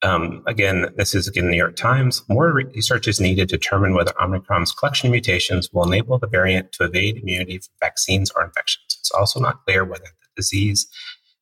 Um, 0.02 0.44
again, 0.48 0.88
this 0.98 1.16
is 1.16 1.30
again 1.30 1.46
the 1.46 1.52
New 1.52 1.58
York 1.58 1.78
Times. 1.78 2.24
More 2.28 2.52
research 2.52 3.08
is 3.08 3.22
needed 3.22 3.48
to 3.50 3.58
determine 3.58 3.94
whether 3.94 4.12
Omicron's 4.22 4.74
collection 4.74 5.10
mutations 5.12 5.72
will 5.72 5.88
enable 5.88 6.20
the 6.20 6.28
variant 6.28 6.74
to 6.74 6.84
evade 6.84 7.18
immunity 7.18 7.60
from 7.60 7.74
vaccines 7.80 8.30
or 8.36 8.44
infections. 8.44 8.98
It's 9.00 9.12
also 9.12 9.40
not 9.40 9.64
clear 9.64 9.86
whether 9.86 10.04
the 10.04 10.23
disease 10.36 10.88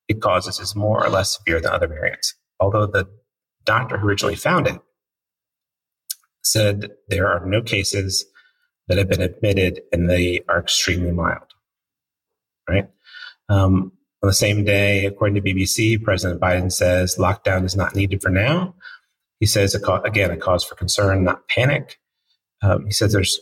it 0.07 0.21
causes 0.21 0.59
is 0.59 0.75
more 0.75 1.03
or 1.03 1.09
less 1.09 1.37
severe 1.37 1.61
than 1.61 1.71
other 1.71 1.87
variants. 1.87 2.35
Although 2.59 2.85
the 2.85 3.07
doctor 3.63 3.97
who 3.97 4.07
originally 4.07 4.35
found 4.35 4.67
it 4.67 4.79
said 6.43 6.91
there 7.07 7.27
are 7.27 7.45
no 7.45 7.61
cases 7.61 8.25
that 8.87 8.97
have 8.97 9.09
been 9.09 9.21
admitted 9.21 9.81
and 9.93 10.09
they 10.09 10.41
are 10.49 10.59
extremely 10.59 11.11
mild. 11.11 11.53
Right? 12.67 12.89
Um, 13.47 13.93
on 14.23 14.27
the 14.27 14.33
same 14.33 14.63
day, 14.63 15.05
according 15.05 15.35
to 15.35 15.41
BBC, 15.41 16.01
President 16.03 16.41
Biden 16.41 16.71
says 16.71 17.15
lockdown 17.17 17.63
is 17.65 17.75
not 17.75 17.95
needed 17.95 18.21
for 18.21 18.29
now. 18.29 18.75
He 19.39 19.45
says, 19.45 19.73
again, 19.73 20.29
a 20.29 20.37
cause 20.37 20.63
for 20.63 20.75
concern, 20.75 21.23
not 21.23 21.47
panic. 21.47 21.97
Um, 22.61 22.85
he 22.85 22.91
says 22.91 23.13
there's 23.13 23.39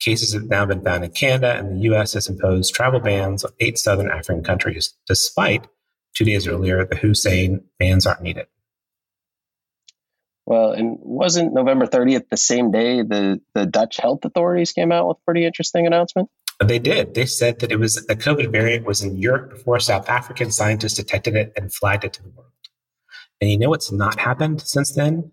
cases 0.00 0.32
have 0.32 0.44
now 0.44 0.66
been 0.66 0.82
found 0.82 1.04
in 1.04 1.10
Canada, 1.10 1.56
and 1.56 1.76
the 1.76 1.82
U.S. 1.84 2.12
has 2.14 2.28
imposed 2.28 2.74
travel 2.74 3.00
bans 3.00 3.44
on 3.44 3.52
eight 3.60 3.78
southern 3.78 4.10
African 4.10 4.44
countries, 4.44 4.94
despite 5.06 5.66
two 6.14 6.24
days 6.24 6.46
earlier 6.46 6.84
the 6.84 6.96
WHO 6.96 7.14
saying 7.14 7.64
bans 7.78 8.06
aren't 8.06 8.22
needed. 8.22 8.46
Well, 10.46 10.72
and 10.72 10.98
wasn't 11.00 11.54
November 11.54 11.86
30th 11.86 12.28
the 12.28 12.36
same 12.36 12.70
day 12.70 13.02
the, 13.02 13.40
the 13.54 13.66
Dutch 13.66 13.96
health 13.96 14.24
authorities 14.24 14.72
came 14.72 14.92
out 14.92 15.08
with 15.08 15.16
a 15.16 15.24
pretty 15.24 15.44
interesting 15.44 15.86
announcement? 15.86 16.28
They 16.64 16.78
did. 16.78 17.14
They 17.14 17.26
said 17.26 17.58
that 17.58 17.72
it 17.72 17.78
was 17.78 18.06
the 18.06 18.16
COVID 18.16 18.50
variant 18.50 18.86
was 18.86 19.02
in 19.02 19.16
Europe 19.16 19.50
before 19.50 19.78
South 19.80 20.08
African 20.08 20.50
scientists 20.52 20.94
detected 20.94 21.34
it 21.34 21.52
and 21.56 21.74
flagged 21.74 22.04
it 22.04 22.12
to 22.14 22.22
the 22.22 22.30
world. 22.30 22.50
And 23.40 23.50
you 23.50 23.58
know 23.58 23.70
what's 23.70 23.92
not 23.92 24.18
happened 24.18 24.62
since 24.62 24.92
then? 24.92 25.32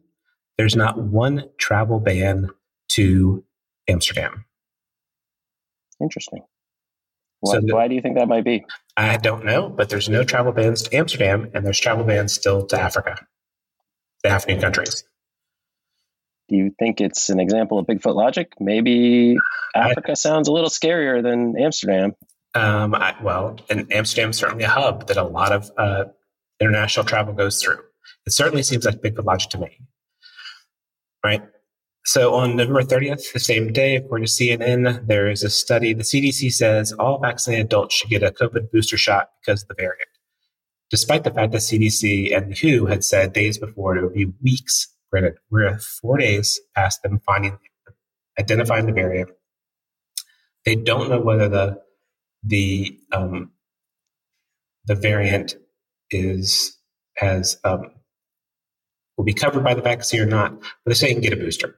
There's 0.57 0.75
not 0.75 0.97
one 0.97 1.49
travel 1.57 1.99
ban 1.99 2.49
to 2.89 3.43
Amsterdam. 3.87 4.45
Interesting. 6.01 6.43
Why, 7.39 7.53
so 7.53 7.61
the, 7.61 7.73
why 7.73 7.87
do 7.87 7.95
you 7.95 8.01
think 8.01 8.17
that 8.17 8.27
might 8.27 8.45
be? 8.45 8.65
I 8.95 9.17
don't 9.17 9.45
know, 9.45 9.69
but 9.69 9.89
there's 9.89 10.07
no 10.07 10.23
travel 10.23 10.51
bans 10.51 10.83
to 10.83 10.95
Amsterdam, 10.95 11.51
and 11.53 11.65
there's 11.65 11.79
travel 11.79 12.05
bans 12.05 12.33
still 12.33 12.65
to 12.67 12.79
Africa, 12.79 13.17
the 14.23 14.29
African 14.29 14.61
countries. 14.61 15.03
Do 16.49 16.57
you 16.57 16.73
think 16.77 17.01
it's 17.01 17.29
an 17.29 17.39
example 17.39 17.79
of 17.79 17.87
Bigfoot 17.87 18.15
logic? 18.15 18.53
Maybe 18.59 19.37
Africa 19.75 20.11
I, 20.11 20.13
sounds 20.13 20.47
a 20.47 20.51
little 20.51 20.69
scarier 20.69 21.23
than 21.23 21.57
Amsterdam. 21.57 22.13
Um, 22.53 22.93
I, 22.93 23.15
well, 23.21 23.57
and 23.69 23.91
Amsterdam's 23.91 24.37
certainly 24.37 24.63
a 24.63 24.69
hub 24.69 25.07
that 25.07 25.17
a 25.17 25.23
lot 25.23 25.51
of 25.51 25.71
uh, 25.77 26.05
international 26.59 27.05
travel 27.05 27.33
goes 27.33 27.61
through. 27.61 27.79
It 28.25 28.31
certainly 28.31 28.63
seems 28.63 28.85
like 28.85 29.01
Bigfoot 29.01 29.25
logic 29.25 29.49
to 29.51 29.57
me. 29.57 29.79
Right? 31.25 31.41
So 32.05 32.33
on 32.33 32.57
November 32.57 32.83
30th, 32.83 33.31
the 33.31 33.39
same 33.39 33.71
day, 33.71 33.95
according 33.95 34.27
to 34.27 34.31
CNN, 34.31 35.07
there 35.07 35.29
is 35.29 35.43
a 35.43 35.49
study. 35.49 35.93
The 35.93 36.03
CDC 36.03 36.51
says 36.51 36.91
all 36.93 37.19
vaccinated 37.19 37.67
adults 37.67 37.95
should 37.95 38.09
get 38.09 38.23
a 38.23 38.31
COVID 38.31 38.71
booster 38.71 38.97
shot 38.97 39.29
because 39.39 39.61
of 39.63 39.69
the 39.69 39.75
variant. 39.75 40.09
Despite 40.89 41.23
the 41.23 41.31
fact 41.31 41.53
that 41.53 41.61
CDC 41.61 42.35
and 42.35 42.57
WHO 42.57 42.87
had 42.87 43.03
said 43.03 43.33
days 43.33 43.57
before 43.57 43.97
it 43.97 44.03
would 44.03 44.13
be 44.13 44.33
weeks 44.43 44.93
Granted, 45.13 45.35
we're 45.51 45.77
four 45.77 46.17
days 46.17 46.59
past 46.75 47.03
them 47.03 47.21
finding, 47.23 47.59
identifying 48.39 48.87
the 48.87 48.93
variant 48.93 49.29
They 50.65 50.73
don't 50.73 51.07
know 51.07 51.21
whether 51.21 51.47
the 51.47 51.83
the 52.43 52.99
um, 53.11 53.51
the 54.85 54.95
variant 54.95 55.53
is 56.09 56.79
has 57.17 57.57
um, 57.63 57.91
will 59.15 59.23
be 59.23 59.35
covered 59.35 59.63
by 59.63 59.75
the 59.75 59.83
vaccine 59.83 60.21
or 60.21 60.25
not. 60.25 60.59
But 60.59 60.69
they're 60.87 60.95
saying 60.95 61.21
get 61.21 61.33
a 61.33 61.35
booster. 61.35 61.77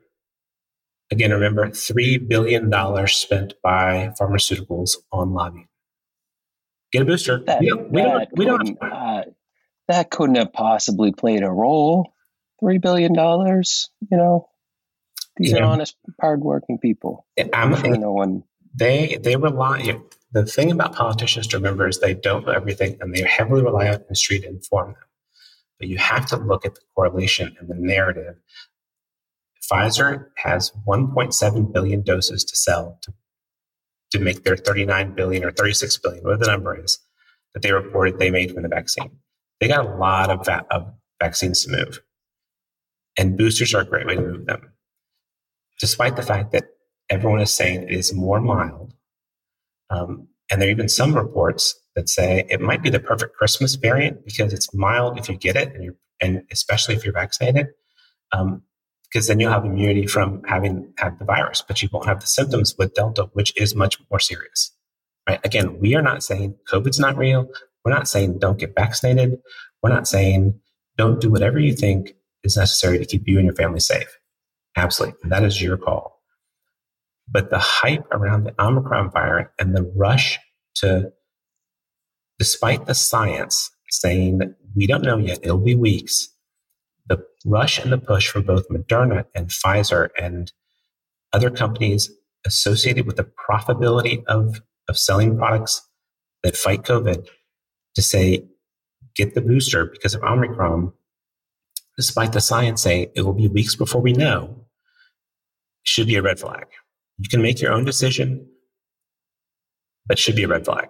Again, 1.12 1.32
remember 1.32 1.70
three 1.70 2.18
billion 2.18 2.70
dollars 2.70 3.14
spent 3.14 3.54
by 3.62 4.12
pharmaceuticals 4.20 4.96
on 5.12 5.34
lobbying. 5.34 5.68
Get 6.92 7.04
a 7.04 7.06
booster. 7.06 7.44
That, 7.46 7.60
we 7.60 7.70
don't. 7.70 7.92
We 7.92 8.02
don't, 8.02 8.30
we 8.38 8.46
don't 8.46 8.78
uh, 8.82 9.24
that 9.88 10.10
couldn't 10.10 10.36
have 10.36 10.54
possibly 10.54 11.12
played 11.12 11.44
a 11.44 11.52
role. 11.52 12.14
Three 12.60 12.80
billion 12.80 13.14
dollars. 13.14 13.90
You 14.10 14.18
know, 14.18 14.50
these 15.38 15.52
yeah. 15.52 15.60
are 15.60 15.64
honest, 15.64 15.96
hardworking 16.20 16.80
people. 16.80 17.26
I'm, 17.38 17.50
I'm 17.54 17.76
sure 17.76 17.98
no 17.98 18.14
one. 18.14 18.44
They 18.74 19.20
they 19.22 19.36
rely. 19.36 20.00
The 20.32 20.46
thing 20.46 20.72
about 20.72 20.96
politicians 20.96 21.48
to 21.48 21.58
remember 21.58 21.88
is 21.88 22.00
they 22.00 22.14
don't 22.14 22.46
know 22.46 22.52
everything, 22.52 22.98
and 23.00 23.14
they 23.14 23.22
heavily 23.22 23.62
rely 23.62 23.90
on 23.90 24.02
industry 24.02 24.40
to 24.40 24.48
inform 24.48 24.94
them. 24.94 25.04
But 25.80 25.88
you 25.88 25.98
have 25.98 26.26
to 26.28 26.38
look 26.38 26.66
at 26.66 26.76
the 26.76 26.82
correlation 26.96 27.56
and 27.60 27.70
the 27.70 27.76
narrative. 27.76 28.36
Pfizer 29.72 30.28
has 30.38 30.72
1.7 30.88 31.74
billion 31.74 32.02
doses 32.02 32.44
to 32.44 32.56
sell 32.56 33.00
to, 33.04 33.14
to 34.12 34.20
make 34.20 34.44
their 34.44 34.58
39 34.58 35.16
billion 35.16 35.44
or 35.44 35.52
36 35.52 35.98
billion, 35.98 36.24
whatever 36.24 36.46
the 36.46 36.52
number 36.52 36.84
is, 36.84 37.00
that 37.54 37.62
they 37.62 37.72
reported 37.72 38.20
they 38.20 38.30
made 38.30 38.54
from 38.54 38.64
the 38.64 38.70
vaccine. 38.70 39.12
They 39.60 39.68
got 39.68 39.86
a 39.86 39.96
lot 39.96 40.30
of, 40.30 40.46
va- 40.46 40.66
of 40.70 40.94
vaccines 41.20 41.64
to 41.66 41.72
move. 41.72 42.02
And 43.18 43.38
boosters 43.38 43.74
are 43.74 43.82
a 43.82 43.86
great 43.86 44.06
way 44.06 44.16
to 44.16 44.22
move 44.22 44.46
them 44.46 44.74
despite 45.80 46.16
the 46.16 46.22
fact 46.22 46.52
that 46.52 46.66
everyone 47.10 47.42
is 47.42 47.54
saying 47.54 47.84
it 47.84 47.92
is 47.92 48.14
more 48.14 48.42
mild. 48.42 48.94
Um, 49.90 50.28
and 50.50 50.62
there 50.62 50.70
are 50.70 50.72
even 50.72 50.90
some 50.90 51.16
reports 51.16 51.80
that 51.96 52.10
say 52.10 52.46
it 52.50 52.62
might 52.62 52.84
be 52.84 52.90
the 52.90 53.00
perfect 53.00 53.36
Christmas 53.36 53.76
variant 53.76 54.26
because 54.26 54.54
it's 54.54 54.74
mild 54.74 55.18
if 55.18 55.30
you 55.30 55.36
get 55.36 55.56
it, 55.56 55.74
and, 55.74 55.96
and 56.22 56.44
especially 56.52 56.96
if 56.96 57.04
you're 57.04 57.14
vaccinated, 57.14 57.68
um, 58.32 58.64
because 59.16 59.28
then 59.28 59.40
you'll 59.40 59.50
have 59.50 59.64
immunity 59.64 60.08
from 60.08 60.44
having 60.46 60.92
had 60.98 61.18
the 61.20 61.24
virus, 61.24 61.64
but 61.66 61.82
you 61.82 61.88
won't 61.94 62.06
have 62.06 62.20
the 62.20 62.28
symptoms 62.28 62.76
with 62.78 62.94
Delta, 62.96 63.30
which 63.32 63.56
is 63.56 63.74
much 63.74 63.98
more 64.12 64.20
serious. 64.20 64.76
Right? 65.26 65.40
Again, 65.46 65.80
we 65.80 65.96
are 65.96 66.02
not 66.02 66.22
saying 66.22 66.58
COVID's 66.70 67.00
not 67.00 67.16
real. 67.16 67.48
We're 67.86 67.94
not 67.94 68.10
saying 68.10 68.40
don't 68.40 68.60
get 68.60 68.76
vaccinated. 68.76 69.40
We're 69.82 69.94
not 69.94 70.06
saying 70.06 70.60
don't 70.98 71.22
do 71.22 71.32
whatever 71.32 71.60
you 71.60 71.74
think 71.74 72.12
is 72.44 72.58
necessary 72.58 73.00
to 73.00 73.06
keep 73.06 73.26
you 73.26 73.38
and 73.38 73.46
your 73.46 73.56
family 73.56 73.80
safe. 73.80 74.20
Absolutely. 74.76 75.30
That 75.30 75.46
is 75.46 75.62
your 75.62 75.78
call. 75.78 76.20
But 77.26 77.52
the 77.52 77.60
hype 77.60 78.06
around 78.12 78.44
the 78.44 78.62
Omicron 78.62 79.12
variant 79.14 79.50
and 79.58 79.74
the 79.74 79.90
rush 79.96 80.40
to, 80.80 81.14
despite 82.38 82.86
the 82.86 82.96
science 82.96 83.72
saying 83.92 84.42
we 84.76 84.88
don't 84.88 85.04
know 85.04 85.20
yet, 85.20 85.40
it'll 85.42 85.58
be 85.58 85.74
weeks, 85.74 86.35
rush 87.46 87.80
and 87.80 87.92
the 87.92 87.98
push 87.98 88.28
from 88.28 88.44
both 88.44 88.68
Moderna 88.70 89.26
and 89.34 89.50
Pfizer 89.50 90.10
and 90.20 90.52
other 91.32 91.50
companies 91.50 92.12
associated 92.46 93.06
with 93.06 93.16
the 93.16 93.30
profitability 93.50 94.24
of, 94.26 94.62
of 94.90 94.98
selling 94.98 95.38
products 95.38 95.88
that 96.44 96.58
fight 96.58 96.84
COVID 96.84 97.28
to 97.96 98.02
say, 98.02 98.46
get 99.16 99.34
the 99.34 99.42
booster 99.42 99.86
because 99.86 100.14
of 100.14 100.24
Omicron, 100.24 100.92
despite 101.98 102.34
the 102.34 102.42
science 102.42 102.82
saying 102.82 103.12
it 103.16 103.22
will 103.22 103.34
be 103.34 103.48
weeks 103.48 103.76
before 103.76 104.02
we 104.02 104.14
know, 104.14 104.66
should 105.84 106.08
be 106.08 106.16
a 106.16 106.22
red 106.22 106.40
flag. 106.40 106.66
You 107.18 107.30
can 107.30 107.42
make 107.42 107.62
your 107.62 107.72
own 107.72 107.86
decision, 107.86 108.48
but 110.06 110.20
should 110.20 110.36
be 110.36 110.44
a 110.44 110.48
red 110.48 110.66
flag. 110.66 110.90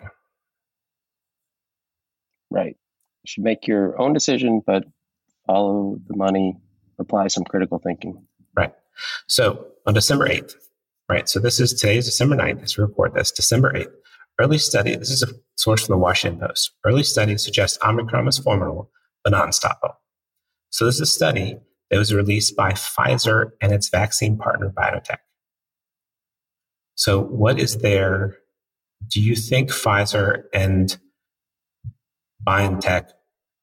Right. 2.49 2.75
You 3.23 3.27
should 3.27 3.43
make 3.43 3.67
your 3.67 3.99
own 4.01 4.13
decision, 4.13 4.61
but 4.65 4.85
follow 5.45 5.97
the 6.07 6.15
money, 6.15 6.57
apply 6.99 7.27
some 7.27 7.43
critical 7.43 7.79
thinking. 7.79 8.25
Right. 8.55 8.73
So 9.27 9.67
on 9.85 9.93
December 9.93 10.27
8th, 10.27 10.53
right? 11.09 11.27
So 11.27 11.39
this 11.39 11.59
is 11.59 11.73
today 11.73 11.97
is 11.97 12.05
December 12.05 12.35
9th 12.35 12.63
as 12.63 12.77
we 12.77 12.83
report 12.83 13.13
this, 13.13 13.31
December 13.31 13.73
8th. 13.73 13.91
Early 14.39 14.57
study, 14.57 14.95
this 14.95 15.11
is 15.11 15.23
a 15.23 15.27
source 15.55 15.85
from 15.85 15.93
the 15.93 15.99
Washington 15.99 16.45
Post. 16.45 16.71
Early 16.85 17.03
study 17.03 17.37
suggests 17.37 17.77
Omicron 17.85 18.27
is 18.27 18.37
formidable, 18.37 18.91
but 19.23 19.31
not 19.31 19.45
unstoppable. 19.45 19.95
So 20.71 20.85
this 20.85 20.95
is 20.95 21.01
a 21.01 21.05
study 21.05 21.57
that 21.89 21.97
was 21.97 22.13
released 22.13 22.55
by 22.55 22.71
Pfizer 22.71 23.51
and 23.61 23.71
its 23.71 23.89
vaccine 23.89 24.37
partner 24.37 24.73
BioNTech. 24.75 25.17
So, 26.95 27.21
what 27.21 27.59
is 27.59 27.77
there? 27.77 28.37
Do 29.07 29.21
you 29.21 29.35
think 29.35 29.69
Pfizer 29.69 30.43
and 30.53 30.97
BioNTech 32.45 33.09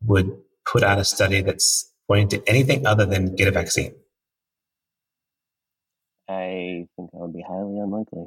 would 0.05 0.30
put 0.71 0.83
out 0.83 0.99
a 0.99 1.05
study 1.05 1.43
that's 1.43 1.91
pointing 2.09 2.29
to 2.41 2.49
anything 2.49 2.87
other 2.87 3.07
than 3.07 3.35
get 3.35 3.49
a 3.49 3.51
vaccine? 3.51 3.95
I 6.29 6.87
think 6.97 7.11
that 7.13 7.19
would 7.19 7.33
be 7.33 7.45
highly 7.47 7.79
unlikely. 7.79 8.25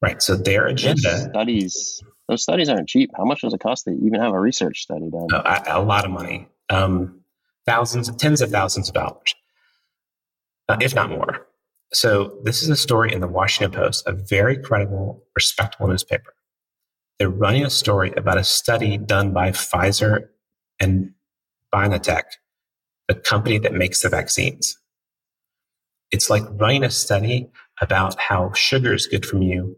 Right. 0.00 0.20
So 0.22 0.36
their 0.36 0.66
agenda 0.66 1.10
those 1.10 1.22
studies 1.22 2.02
those 2.28 2.42
studies 2.42 2.68
aren't 2.68 2.88
cheap. 2.88 3.10
How 3.16 3.24
much 3.24 3.42
does 3.42 3.54
it 3.54 3.60
cost 3.60 3.84
to 3.84 3.90
even 3.90 4.20
have 4.20 4.32
a 4.32 4.40
research 4.40 4.80
study 4.80 5.10
done? 5.10 5.28
A, 5.32 5.62
a 5.78 5.82
lot 5.82 6.04
of 6.04 6.10
money. 6.10 6.48
Um, 6.70 7.20
thousands, 7.66 8.14
tens 8.16 8.40
of 8.40 8.50
thousands 8.50 8.88
of 8.88 8.94
dollars, 8.94 9.34
uh, 10.68 10.76
if 10.80 10.94
not 10.94 11.10
more. 11.10 11.46
So 11.92 12.38
this 12.42 12.62
is 12.62 12.70
a 12.70 12.76
story 12.76 13.12
in 13.12 13.20
the 13.20 13.28
Washington 13.28 13.78
Post, 13.78 14.06
a 14.06 14.12
very 14.12 14.56
credible, 14.56 15.22
respectable 15.36 15.88
newspaper. 15.88 16.34
They're 17.18 17.28
running 17.28 17.64
a 17.64 17.70
story 17.70 18.12
about 18.16 18.38
a 18.38 18.44
study 18.44 18.96
done 18.96 19.32
by 19.32 19.50
Pfizer 19.50 20.28
and 20.80 21.12
BioNTech, 21.74 22.24
the 23.08 23.14
company 23.14 23.58
that 23.58 23.72
makes 23.72 24.02
the 24.02 24.08
vaccines. 24.08 24.78
It's 26.10 26.28
like 26.28 26.42
running 26.52 26.84
a 26.84 26.90
study 26.90 27.50
about 27.80 28.18
how 28.18 28.52
sugar 28.52 28.92
is 28.92 29.06
good 29.06 29.24
for 29.24 29.38
you 29.38 29.76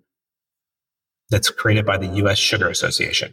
that's 1.30 1.50
created 1.50 1.86
by 1.86 1.96
the 1.96 2.08
US 2.24 2.38
Sugar 2.38 2.68
Association. 2.68 3.32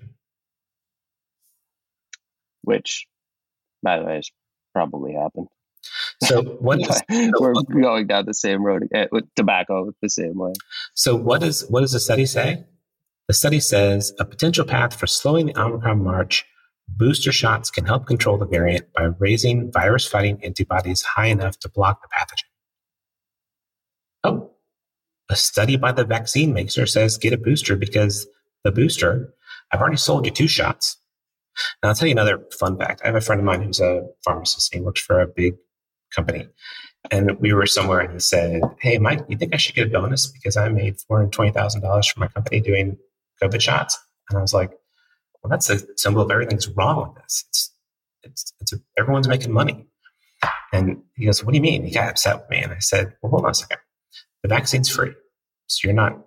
Which, 2.64 3.08
by 3.82 4.00
the 4.00 4.06
way, 4.06 4.18
is 4.20 4.32
probably 4.74 5.14
happened. 5.14 5.48
So 6.24 6.42
what 6.60 6.80
is, 6.80 7.02
we're 7.40 7.54
going 7.82 8.08
down 8.08 8.26
the 8.26 8.34
same 8.34 8.64
road 8.64 8.84
again, 8.84 9.08
with 9.12 9.26
tobacco 9.36 9.92
the 10.02 10.10
same 10.10 10.38
way. 10.38 10.54
So 10.94 11.16
what 11.16 11.44
is 11.44 11.66
what 11.70 11.82
does 11.82 11.92
the 11.92 12.00
study 12.00 12.26
say? 12.26 12.66
The 13.28 13.34
study 13.34 13.60
says 13.60 14.14
a 14.20 14.26
potential 14.26 14.66
path 14.66 15.00
for 15.00 15.08
slowing 15.08 15.48
the 15.48 15.60
Omicron 15.60 16.04
march, 16.04 16.46
booster 16.88 17.32
shots 17.32 17.72
can 17.72 17.86
help 17.86 18.06
control 18.06 18.38
the 18.38 18.46
variant 18.46 18.92
by 18.94 19.04
raising 19.20 19.72
virus 19.72 20.08
fighting 20.08 20.44
antibodies 20.44 21.02
high 21.02 21.28
enough 21.28 21.58
to 21.60 21.70
block 21.70 22.02
the 22.02 22.08
pathogen. 22.08 22.46
Oh, 24.24 24.52
a 25.30 25.36
study 25.36 25.78
by 25.78 25.92
the 25.92 26.04
vaccine 26.04 26.54
maker 26.54 26.86
says 26.86 27.18
get 27.18 27.34
a 27.34 27.38
booster 27.38 27.76
because 27.76 28.28
the 28.64 28.72
booster, 28.72 29.34
I've 29.72 29.80
already 29.80 29.98
sold 29.98 30.26
you 30.26 30.32
two 30.32 30.48
shots. 30.48 30.98
Now, 31.82 31.90
I'll 31.90 31.96
tell 31.96 32.08
you 32.08 32.14
another 32.14 32.44
fun 32.58 32.78
fact. 32.78 33.02
I 33.04 33.08
have 33.08 33.16
a 33.16 33.22
friend 33.22 33.40
of 33.40 33.46
mine 33.46 33.62
who's 33.62 33.80
a 33.80 34.08
pharmacist. 34.24 34.74
He 34.74 34.82
works 34.82 35.02
for 35.02 35.20
a 35.20 35.28
big 35.28 35.56
company. 36.16 36.48
And 37.10 37.40
we 37.40 37.54
were 37.54 37.66
somewhere 37.66 38.00
and 38.00 38.14
he 38.14 38.20
said, 38.20 38.62
Hey, 38.80 38.98
Mike, 39.00 39.22
you 39.28 39.38
think 39.38 39.54
I 39.54 39.58
should 39.58 39.76
get 39.76 39.88
a 39.88 39.90
bonus 39.90 40.28
because 40.28 40.56
I 40.56 40.70
made 40.70 40.98
$420,000 41.10 42.14
for 42.14 42.20
my 42.20 42.28
company 42.28 42.62
doing 42.62 42.98
COVID 43.42 43.62
shots? 43.62 43.98
And 44.30 44.38
I 44.38 44.42
was 44.42 44.54
like, 44.54 44.72
Well, 45.44 45.50
that's 45.50 45.70
a 45.70 45.80
symbol 45.98 46.22
of 46.22 46.32
everything's 46.32 46.68
wrong 46.70 47.14
with 47.14 47.24
this. 47.24 47.46
It's, 47.50 47.74
it's, 48.24 48.54
it's 48.60 48.74
a, 48.74 48.78
everyone's 48.98 49.28
making 49.28 49.52
money. 49.52 49.88
And 50.74 51.02
he 51.16 51.26
goes, 51.26 51.44
What 51.44 51.52
do 51.52 51.58
you 51.58 51.62
mean? 51.62 51.84
He 51.84 51.92
got 51.92 52.10
upset 52.10 52.38
with 52.38 52.50
me. 52.50 52.60
And 52.60 52.72
I 52.72 52.80
said, 52.80 53.14
Well, 53.22 53.32
hold 53.32 53.46
on 53.46 53.52
a 53.52 53.56
second. 53.56 53.80
The 54.44 54.50
vaccine's 54.50 54.90
free. 54.90 55.14
So 55.68 55.88
you're 55.88 55.96
not, 55.96 56.20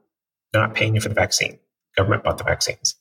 they're 0.52 0.62
not 0.62 0.74
paying 0.74 0.94
you 0.94 1.00
for 1.00 1.08
the 1.08 1.14
vaccine. 1.14 1.58
Government 1.96 2.24
bought 2.24 2.38
the 2.38 2.44
vaccines. 2.44 2.94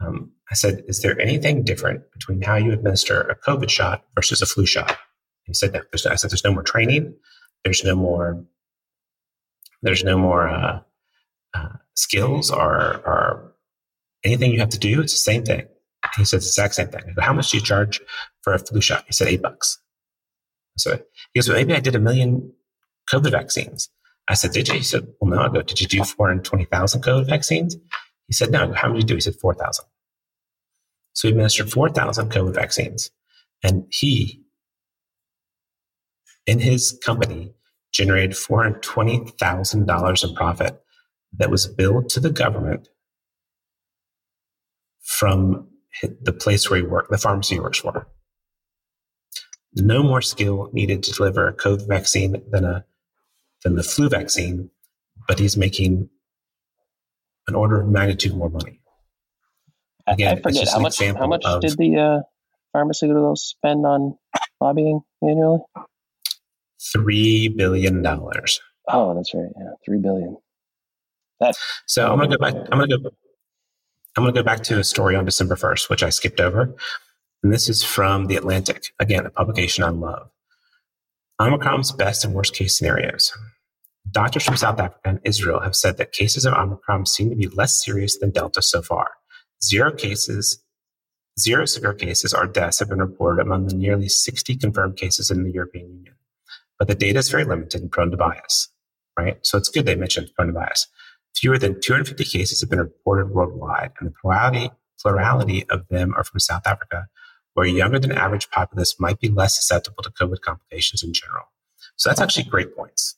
Um, 0.00 0.32
I 0.50 0.54
said, 0.54 0.82
Is 0.88 1.02
there 1.02 1.20
anything 1.20 1.62
different 1.62 2.02
between 2.12 2.42
how 2.42 2.56
you 2.56 2.72
administer 2.72 3.20
a 3.20 3.36
COVID 3.36 3.70
shot 3.70 4.04
versus 4.14 4.42
a 4.42 4.46
flu 4.46 4.66
shot? 4.66 4.96
He 5.44 5.54
said, 5.54 5.72
no. 5.72 5.82
I 5.92 5.96
said, 5.96 6.30
there's 6.30 6.44
no 6.44 6.52
more 6.52 6.62
training. 6.62 7.14
There's 7.64 7.84
no 7.84 7.94
more, 7.94 8.44
there's 9.82 10.04
no 10.04 10.18
more 10.18 10.48
uh, 10.48 10.80
uh, 11.54 11.68
skills 11.94 12.50
or, 12.50 13.02
or 13.06 13.53
anything 14.24 14.52
you 14.52 14.60
have 14.60 14.70
to 14.70 14.78
do. 14.78 15.00
It's 15.00 15.12
the 15.12 15.18
same 15.18 15.44
thing. 15.44 15.66
He 16.16 16.24
said, 16.24 16.40
the 16.40 16.46
exact 16.46 16.74
same 16.74 16.88
thing. 16.88 17.02
Go, 17.14 17.22
How 17.22 17.32
much 17.32 17.50
do 17.50 17.56
you 17.56 17.62
charge 17.62 18.00
for 18.42 18.52
a 18.54 18.58
flu 18.58 18.80
shot? 18.80 19.04
He 19.06 19.12
said, 19.12 19.28
eight 19.28 19.42
bucks. 19.42 19.78
So 20.76 20.98
he 21.32 21.40
goes, 21.40 21.48
well, 21.48 21.56
maybe 21.56 21.74
I 21.74 21.80
did 21.80 21.94
a 21.94 22.00
million 22.00 22.52
COVID 23.10 23.30
vaccines. 23.30 23.88
I 24.28 24.34
said, 24.34 24.52
did 24.52 24.68
you? 24.68 24.74
He 24.74 24.82
said, 24.82 25.06
well, 25.20 25.30
no. 25.30 25.42
I 25.42 25.48
go, 25.48 25.62
did 25.62 25.80
you 25.80 25.86
do 25.86 26.02
420,000 26.02 27.02
COVID 27.02 27.26
vaccines? 27.26 27.76
He 28.26 28.32
said, 28.32 28.50
no. 28.50 28.72
How 28.72 28.88
many 28.88 29.00
did 29.00 29.10
you 29.10 29.14
do? 29.14 29.14
He 29.16 29.20
said, 29.20 29.36
4,000. 29.36 29.84
So 31.12 31.28
he 31.28 31.32
administered 31.32 31.70
4,000 31.70 32.30
COVID 32.30 32.54
vaccines. 32.54 33.10
And 33.62 33.86
he 33.90 34.42
in 36.46 36.58
his 36.58 36.98
company 37.04 37.54
generated 37.92 38.32
$420,000 38.32 40.24
in 40.24 40.34
profit 40.34 40.82
that 41.32 41.50
was 41.50 41.66
billed 41.66 42.08
to 42.10 42.20
the 42.20 42.30
government 42.30 42.88
from 45.04 45.68
the 46.22 46.32
place 46.32 46.68
where 46.68 46.80
he 46.80 46.86
worked, 46.86 47.10
the 47.10 47.18
pharmacy 47.18 47.54
he 47.54 47.60
works 47.60 47.78
for. 47.78 48.08
No 49.76 50.02
more 50.02 50.22
skill 50.22 50.70
needed 50.72 51.02
to 51.04 51.12
deliver 51.12 51.48
a 51.48 51.52
COVID 51.52 51.88
vaccine 51.88 52.42
than 52.50 52.64
a 52.64 52.84
than 53.62 53.76
the 53.76 53.82
flu 53.82 54.08
vaccine, 54.08 54.70
but 55.26 55.38
he's 55.38 55.56
making 55.56 56.08
an 57.48 57.54
order 57.54 57.80
of 57.80 57.88
magnitude 57.88 58.34
more 58.34 58.50
money. 58.50 58.80
Again, 60.06 60.38
I 60.38 60.40
forget 60.40 60.68
how 60.68 60.78
much. 60.80 61.00
How 61.00 61.26
much 61.26 61.44
of, 61.44 61.60
did 61.60 61.76
the 61.76 61.96
uh, 61.96 62.20
pharmaceuticals 62.76 63.38
spend 63.38 63.86
on 63.86 64.16
lobbying 64.60 65.00
annually? 65.22 65.60
Three 66.92 67.48
billion 67.48 68.02
dollars. 68.02 68.60
Oh, 68.88 69.14
that's 69.14 69.32
right. 69.34 69.50
Yeah, 69.58 69.70
three 69.84 69.98
billion. 69.98 70.36
That. 71.40 71.56
So 71.86 72.10
I'm 72.10 72.18
gonna 72.18 72.36
go 72.36 72.38
back. 72.38 72.54
I'm 72.70 72.78
gonna 72.78 72.98
go. 72.98 73.10
I'm 74.16 74.22
gonna 74.22 74.32
go 74.32 74.42
back 74.42 74.62
to 74.64 74.78
a 74.78 74.84
story 74.84 75.16
on 75.16 75.24
December 75.24 75.56
1st, 75.56 75.90
which 75.90 76.02
I 76.02 76.10
skipped 76.10 76.40
over, 76.40 76.74
and 77.42 77.52
this 77.52 77.68
is 77.68 77.82
from 77.82 78.26
the 78.26 78.36
Atlantic. 78.36 78.92
Again, 79.00 79.26
a 79.26 79.30
publication 79.30 79.82
on 79.82 80.00
love. 80.00 80.30
Omicron's 81.40 81.90
best 81.90 82.24
and 82.24 82.32
worst 82.32 82.54
case 82.54 82.78
scenarios. 82.78 83.32
Doctors 84.10 84.44
from 84.44 84.56
South 84.56 84.78
Africa 84.78 85.00
and 85.04 85.20
Israel 85.24 85.60
have 85.60 85.74
said 85.74 85.96
that 85.96 86.12
cases 86.12 86.44
of 86.44 86.54
Omicron 86.54 87.06
seem 87.06 87.30
to 87.30 87.36
be 87.36 87.48
less 87.48 87.84
serious 87.84 88.16
than 88.18 88.30
Delta 88.30 88.62
so 88.62 88.82
far. 88.82 89.10
Zero 89.62 89.90
cases, 89.90 90.62
zero 91.38 91.64
severe 91.64 91.94
cases 91.94 92.32
or 92.32 92.46
deaths 92.46 92.78
have 92.78 92.90
been 92.90 93.00
reported 93.00 93.42
among 93.42 93.66
the 93.66 93.74
nearly 93.74 94.08
60 94.08 94.56
confirmed 94.56 94.96
cases 94.96 95.30
in 95.30 95.42
the 95.42 95.50
European 95.50 95.88
Union. 95.88 96.14
But 96.78 96.86
the 96.86 96.94
data 96.94 97.18
is 97.18 97.30
very 97.30 97.44
limited 97.44 97.80
and 97.80 97.90
prone 97.90 98.12
to 98.12 98.16
bias, 98.16 98.68
right? 99.18 99.38
So 99.42 99.58
it's 99.58 99.68
good 99.68 99.86
they 99.86 99.96
mentioned 99.96 100.30
prone 100.36 100.48
to 100.48 100.52
bias. 100.52 100.86
Fewer 101.34 101.58
than 101.58 101.80
250 101.80 102.24
cases 102.24 102.60
have 102.60 102.70
been 102.70 102.78
reported 102.78 103.30
worldwide, 103.30 103.92
and 103.98 104.08
the 104.08 104.14
plurality, 104.20 104.70
plurality 105.00 105.68
of 105.68 105.86
them 105.88 106.14
are 106.14 106.24
from 106.24 106.40
South 106.40 106.66
Africa, 106.66 107.08
where 107.54 107.66
younger 107.66 107.98
than 107.98 108.12
average 108.12 108.50
populace 108.50 108.98
might 109.00 109.20
be 109.20 109.28
less 109.28 109.56
susceptible 109.56 110.02
to 110.02 110.10
COVID 110.10 110.40
complications 110.40 111.02
in 111.02 111.12
general. 111.12 111.44
So 111.96 112.08
that's 112.10 112.20
actually 112.20 112.44
great 112.44 112.76
points, 112.76 113.16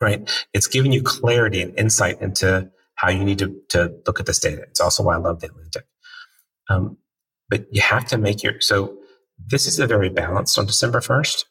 right? 0.00 0.30
It's 0.52 0.66
giving 0.66 0.92
you 0.92 1.02
clarity 1.02 1.60
and 1.62 1.78
insight 1.78 2.20
into 2.20 2.70
how 2.96 3.10
you 3.10 3.24
need 3.24 3.38
to, 3.38 3.54
to 3.70 3.94
look 4.06 4.20
at 4.20 4.26
this 4.26 4.38
data. 4.38 4.62
It's 4.62 4.80
also 4.80 5.02
why 5.02 5.14
I 5.14 5.18
love 5.18 5.40
the 5.40 5.46
Atlantic. 5.46 5.86
Um, 6.68 6.98
but 7.48 7.66
you 7.70 7.82
have 7.82 8.06
to 8.06 8.18
make 8.18 8.42
your, 8.42 8.60
so 8.60 8.96
this 9.38 9.66
is 9.66 9.78
a 9.78 9.86
very 9.86 10.08
balanced 10.08 10.58
on 10.58 10.66
December 10.66 11.00
1st. 11.00 11.44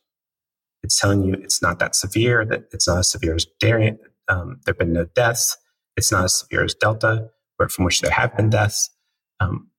It's 0.84 1.00
telling 1.00 1.24
you 1.24 1.34
it's 1.34 1.62
not 1.62 1.80
that 1.80 1.96
severe, 1.96 2.46
that 2.46 2.66
it's 2.72 2.88
not 2.88 3.00
as 3.00 3.10
severe 3.12 3.36
as 3.36 3.46
variant. 3.62 4.00
Um, 4.28 4.60
there 4.66 4.74
have 4.74 4.80
been 4.80 4.94
no 4.94 5.06
deaths. 5.06 5.58
It's 5.96 6.12
not 6.12 6.26
as 6.26 6.40
severe 6.40 6.64
as 6.64 6.74
Delta, 6.74 7.30
where 7.58 7.70
from 7.70 7.86
which 7.86 8.02
there 8.02 8.12
have 8.12 8.36
been 8.36 8.50
deaths. 8.50 8.90
Um, 9.40 9.70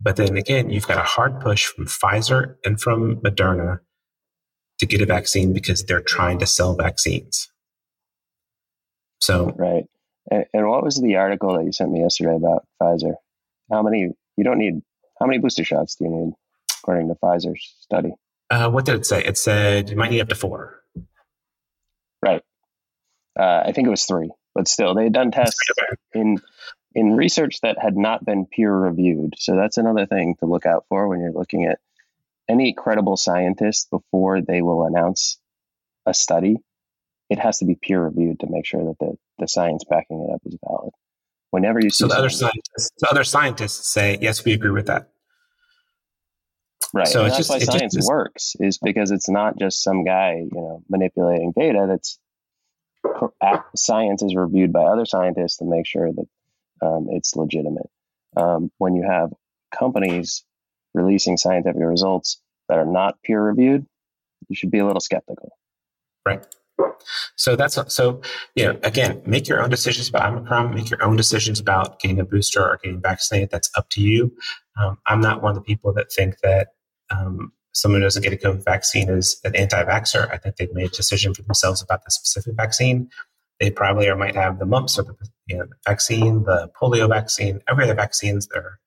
but 0.00 0.16
then 0.16 0.36
again, 0.36 0.70
you've 0.70 0.86
got 0.86 0.98
a 0.98 1.02
hard 1.02 1.40
push 1.40 1.66
from 1.66 1.86
Pfizer 1.86 2.56
and 2.64 2.80
from 2.80 3.16
Moderna 3.16 3.80
to 4.78 4.86
get 4.86 5.00
a 5.00 5.06
vaccine 5.06 5.52
because 5.52 5.84
they're 5.84 6.02
trying 6.02 6.38
to 6.38 6.46
sell 6.46 6.74
vaccines. 6.74 7.48
So, 9.20 9.52
right. 9.56 9.84
And, 10.30 10.44
and 10.52 10.68
what 10.68 10.84
was 10.84 11.00
the 11.00 11.16
article 11.16 11.56
that 11.56 11.64
you 11.64 11.72
sent 11.72 11.92
me 11.92 12.00
yesterday 12.00 12.36
about 12.36 12.66
Pfizer? 12.80 13.14
How 13.70 13.82
many, 13.82 14.12
you 14.36 14.44
don't 14.44 14.58
need, 14.58 14.82
how 15.18 15.26
many 15.26 15.38
booster 15.38 15.64
shots 15.64 15.96
do 15.96 16.04
you 16.04 16.10
need 16.10 16.32
according 16.82 17.08
to 17.08 17.14
Pfizer's 17.14 17.74
study? 17.80 18.12
Uh, 18.50 18.70
what 18.70 18.84
did 18.84 18.96
it 18.96 19.06
say? 19.06 19.24
It 19.24 19.38
said 19.38 19.90
you 19.90 19.96
might 19.96 20.10
need 20.10 20.20
up 20.20 20.28
to 20.28 20.34
four. 20.34 20.82
Right. 22.22 22.42
Uh, 23.38 23.62
I 23.66 23.72
think 23.72 23.86
it 23.86 23.90
was 23.90 24.04
three, 24.04 24.30
but 24.54 24.68
still, 24.68 24.94
they 24.94 25.04
had 25.04 25.12
done 25.12 25.30
tests 25.30 25.58
in 26.14 26.38
in 26.94 27.14
research 27.14 27.60
that 27.62 27.76
had 27.78 27.96
not 27.96 28.24
been 28.24 28.46
peer 28.46 28.74
reviewed. 28.74 29.34
So 29.36 29.54
that's 29.54 29.76
another 29.76 30.06
thing 30.06 30.34
to 30.40 30.46
look 30.46 30.64
out 30.64 30.86
for 30.88 31.08
when 31.08 31.20
you're 31.20 31.32
looking 31.32 31.66
at 31.66 31.78
any 32.48 32.72
credible 32.72 33.18
scientist 33.18 33.90
before 33.90 34.40
they 34.40 34.62
will 34.62 34.86
announce 34.86 35.38
a 36.06 36.14
study. 36.14 36.56
It 37.28 37.38
has 37.38 37.58
to 37.58 37.66
be 37.66 37.74
peer 37.74 38.02
reviewed 38.02 38.40
to 38.40 38.46
make 38.48 38.64
sure 38.64 38.84
that 38.84 38.98
the, 38.98 39.16
the 39.38 39.46
science 39.46 39.84
backing 39.84 40.26
it 40.26 40.32
up 40.32 40.40
is 40.46 40.56
valid. 40.66 40.92
Whenever 41.50 41.80
you 41.80 41.90
see 41.90 42.04
so 42.04 42.08
the 42.08 42.16
other 42.16 42.30
scientists, 42.30 42.92
the 42.98 43.10
other 43.10 43.24
scientists 43.24 43.92
say 43.92 44.16
yes, 44.22 44.44
we 44.44 44.52
agree 44.52 44.70
with 44.70 44.86
that. 44.86 45.10
Right. 46.94 47.08
So 47.08 47.24
that's 47.24 47.36
just, 47.36 47.50
why 47.50 47.58
science 47.58 47.94
just, 47.94 48.08
works 48.08 48.54
is 48.60 48.78
because 48.78 49.10
it's 49.10 49.28
not 49.28 49.58
just 49.58 49.82
some 49.82 50.04
guy, 50.04 50.36
you 50.36 50.60
know, 50.60 50.82
manipulating 50.88 51.52
data. 51.54 51.86
That's 51.88 52.18
science 53.74 54.22
is 54.22 54.34
reviewed 54.34 54.72
by 54.72 54.82
other 54.82 55.06
scientists 55.06 55.58
to 55.58 55.64
make 55.64 55.86
sure 55.86 56.10
that 56.12 56.26
um, 56.82 57.08
it's 57.10 57.36
legitimate. 57.36 57.90
Um, 58.36 58.70
when 58.78 58.94
you 58.94 59.02
have 59.08 59.32
companies 59.76 60.44
releasing 60.94 61.36
scientific 61.36 61.80
results 61.80 62.40
that 62.68 62.78
are 62.78 62.86
not 62.86 63.22
peer 63.22 63.42
reviewed, 63.42 63.86
you 64.48 64.56
should 64.56 64.70
be 64.70 64.78
a 64.78 64.86
little 64.86 65.00
skeptical. 65.00 65.56
Right. 66.24 66.44
So 67.36 67.56
that's 67.56 67.78
so 67.94 68.20
you 68.54 68.64
know 68.64 68.78
again, 68.82 69.22
make 69.24 69.48
your 69.48 69.62
own 69.62 69.70
decisions 69.70 70.08
about 70.08 70.30
Omicron. 70.30 70.74
Make 70.74 70.90
your 70.90 71.02
own 71.02 71.16
decisions 71.16 71.58
about 71.58 72.00
getting 72.00 72.20
a 72.20 72.24
booster 72.24 72.62
or 72.62 72.78
getting 72.82 73.00
vaccinated. 73.00 73.50
That's 73.50 73.70
up 73.76 73.88
to 73.90 74.02
you. 74.02 74.36
Um, 74.76 74.98
I'm 75.06 75.20
not 75.20 75.42
one 75.42 75.50
of 75.50 75.56
the 75.56 75.62
people 75.62 75.92
that 75.94 76.12
think 76.12 76.38
that 76.42 76.68
um, 77.10 77.52
someone 77.76 78.00
who 78.00 78.06
doesn't 78.06 78.22
get 78.22 78.32
a 78.32 78.36
COVID 78.36 78.64
vaccine 78.64 79.10
is 79.10 79.38
an 79.44 79.54
anti-vaxxer. 79.54 80.32
I 80.32 80.38
think 80.38 80.56
they've 80.56 80.72
made 80.72 80.86
a 80.86 80.96
decision 80.96 81.34
for 81.34 81.42
themselves 81.42 81.82
about 81.82 82.04
the 82.04 82.10
specific 82.10 82.54
vaccine. 82.56 83.10
They 83.60 83.70
probably 83.70 84.08
or 84.08 84.16
might 84.16 84.34
have 84.34 84.58
the 84.58 84.64
mumps 84.64 84.98
or 84.98 85.02
the, 85.02 85.14
you 85.46 85.58
know, 85.58 85.66
vaccine, 85.86 86.44
the 86.44 86.70
polio 86.80 87.06
vaccine, 87.06 87.60
every 87.68 87.84
other 87.84 87.94
vaccines 87.94 88.46
that 88.48 88.58
are, 88.58 88.78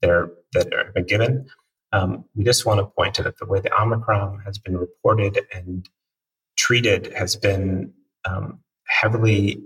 that 0.00 0.10
are, 0.10 0.32
that 0.54 0.94
been 0.94 1.04
given. 1.04 1.46
Um, 1.92 2.24
we 2.34 2.44
just 2.44 2.64
want 2.64 2.80
to 2.80 2.86
point 2.86 3.14
to 3.16 3.22
that 3.24 3.38
the 3.38 3.46
way 3.46 3.60
the 3.60 3.78
Omicron 3.78 4.40
has 4.46 4.58
been 4.58 4.78
reported 4.78 5.40
and 5.54 5.86
treated 6.56 7.12
has 7.12 7.36
been 7.36 7.92
um, 8.26 8.60
heavily 8.86 9.62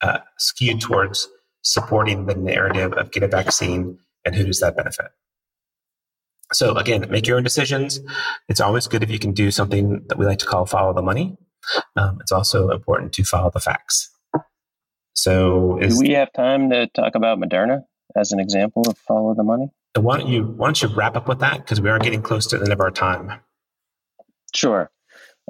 uh, 0.00 0.18
skewed 0.38 0.80
towards 0.80 1.28
supporting 1.62 2.26
the 2.26 2.34
narrative 2.34 2.92
of 2.94 3.12
get 3.12 3.22
a 3.22 3.28
vaccine 3.28 3.98
and 4.24 4.34
who 4.34 4.44
does 4.44 4.58
that 4.58 4.76
benefit. 4.76 5.12
So 6.52 6.76
again, 6.76 7.06
make 7.10 7.26
your 7.26 7.36
own 7.36 7.42
decisions. 7.42 8.00
It's 8.48 8.60
always 8.60 8.86
good 8.86 9.02
if 9.02 9.10
you 9.10 9.18
can 9.18 9.32
do 9.32 9.50
something 9.50 10.04
that 10.08 10.18
we 10.18 10.26
like 10.26 10.38
to 10.38 10.46
call 10.46 10.66
follow 10.66 10.92
the 10.92 11.02
money. 11.02 11.36
Um, 11.96 12.18
it's 12.20 12.32
also 12.32 12.70
important 12.70 13.12
to 13.14 13.24
follow 13.24 13.50
the 13.50 13.60
facts. 13.60 14.10
So, 15.14 15.78
is, 15.78 15.98
do 15.98 16.06
we 16.06 16.14
have 16.14 16.32
time 16.32 16.70
to 16.70 16.86
talk 16.88 17.14
about 17.14 17.38
Moderna 17.38 17.84
as 18.16 18.32
an 18.32 18.40
example 18.40 18.82
of 18.88 18.96
follow 18.98 19.34
the 19.34 19.44
money? 19.44 19.70
Why 19.94 20.18
don't 20.18 20.28
you 20.28 20.44
why 20.44 20.68
don't 20.68 20.82
you 20.82 20.88
wrap 20.88 21.16
up 21.16 21.28
with 21.28 21.40
that 21.40 21.58
because 21.58 21.80
we 21.80 21.90
are 21.90 21.98
getting 21.98 22.22
close 22.22 22.46
to 22.48 22.56
the 22.56 22.64
end 22.64 22.72
of 22.72 22.80
our 22.80 22.90
time. 22.90 23.40
Sure. 24.54 24.90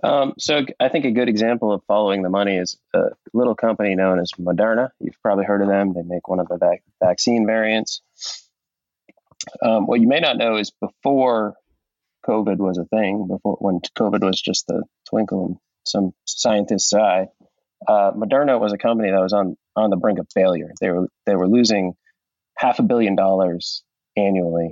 Um, 0.02 0.34
so 0.38 0.64
I 0.80 0.88
think 0.88 1.04
a 1.04 1.12
good 1.12 1.28
example 1.28 1.72
of 1.72 1.82
following 1.86 2.22
the 2.22 2.30
money 2.30 2.56
is 2.56 2.76
a 2.94 3.10
little 3.34 3.54
company 3.54 3.94
known 3.94 4.18
as 4.18 4.32
Moderna. 4.32 4.88
You've 5.00 5.20
probably 5.22 5.44
heard 5.44 5.62
of 5.62 5.68
them. 5.68 5.92
They 5.94 6.02
make 6.02 6.28
one 6.28 6.40
of 6.40 6.48
the 6.48 6.56
vac- 6.56 6.82
vaccine 7.00 7.46
variants. 7.46 8.02
Um, 9.64 9.86
what 9.86 10.00
you 10.00 10.08
may 10.08 10.20
not 10.20 10.36
know 10.36 10.56
is 10.56 10.70
before 10.70 11.54
COVID 12.26 12.58
was 12.58 12.78
a 12.78 12.84
thing, 12.84 13.26
before 13.28 13.56
when 13.60 13.80
COVID 13.98 14.22
was 14.22 14.40
just 14.40 14.68
a 14.70 14.82
twinkle 15.08 15.46
in 15.46 15.56
some 15.86 16.12
scientist's 16.24 16.92
eye, 16.94 17.26
uh, 17.88 18.12
Moderna 18.12 18.60
was 18.60 18.72
a 18.72 18.78
company 18.78 19.10
that 19.10 19.20
was 19.20 19.32
on 19.32 19.56
on 19.74 19.90
the 19.90 19.96
brink 19.96 20.18
of 20.18 20.28
failure. 20.32 20.70
They 20.80 20.90
were 20.90 21.08
they 21.26 21.34
were 21.34 21.48
losing 21.48 21.94
half 22.56 22.78
a 22.78 22.82
billion 22.82 23.16
dollars 23.16 23.82
annually 24.16 24.70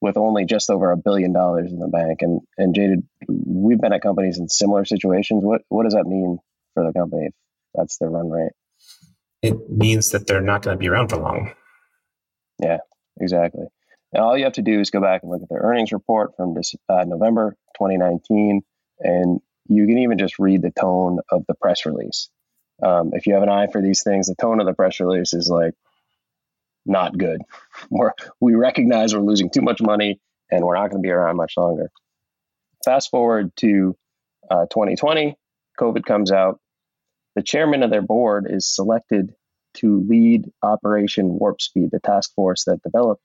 with 0.00 0.16
only 0.16 0.44
just 0.44 0.70
over 0.70 0.90
a 0.90 0.96
billion 0.96 1.32
dollars 1.32 1.72
in 1.72 1.78
the 1.78 1.88
bank. 1.88 2.22
And 2.22 2.40
and 2.58 2.74
Jaded, 2.74 3.02
we've 3.28 3.80
been 3.80 3.92
at 3.92 4.02
companies 4.02 4.38
in 4.38 4.48
similar 4.48 4.84
situations. 4.84 5.42
What 5.42 5.62
what 5.68 5.84
does 5.84 5.94
that 5.94 6.06
mean 6.06 6.38
for 6.74 6.84
the 6.84 6.92
company 6.92 7.26
if 7.26 7.32
that's 7.74 7.96
their 7.98 8.10
run 8.10 8.30
rate? 8.30 8.52
It 9.42 9.70
means 9.70 10.10
that 10.10 10.26
they're 10.26 10.42
not 10.42 10.62
going 10.62 10.76
to 10.76 10.78
be 10.78 10.88
around 10.88 11.08
for 11.08 11.16
long. 11.16 11.52
Yeah, 12.62 12.78
exactly. 13.18 13.64
And 14.12 14.22
all 14.22 14.36
you 14.36 14.44
have 14.44 14.54
to 14.54 14.62
do 14.62 14.80
is 14.80 14.90
go 14.90 15.00
back 15.00 15.22
and 15.22 15.30
look 15.30 15.42
at 15.42 15.48
their 15.48 15.60
earnings 15.60 15.92
report 15.92 16.36
from 16.36 16.54
this, 16.54 16.74
uh, 16.88 17.04
November 17.04 17.56
2019, 17.76 18.62
and 18.98 19.40
you 19.68 19.86
can 19.86 19.98
even 19.98 20.18
just 20.18 20.38
read 20.38 20.62
the 20.62 20.72
tone 20.72 21.20
of 21.30 21.44
the 21.46 21.54
press 21.54 21.86
release. 21.86 22.28
Um, 22.82 23.10
if 23.12 23.26
you 23.26 23.34
have 23.34 23.42
an 23.42 23.48
eye 23.48 23.68
for 23.70 23.80
these 23.80 24.02
things, 24.02 24.26
the 24.26 24.34
tone 24.34 24.60
of 24.60 24.66
the 24.66 24.74
press 24.74 25.00
release 25.00 25.32
is 25.32 25.48
like 25.48 25.74
not 26.84 27.16
good. 27.16 27.42
We're, 27.90 28.12
we 28.40 28.54
recognize 28.54 29.14
we're 29.14 29.20
losing 29.20 29.50
too 29.50 29.60
much 29.60 29.80
money 29.80 30.18
and 30.50 30.64
we're 30.64 30.74
not 30.74 30.90
going 30.90 31.02
to 31.02 31.06
be 31.06 31.12
around 31.12 31.36
much 31.36 31.54
longer. 31.56 31.90
Fast 32.84 33.10
forward 33.10 33.54
to 33.56 33.96
uh, 34.50 34.66
2020, 34.70 35.36
COVID 35.78 36.04
comes 36.04 36.32
out. 36.32 36.58
The 37.36 37.42
chairman 37.42 37.82
of 37.82 37.90
their 37.90 38.02
board 38.02 38.46
is 38.50 38.74
selected 38.74 39.34
to 39.74 40.04
lead 40.08 40.50
Operation 40.62 41.38
Warp 41.38 41.60
Speed, 41.60 41.90
the 41.92 42.00
task 42.00 42.34
force 42.34 42.64
that 42.64 42.82
developed 42.82 43.22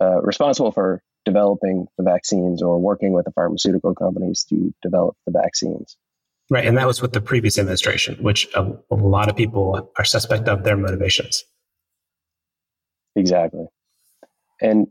uh, 0.00 0.20
responsible 0.22 0.72
for 0.72 1.02
developing 1.24 1.86
the 1.98 2.04
vaccines 2.04 2.62
or 2.62 2.78
working 2.78 3.12
with 3.12 3.24
the 3.24 3.32
pharmaceutical 3.32 3.94
companies 3.94 4.44
to 4.44 4.72
develop 4.82 5.16
the 5.26 5.32
vaccines. 5.32 5.96
Right, 6.48 6.64
and 6.64 6.78
that 6.78 6.86
was 6.86 7.02
with 7.02 7.12
the 7.12 7.20
previous 7.20 7.58
administration, 7.58 8.22
which 8.22 8.48
a, 8.54 8.72
a 8.90 8.94
lot 8.94 9.28
of 9.28 9.36
people 9.36 9.90
are 9.98 10.04
suspect 10.04 10.48
of 10.48 10.62
their 10.62 10.76
motivations. 10.76 11.44
Exactly, 13.16 13.66
and 14.60 14.86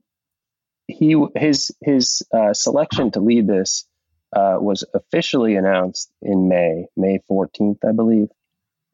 he 0.88 1.16
his 1.36 1.72
his 1.82 2.24
uh, 2.34 2.54
selection 2.54 3.12
to 3.12 3.22
lead 3.22 3.48
this 3.48 3.88
uh, 4.36 4.58
was 4.60 4.84
officially 4.94 5.56
announced 5.56 6.12
in 6.22 6.50
May, 6.50 6.88
May 6.98 7.20
fourteenth, 7.28 7.78
I 7.88 7.94
believe. 7.94 8.28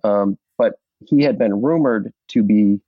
Um, 0.04 0.38
but 0.58 0.74
he 1.00 1.24
had 1.24 1.40
been 1.40 1.62
rumored 1.62 2.14
to 2.30 2.44
be 2.44 2.82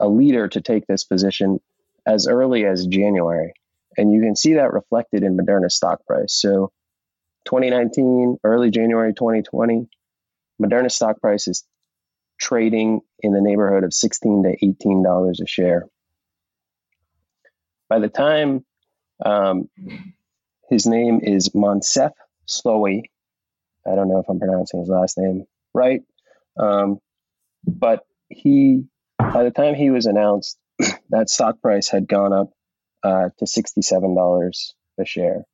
a 0.00 0.08
leader 0.08 0.48
to 0.48 0.60
take 0.60 0.86
this 0.86 1.04
position 1.04 1.60
as 2.08 2.26
early 2.26 2.64
as 2.64 2.86
January, 2.86 3.52
and 3.98 4.10
you 4.10 4.22
can 4.22 4.34
see 4.34 4.54
that 4.54 4.72
reflected 4.72 5.22
in 5.22 5.36
Moderna's 5.36 5.74
stock 5.74 6.06
price. 6.06 6.32
So 6.40 6.72
2019, 7.44 8.38
early 8.42 8.70
January 8.70 9.12
2020, 9.12 9.88
Moderna 10.60 10.90
stock 10.90 11.20
price 11.20 11.46
is 11.48 11.64
trading 12.40 13.02
in 13.20 13.32
the 13.32 13.42
neighborhood 13.42 13.84
of 13.84 13.92
16 13.92 14.44
to 14.44 14.64
18 14.64 15.02
dollars 15.02 15.40
a 15.40 15.46
share. 15.46 15.84
By 17.90 17.98
the 17.98 18.08
time 18.08 18.64
um, 19.24 19.68
his 20.70 20.86
name 20.86 21.20
is 21.22 21.50
Moncef 21.50 22.12
Slaoui, 22.48 23.02
I 23.86 23.94
don't 23.94 24.08
know 24.08 24.20
if 24.20 24.28
I'm 24.28 24.38
pronouncing 24.38 24.80
his 24.80 24.88
last 24.88 25.18
name 25.18 25.44
right, 25.74 26.02
um, 26.58 27.00
but 27.66 28.04
he 28.30 28.84
by 29.18 29.44
the 29.44 29.50
time 29.50 29.74
he 29.74 29.90
was 29.90 30.06
announced, 30.06 30.58
that 31.10 31.28
stock 31.30 31.60
price 31.60 31.88
had 31.88 32.08
gone 32.08 32.32
up 32.32 32.50
uh, 33.02 33.28
to 33.38 33.44
$67 33.44 34.72
a 35.00 35.04
share. 35.04 35.44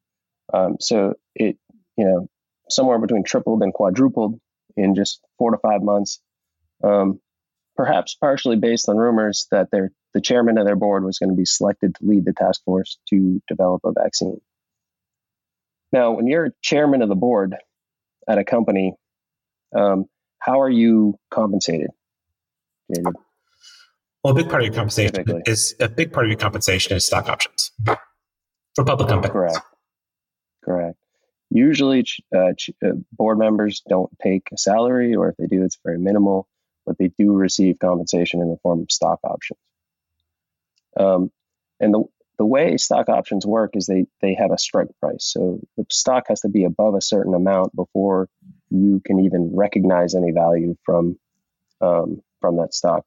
Um, 0.52 0.76
so 0.80 1.14
it 1.34 1.56
you 1.96 2.04
know, 2.04 2.28
somewhere 2.68 2.98
between 2.98 3.24
tripled 3.24 3.62
and 3.62 3.72
quadrupled 3.72 4.38
in 4.76 4.94
just 4.94 5.20
four 5.38 5.52
to 5.52 5.58
five 5.58 5.82
months. 5.82 6.20
Um, 6.82 7.20
perhaps 7.76 8.14
partially 8.14 8.56
based 8.56 8.88
on 8.88 8.96
rumors 8.96 9.46
that 9.50 9.70
their 9.70 9.90
the 10.12 10.20
chairman 10.20 10.58
of 10.58 10.66
their 10.66 10.76
board 10.76 11.04
was 11.04 11.18
going 11.18 11.30
to 11.30 11.36
be 11.36 11.44
selected 11.44 11.94
to 11.96 12.06
lead 12.06 12.24
the 12.24 12.32
task 12.32 12.62
force 12.64 12.98
to 13.10 13.42
develop 13.48 13.82
a 13.84 13.92
vaccine. 13.92 14.40
Now, 15.92 16.12
when 16.12 16.28
you're 16.28 16.52
chairman 16.62 17.02
of 17.02 17.08
the 17.08 17.16
board 17.16 17.56
at 18.28 18.38
a 18.38 18.44
company, 18.44 18.94
um, 19.74 20.06
how 20.38 20.60
are 20.60 20.70
you 20.70 21.18
compensated, 21.30 21.90
David? 22.92 23.14
Well, 24.24 24.32
a 24.32 24.36
big 24.36 24.48
part 24.48 24.62
of 24.62 24.66
your 24.66 24.74
compensation 24.74 25.42
is 25.44 25.74
a 25.80 25.88
big 25.88 26.10
part 26.10 26.24
of 26.24 26.30
your 26.30 26.38
compensation 26.38 26.96
is 26.96 27.04
stock 27.04 27.28
options 27.28 27.72
for 28.74 28.82
public 28.82 29.10
companies. 29.10 29.32
Correct. 29.32 29.58
Correct. 30.64 30.98
Usually, 31.50 32.06
uh, 32.34 32.52
uh, 32.82 32.92
board 33.12 33.38
members 33.38 33.82
don't 33.86 34.10
take 34.22 34.48
a 34.50 34.56
salary, 34.56 35.14
or 35.14 35.28
if 35.28 35.36
they 35.36 35.46
do, 35.46 35.62
it's 35.62 35.78
very 35.84 35.98
minimal, 35.98 36.48
but 36.86 36.96
they 36.96 37.12
do 37.18 37.32
receive 37.32 37.78
compensation 37.78 38.40
in 38.40 38.48
the 38.48 38.56
form 38.62 38.80
of 38.80 38.90
stock 38.90 39.20
options. 39.22 39.60
Um, 40.98 41.30
and 41.78 41.92
the, 41.92 42.04
the 42.38 42.46
way 42.46 42.78
stock 42.78 43.10
options 43.10 43.44
work 43.44 43.76
is 43.76 43.86
they, 43.86 44.06
they 44.22 44.34
have 44.34 44.52
a 44.52 44.58
strike 44.58 44.88
price. 45.00 45.30
So 45.32 45.60
the 45.76 45.84
stock 45.90 46.24
has 46.28 46.40
to 46.40 46.48
be 46.48 46.64
above 46.64 46.94
a 46.94 47.02
certain 47.02 47.34
amount 47.34 47.76
before 47.76 48.30
you 48.70 49.02
can 49.04 49.20
even 49.20 49.54
recognize 49.54 50.14
any 50.14 50.32
value 50.32 50.76
from 50.82 51.18
um, 51.82 52.22
from 52.40 52.56
that 52.56 52.72
stock. 52.72 53.04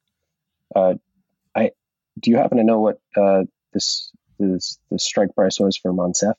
Uh, 0.75 0.95
do 2.19 2.31
you 2.31 2.37
happen 2.37 2.57
to 2.57 2.63
know 2.63 2.79
what 2.79 2.99
uh, 3.15 3.43
this 3.73 4.11
this 4.39 4.79
the 4.89 4.99
strike 4.99 5.35
price 5.35 5.59
was 5.59 5.77
for 5.77 5.93
Moncef? 5.93 6.35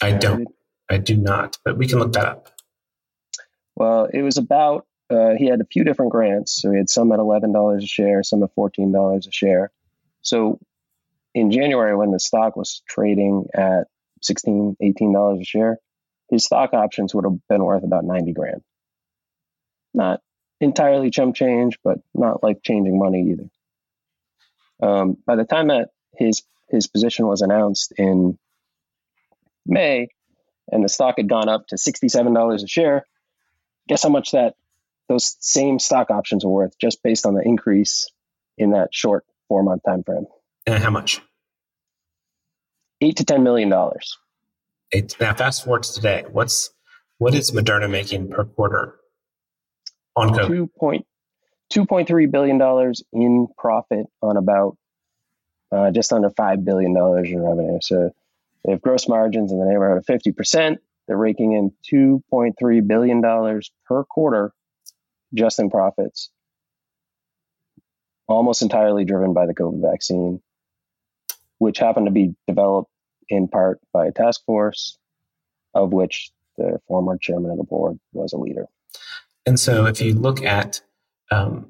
I 0.00 0.12
don't. 0.12 0.48
I 0.90 0.98
do 0.98 1.16
not, 1.16 1.56
but 1.64 1.76
we 1.76 1.86
can 1.86 2.00
look 2.00 2.12
that 2.14 2.26
up. 2.26 2.48
Well, 3.76 4.08
it 4.12 4.22
was 4.22 4.36
about, 4.36 4.86
uh, 5.08 5.30
he 5.38 5.46
had 5.46 5.60
a 5.60 5.64
few 5.64 5.84
different 5.84 6.12
grants. 6.12 6.60
So 6.60 6.70
he 6.70 6.78
had 6.78 6.90
some 6.90 7.12
at 7.12 7.18
$11 7.18 7.82
a 7.82 7.86
share, 7.86 8.22
some 8.22 8.42
at 8.42 8.54
$14 8.54 9.26
a 9.26 9.32
share. 9.32 9.70
So 10.22 10.58
in 11.32 11.50
January, 11.50 11.96
when 11.96 12.10
the 12.10 12.18
stock 12.18 12.56
was 12.56 12.82
trading 12.88 13.46
at 13.54 13.86
$16, 14.22 14.76
$18 14.82 15.40
a 15.40 15.44
share, 15.44 15.78
his 16.28 16.44
stock 16.44 16.74
options 16.74 17.14
would 17.14 17.24
have 17.24 17.38
been 17.48 17.64
worth 17.64 17.84
about 17.84 18.04
90 18.04 18.32
grand. 18.32 18.62
Not 19.94 20.20
entirely 20.60 21.10
chump 21.10 21.36
change, 21.36 21.78
but 21.82 21.98
not 22.14 22.42
like 22.42 22.62
changing 22.62 22.98
money 22.98 23.30
either. 23.30 23.48
Um, 24.82 25.16
by 25.26 25.36
the 25.36 25.44
time 25.44 25.68
that 25.68 25.90
his 26.14 26.42
his 26.68 26.86
position 26.86 27.26
was 27.26 27.42
announced 27.42 27.92
in 27.96 28.38
May, 29.66 30.08
and 30.70 30.84
the 30.84 30.88
stock 30.88 31.14
had 31.16 31.28
gone 31.28 31.48
up 31.48 31.66
to 31.68 31.76
$67 31.76 32.62
a 32.62 32.66
share, 32.68 33.04
guess 33.88 34.04
how 34.04 34.08
much 34.08 34.30
that 34.32 34.54
those 35.08 35.36
same 35.40 35.78
stock 35.78 36.10
options 36.10 36.44
are 36.44 36.48
worth 36.48 36.78
just 36.80 37.02
based 37.02 37.26
on 37.26 37.34
the 37.34 37.42
increase 37.44 38.08
in 38.56 38.70
that 38.70 38.88
short 38.92 39.24
four 39.48 39.62
month 39.62 39.82
time 39.86 40.04
frame? 40.04 40.26
And 40.66 40.82
how 40.82 40.90
much? 40.90 41.20
Eight 43.00 43.16
to 43.16 43.24
ten 43.24 43.42
million 43.42 43.68
dollars. 43.68 44.16
Now, 45.20 45.34
fast 45.34 45.64
forward 45.64 45.84
to 45.84 45.92
today. 45.92 46.24
What's 46.30 46.70
what 47.18 47.34
is 47.34 47.50
Moderna 47.50 47.90
making 47.90 48.30
per 48.30 48.44
quarter 48.44 48.96
on 50.16 50.30
COVID? 50.30 50.46
Two 50.46 50.70
point 50.78 51.06
two 51.70 51.86
point 51.86 52.06
three 52.08 52.26
billion 52.26 52.58
dollars 52.58 53.02
in 53.12 53.48
profit 53.56 54.06
on 54.20 54.36
about 54.36 54.76
uh, 55.72 55.90
just 55.90 56.12
under 56.12 56.30
five 56.30 56.64
billion 56.64 56.92
dollars 56.92 57.30
in 57.30 57.40
revenue. 57.40 57.78
So 57.80 58.10
they 58.64 58.72
have 58.72 58.82
gross 58.82 59.08
margins 59.08 59.52
in 59.52 59.58
the 59.58 59.64
neighborhood 59.64 59.98
of 59.98 60.06
50%. 60.06 60.78
They're 61.06 61.16
raking 61.16 61.52
in 61.52 61.72
$2.3 61.90 62.86
billion 62.86 63.60
per 63.86 64.04
quarter 64.04 64.52
just 65.32 65.58
in 65.58 65.70
profits, 65.70 66.30
almost 68.26 68.62
entirely 68.62 69.04
driven 69.04 69.32
by 69.32 69.46
the 69.46 69.54
COVID 69.54 69.80
vaccine, 69.80 70.42
which 71.58 71.78
happened 71.78 72.06
to 72.06 72.12
be 72.12 72.34
developed 72.46 72.90
in 73.28 73.48
part 73.48 73.80
by 73.92 74.06
a 74.06 74.12
task 74.12 74.44
force 74.44 74.98
of 75.72 75.92
which 75.92 76.30
the 76.58 76.80
former 76.86 77.16
chairman 77.16 77.50
of 77.52 77.56
the 77.56 77.64
board 77.64 77.98
was 78.12 78.32
a 78.32 78.36
leader. 78.36 78.66
And 79.46 79.58
so 79.58 79.86
if 79.86 80.00
you 80.00 80.14
look 80.14 80.42
at 80.42 80.82
um, 81.30 81.66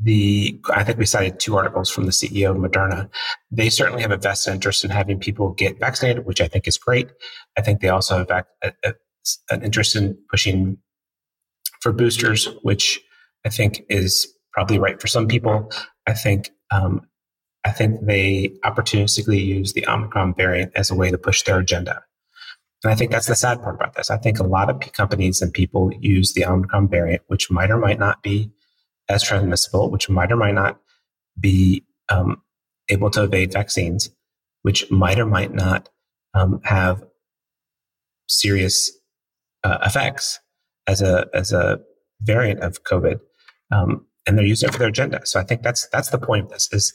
the 0.00 0.60
I 0.74 0.84
think 0.84 0.98
we 0.98 1.06
cited 1.06 1.40
two 1.40 1.56
articles 1.56 1.90
from 1.90 2.04
the 2.04 2.12
CEO 2.12 2.50
of 2.50 2.56
Moderna. 2.56 3.08
They 3.50 3.70
certainly 3.70 4.02
have 4.02 4.10
a 4.10 4.16
vested 4.16 4.54
interest 4.54 4.84
in 4.84 4.90
having 4.90 5.18
people 5.18 5.52
get 5.52 5.80
vaccinated, 5.80 6.26
which 6.26 6.40
I 6.40 6.48
think 6.48 6.68
is 6.68 6.76
great. 6.76 7.10
I 7.56 7.62
think 7.62 7.80
they 7.80 7.88
also 7.88 8.18
have 8.18 8.30
a, 8.30 8.72
a, 8.84 8.94
an 9.50 9.62
interest 9.62 9.96
in 9.96 10.18
pushing 10.30 10.78
for 11.80 11.92
boosters, 11.92 12.46
which 12.62 13.00
I 13.44 13.48
think 13.48 13.84
is 13.88 14.26
probably 14.52 14.78
right 14.78 15.00
for 15.00 15.06
some 15.06 15.28
people. 15.28 15.70
I 16.06 16.12
think 16.12 16.50
um, 16.70 17.06
I 17.64 17.70
think 17.70 18.04
they 18.04 18.52
opportunistically 18.64 19.44
use 19.44 19.72
the 19.72 19.86
Omicron 19.88 20.34
variant 20.34 20.72
as 20.76 20.90
a 20.90 20.94
way 20.94 21.10
to 21.10 21.18
push 21.18 21.42
their 21.42 21.58
agenda. 21.58 22.02
And 22.84 22.92
I 22.92 22.94
think 22.94 23.10
that's 23.10 23.26
the 23.26 23.34
sad 23.34 23.62
part 23.62 23.74
about 23.74 23.94
this. 23.94 24.10
I 24.10 24.18
think 24.18 24.38
a 24.38 24.44
lot 24.44 24.68
of 24.68 24.80
companies 24.92 25.40
and 25.40 25.52
people 25.52 25.90
use 26.00 26.34
the 26.34 26.44
Omicron 26.44 26.88
variant, 26.88 27.22
which 27.28 27.50
might 27.50 27.70
or 27.70 27.78
might 27.78 27.98
not 27.98 28.22
be 28.22 28.52
as 29.08 29.22
transmissible, 29.22 29.90
which 29.90 30.08
might 30.08 30.32
or 30.32 30.36
might 30.36 30.54
not 30.54 30.80
be 31.38 31.84
um, 32.08 32.42
able 32.88 33.10
to 33.10 33.24
evade 33.24 33.52
vaccines, 33.52 34.10
which 34.62 34.90
might 34.90 35.18
or 35.18 35.26
might 35.26 35.54
not 35.54 35.88
um, 36.34 36.60
have 36.64 37.04
serious 38.28 38.90
uh, 39.64 39.78
effects 39.84 40.40
as 40.86 41.02
a 41.02 41.26
as 41.34 41.52
a 41.52 41.80
variant 42.22 42.60
of 42.60 42.82
COVID, 42.84 43.20
um, 43.72 44.06
and 44.26 44.38
they're 44.38 44.46
using 44.46 44.68
it 44.68 44.72
for 44.72 44.78
their 44.78 44.88
agenda. 44.88 45.20
So 45.24 45.40
I 45.40 45.44
think 45.44 45.62
that's 45.62 45.88
that's 45.88 46.10
the 46.10 46.18
point 46.18 46.46
of 46.46 46.50
this. 46.50 46.72
Is 46.72 46.92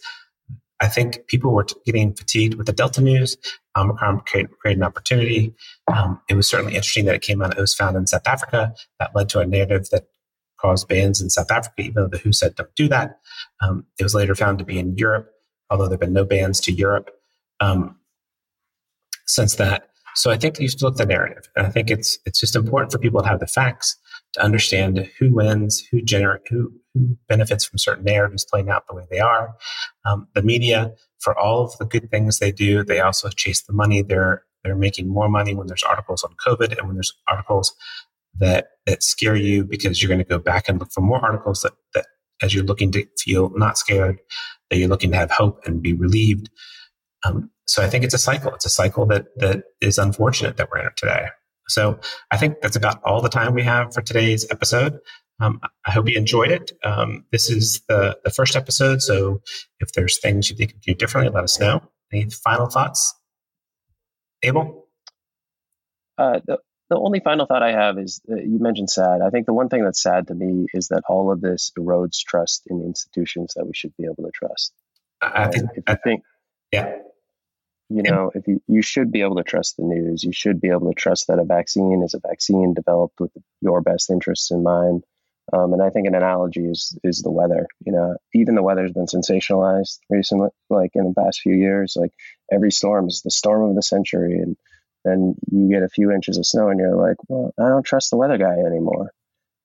I 0.82 0.88
think 0.88 1.28
people 1.28 1.53
were 1.53 1.68
getting 1.86 2.14
fatigued 2.14 2.55
with 2.55 2.66
the 2.66 2.74
Delta 2.74 3.01
news. 3.01 3.38
Omicron 3.78 4.22
created, 4.22 4.51
created 4.59 4.80
an 4.80 4.84
opportunity. 4.84 5.53
Um, 5.88 6.20
it 6.28 6.36
was 6.36 6.49
certainly 6.49 6.74
interesting 6.74 7.05
that 7.05 7.16
it 7.16 7.22
came 7.22 7.41
out. 7.41 7.57
It 7.57 7.62
was 7.62 7.76
found 7.76 7.95
in 7.95 8.07
South 8.07 8.26
Africa. 8.26 8.74
That 8.99 9.16
led 9.16 9.30
to 9.30 9.39
a 9.39 9.45
narrative 9.45 9.89
that 9.91 10.07
caused 10.62 10.88
bans 10.88 11.22
in 11.22 11.30
South 11.30 11.51
Africa, 11.51 11.82
even 11.82 11.95
though 11.95 12.07
the 12.07 12.18
WHO 12.18 12.34
said 12.34 12.55
don't 12.55 12.74
do 12.76 12.88
that. 12.89 13.20
Um, 13.62 13.86
it 13.99 14.03
was 14.03 14.16
later 14.16 14.36
found 14.36 14.59
to 14.59 14.66
be 14.66 14.78
in 14.78 14.95
Europe, 14.97 15.32
although 15.70 15.86
there 15.86 15.93
have 15.93 15.99
been 15.99 16.14
no 16.14 16.26
bans 16.26 16.59
to 16.62 16.72
Europe 16.72 17.09
um, 17.59 17.97
since 19.26 19.55
that. 19.55 19.88
So 20.16 20.30
I 20.30 20.38
think 20.38 20.59
you 20.59 20.68
to 20.68 20.86
look 20.86 20.95
at 20.95 20.97
the 20.97 21.05
narrative, 21.05 21.49
and 21.55 21.66
I 21.66 21.70
think 21.70 21.89
it's 21.89 22.20
it's 22.26 22.39
just 22.39 22.55
important 22.55 22.91
for 22.91 22.97
people 22.97 23.22
to 23.22 23.28
have 23.28 23.39
the 23.39 23.47
facts 23.47 23.95
to 24.34 24.43
understand 24.43 25.09
who 25.18 25.34
wins, 25.34 25.82
who 25.89 26.01
generate, 26.01 26.41
who 26.49 26.72
who 26.93 27.18
benefits 27.30 27.64
from 27.64 27.78
certain 27.78 28.03
narratives 28.03 28.45
playing 28.45 28.70
out 28.70 28.88
the 28.88 28.93
way 28.93 29.05
they 29.09 29.20
are. 29.20 29.55
Um, 30.05 30.28
the 30.36 30.41
media, 30.41 30.91
for 31.20 31.38
all 31.38 31.64
of 31.64 31.78
the 31.78 31.86
good 31.86 32.12
things 32.12 32.39
they 32.39 32.51
do, 32.51 32.84
they 32.84 32.99
also 32.99 33.30
chase 33.30 33.62
the 33.62 33.74
money. 33.74 34.01
They're 34.01 34.43
they're 34.64 34.76
making 34.76 35.07
more 35.07 35.30
money 35.30 35.55
when 35.55 35.68
there's 35.68 35.84
articles 35.84 36.24
on 36.24 36.36
COVID 36.45 36.78
and 36.78 36.88
when 36.88 36.95
there's 36.95 37.14
articles 37.28 37.74
that 38.39 38.67
that 38.86 39.03
scare 39.03 39.36
you 39.36 39.63
because 39.63 40.01
you're 40.01 40.09
going 40.09 40.19
to 40.19 40.25
go 40.25 40.39
back 40.39 40.67
and 40.67 40.79
look 40.79 40.91
for 40.91 41.01
more 41.01 41.23
articles 41.23 41.61
that, 41.61 41.73
that 41.93 42.05
as 42.41 42.53
you're 42.53 42.63
looking 42.63 42.91
to 42.91 43.05
feel 43.19 43.51
not 43.55 43.77
scared, 43.77 44.19
that 44.69 44.77
you're 44.77 44.89
looking 44.89 45.11
to 45.11 45.17
have 45.17 45.32
hope 45.32 45.61
and 45.65 45.82
be 45.82 45.93
relieved. 45.93 46.49
Um, 47.23 47.51
so 47.65 47.84
I 47.84 47.88
think 47.88 48.03
it's 48.03 48.13
a 48.13 48.19
cycle. 48.19 48.53
It's 48.53 48.65
a 48.65 48.69
cycle 48.69 49.05
that 49.07 49.27
that 49.38 49.63
is 49.79 49.97
unfortunate 49.97 50.57
that 50.57 50.69
we're 50.71 50.79
in 50.79 50.89
today. 50.97 51.27
So 51.67 51.99
I 52.32 52.38
think 52.38 52.61
that's 52.61 52.75
about 52.75 53.01
all 53.03 53.21
the 53.21 53.29
time 53.29 53.53
we 53.53 53.63
have 53.63 53.93
for 53.93 54.01
today's 54.01 54.45
episode. 54.51 54.99
Um, 55.39 55.59
I 55.86 55.91
hope 55.91 56.09
you 56.09 56.17
enjoyed 56.17 56.51
it. 56.51 56.71
Um, 56.84 57.25
this 57.32 57.49
is 57.49 57.82
the, 57.88 58.17
the 58.23 58.29
first 58.29 58.55
episode, 58.55 59.01
so 59.01 59.41
if 59.79 59.93
there's 59.93 60.19
things 60.19 60.49
you 60.49 60.55
think 60.55 60.71
you 60.71 60.73
could 60.73 60.82
do 60.82 60.93
differently, 60.93 61.34
let 61.34 61.43
us 61.43 61.59
know. 61.59 61.82
Any 62.11 62.29
final 62.29 62.67
thoughts? 62.67 63.15
Able? 64.43 64.88
Uh, 66.17 66.41
the, 66.45 66.59
the 66.92 67.00
only 67.00 67.22
final 67.22 67.46
thought 67.46 67.64
I 67.64 67.72
have 67.72 67.98
is 67.98 68.20
you 68.28 68.60
mentioned 68.60 68.89
sad. 68.89 69.22
I 69.22 69.30
think 69.30 69.46
the 69.46 69.54
one 69.54 69.70
thing 69.70 69.86
that's 69.86 70.04
sad 70.04 70.28
to 70.28 70.36
me 70.36 70.68
is 70.74 70.89
that 70.89 71.04
all 71.08 71.32
of 71.32 71.39
this 71.39 71.72
erodes 71.80 72.22
trust 72.22 72.64
in 72.68 72.82
institutions 72.82 73.54
that 73.56 73.66
we 73.66 73.72
should 73.74 73.96
be 73.96 74.04
able 74.04 74.26
to 74.26 74.32
trust. 74.32 74.74
I 75.22 75.48
think, 75.48 75.70
if 75.78 75.84
you 75.88 75.96
think, 76.04 76.24
yeah, 76.74 76.98
you 77.88 78.04
know, 78.04 78.32
if 78.36 78.46
you, 78.46 78.62
you 78.68 78.82
should 78.82 79.10
be 79.10 79.22
able 79.22 79.38
to 79.38 79.44
trust 79.44 79.78
the 79.78 79.84
news, 79.84 80.22
you 80.22 80.34
should 80.34 80.60
be 80.60 80.68
able 80.68 80.89
to 80.89 80.94
trust 80.94 81.28
that 81.28 81.39
a 81.39 81.46
vaccine 81.46 82.04
is 82.04 82.14
a 82.14 82.20
vaccine 82.20 82.74
developed 82.74 83.22
with 83.22 83.32
your 83.62 83.80
best 83.80 84.10
interests 84.10 84.52
in 84.52 84.62
mind. 84.62 85.06
Um, 85.54 85.72
and 85.72 85.82
I 85.82 85.92
think 85.92 86.08
an 86.08 86.16
analogy 86.16 86.66
is 86.66 86.98
is 87.06 87.22
the 87.22 87.32
weather. 87.32 87.68
You 87.86 87.94
know, 87.94 88.18
even 88.34 88.56
the 88.56 88.64
weather's 88.64 88.92
been 88.92 89.06
sensationalized 89.06 90.00
recently, 90.10 90.50
like 90.70 90.92
in 90.96 91.06
the 91.06 91.14
past 91.14 91.39
few 91.39 91.56
years. 91.56 91.96
Like 91.96 92.12
every 92.52 92.72
storm 92.72 93.08
is 93.08 93.22
the 93.22 93.32
storm 93.32 93.70
of 93.70 93.76
the 93.78 93.82
century, 93.82 94.39
and 94.39 94.58
then 95.04 95.36
you 95.52 95.70
get 95.70 95.84
a 95.84 95.89
few 95.89 96.12
inches 96.12 96.38
of 96.38 96.45
snow, 96.45 96.70
and 96.70 96.80
you're 96.80 96.95
like, 96.95 97.18
well, 97.28 97.54
I 97.60 97.70
don't 97.70 97.86
trust 97.86 98.12
the 98.12 98.18
weather 98.18 98.38
guy 98.38 98.56
anymore. 98.66 99.12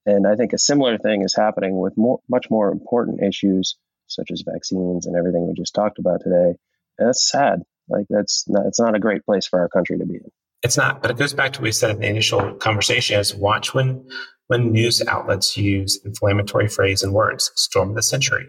And 0.07 0.27
I 0.27 0.37
think 0.37 0.53
a 0.53 0.59
similar 0.59 0.99
thing 0.99 1.23
is 1.23 1.35
happening 1.35 1.79
with 1.79 1.97
more, 1.97 2.21
much 2.29 2.47
more 2.49 2.71
important 2.71 3.23
issues 3.23 3.77
such 4.07 4.31
as 4.31 4.45
vaccines 4.49 5.07
and 5.07 5.17
everything 5.17 5.47
we 5.47 5.55
just 5.55 5.75
talked 5.75 5.99
about 5.99 6.21
today. 6.23 6.57
And 6.99 7.09
that's 7.09 7.29
sad. 7.29 7.63
Like 7.89 8.07
that's 8.09 8.49
not, 8.49 8.67
it's 8.67 8.81
not 8.81 8.95
a 8.95 9.01
great 9.01 9.25
place 9.25 9.47
for 9.47 9.61
our 9.61 9.69
country 9.69 9.99
to 9.99 10.07
be 10.07 10.15
in. 10.15 10.31
It's 10.63 10.77
not, 10.77 11.03
but 11.03 11.11
it 11.11 11.17
goes 11.17 11.33
back 11.33 11.53
to 11.53 11.61
what 11.61 11.65
we 11.65 11.73
said 11.73 11.91
in 11.91 12.01
the 12.01 12.09
initial 12.09 12.55
conversation: 12.55 13.21
is 13.21 13.35
watch 13.35 13.75
when 13.75 14.09
when 14.49 14.73
news 14.73 15.03
outlets 15.07 15.57
use 15.57 16.01
inflammatory 16.05 16.69
phrase 16.69 17.03
and 17.03 17.13
words, 17.13 17.53
storm 17.57 17.91
of 17.91 17.97
the 17.97 18.03
century, 18.03 18.47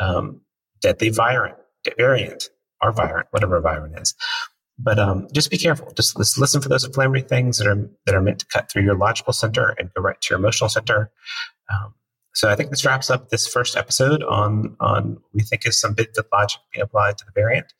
um, 0.00 0.40
deadly 0.80 1.10
virant, 1.10 1.56
variant, 1.96 2.48
our 2.80 2.92
virant, 2.92 3.26
whatever 3.30 3.60
virant 3.60 4.00
is. 4.00 4.14
But 4.78 4.98
um, 4.98 5.26
just 5.32 5.50
be 5.50 5.58
careful. 5.58 5.92
Just, 5.94 6.16
just 6.16 6.38
listen 6.38 6.60
for 6.60 6.68
those 6.68 6.84
inflammatory 6.84 7.22
things 7.22 7.58
that 7.58 7.66
are 7.66 7.90
that 8.06 8.14
are 8.14 8.22
meant 8.22 8.38
to 8.40 8.46
cut 8.46 8.70
through 8.70 8.84
your 8.84 8.96
logical 8.96 9.32
center 9.32 9.74
and 9.78 9.92
go 9.94 10.02
right 10.02 10.20
to 10.20 10.26
your 10.30 10.38
emotional 10.38 10.68
center. 10.68 11.10
Um, 11.72 11.94
so 12.34 12.48
I 12.48 12.54
think 12.54 12.70
this 12.70 12.84
wraps 12.84 13.10
up 13.10 13.30
this 13.30 13.48
first 13.48 13.76
episode 13.76 14.22
on 14.22 14.76
on 14.78 15.18
we 15.34 15.42
think 15.42 15.66
is 15.66 15.80
some 15.80 15.94
bits 15.94 16.16
of 16.18 16.26
logic 16.32 16.60
being 16.72 16.84
applied 16.84 17.18
to 17.18 17.24
the 17.24 17.32
variant, 17.34 17.72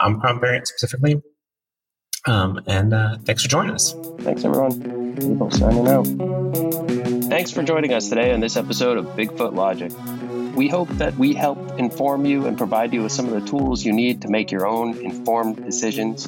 Omicron 0.00 0.40
variant 0.40 0.68
specifically. 0.68 1.20
Um, 2.26 2.60
and 2.66 2.94
uh, 2.94 3.16
thanks 3.24 3.42
for 3.42 3.48
joining 3.48 3.72
us. 3.72 3.94
Thanks, 4.20 4.44
everyone. 4.44 5.16
People 5.16 5.50
signing 5.50 5.88
out. 5.88 6.06
Thanks 7.30 7.50
for 7.50 7.62
joining 7.62 7.92
us 7.92 8.08
today 8.08 8.32
on 8.32 8.40
this 8.40 8.56
episode 8.56 8.98
of 8.98 9.06
Bigfoot 9.16 9.54
Logic. 9.54 9.90
We 10.54 10.68
hope 10.68 10.88
that 10.90 11.16
we 11.16 11.34
help 11.34 11.78
inform 11.78 12.26
you 12.26 12.46
and 12.46 12.58
provide 12.58 12.92
you 12.92 13.02
with 13.02 13.12
some 13.12 13.26
of 13.26 13.32
the 13.32 13.48
tools 13.48 13.84
you 13.84 13.92
need 13.92 14.22
to 14.22 14.28
make 14.28 14.50
your 14.50 14.66
own 14.66 14.98
informed 14.98 15.64
decisions 15.64 16.26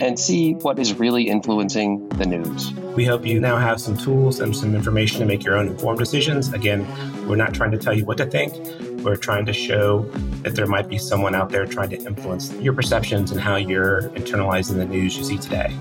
and 0.00 0.18
see 0.18 0.52
what 0.54 0.78
is 0.78 0.94
really 0.94 1.28
influencing 1.28 2.08
the 2.10 2.26
news. 2.26 2.72
We 2.94 3.04
hope 3.04 3.26
you 3.26 3.40
now 3.40 3.56
have 3.56 3.80
some 3.80 3.96
tools 3.96 4.40
and 4.40 4.54
some 4.54 4.74
information 4.74 5.20
to 5.20 5.26
make 5.26 5.44
your 5.44 5.56
own 5.56 5.68
informed 5.68 5.98
decisions. 5.98 6.52
Again, 6.52 6.86
we're 7.26 7.36
not 7.36 7.54
trying 7.54 7.70
to 7.72 7.78
tell 7.78 7.92
you 7.94 8.04
what 8.04 8.18
to 8.18 8.26
think. 8.26 8.54
We're 9.02 9.16
trying 9.16 9.46
to 9.46 9.52
show 9.52 10.02
that 10.42 10.54
there 10.54 10.66
might 10.66 10.88
be 10.88 10.98
someone 10.98 11.34
out 11.34 11.50
there 11.50 11.66
trying 11.66 11.90
to 11.90 11.96
influence 11.96 12.52
your 12.54 12.72
perceptions 12.72 13.30
and 13.30 13.40
how 13.40 13.56
you're 13.56 14.02
internalizing 14.10 14.76
the 14.76 14.86
news 14.86 15.16
you 15.16 15.24
see 15.24 15.38
today. 15.38 15.74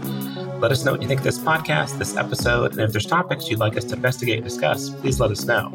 Let 0.66 0.72
us 0.72 0.84
know 0.84 0.93
what 0.93 1.01
you 1.03 1.07
think 1.07 1.20
of 1.20 1.24
this 1.24 1.38
podcast, 1.38 1.99
this 1.99 2.18
episode, 2.18 2.72
and 2.72 2.82
if 2.82 2.91
there's 2.91 3.05
topics 3.05 3.47
you'd 3.51 3.59
like 3.59 3.78
us 3.78 3.84
to 3.84 3.93
investigate 3.93 4.38
and 4.38 4.43
discuss, 4.43 4.89
please 4.89 5.20
let 5.20 5.30
us 5.30 5.45
know. 5.45 5.70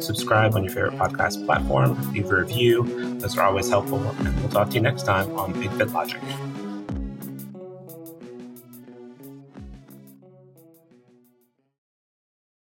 Subscribe 0.00 0.56
on 0.56 0.64
your 0.64 0.72
favorite 0.72 0.98
podcast 0.98 1.46
platform, 1.46 1.96
leave 2.12 2.28
a 2.28 2.38
review. 2.38 2.82
Those 3.20 3.38
are 3.38 3.46
always 3.46 3.68
helpful. 3.68 4.00
And 4.00 4.36
we'll 4.40 4.48
talk 4.48 4.70
to 4.70 4.74
you 4.74 4.80
next 4.80 5.04
time 5.04 5.30
on 5.38 5.54
Bigfoot 5.54 5.92
Logic. 5.92 6.20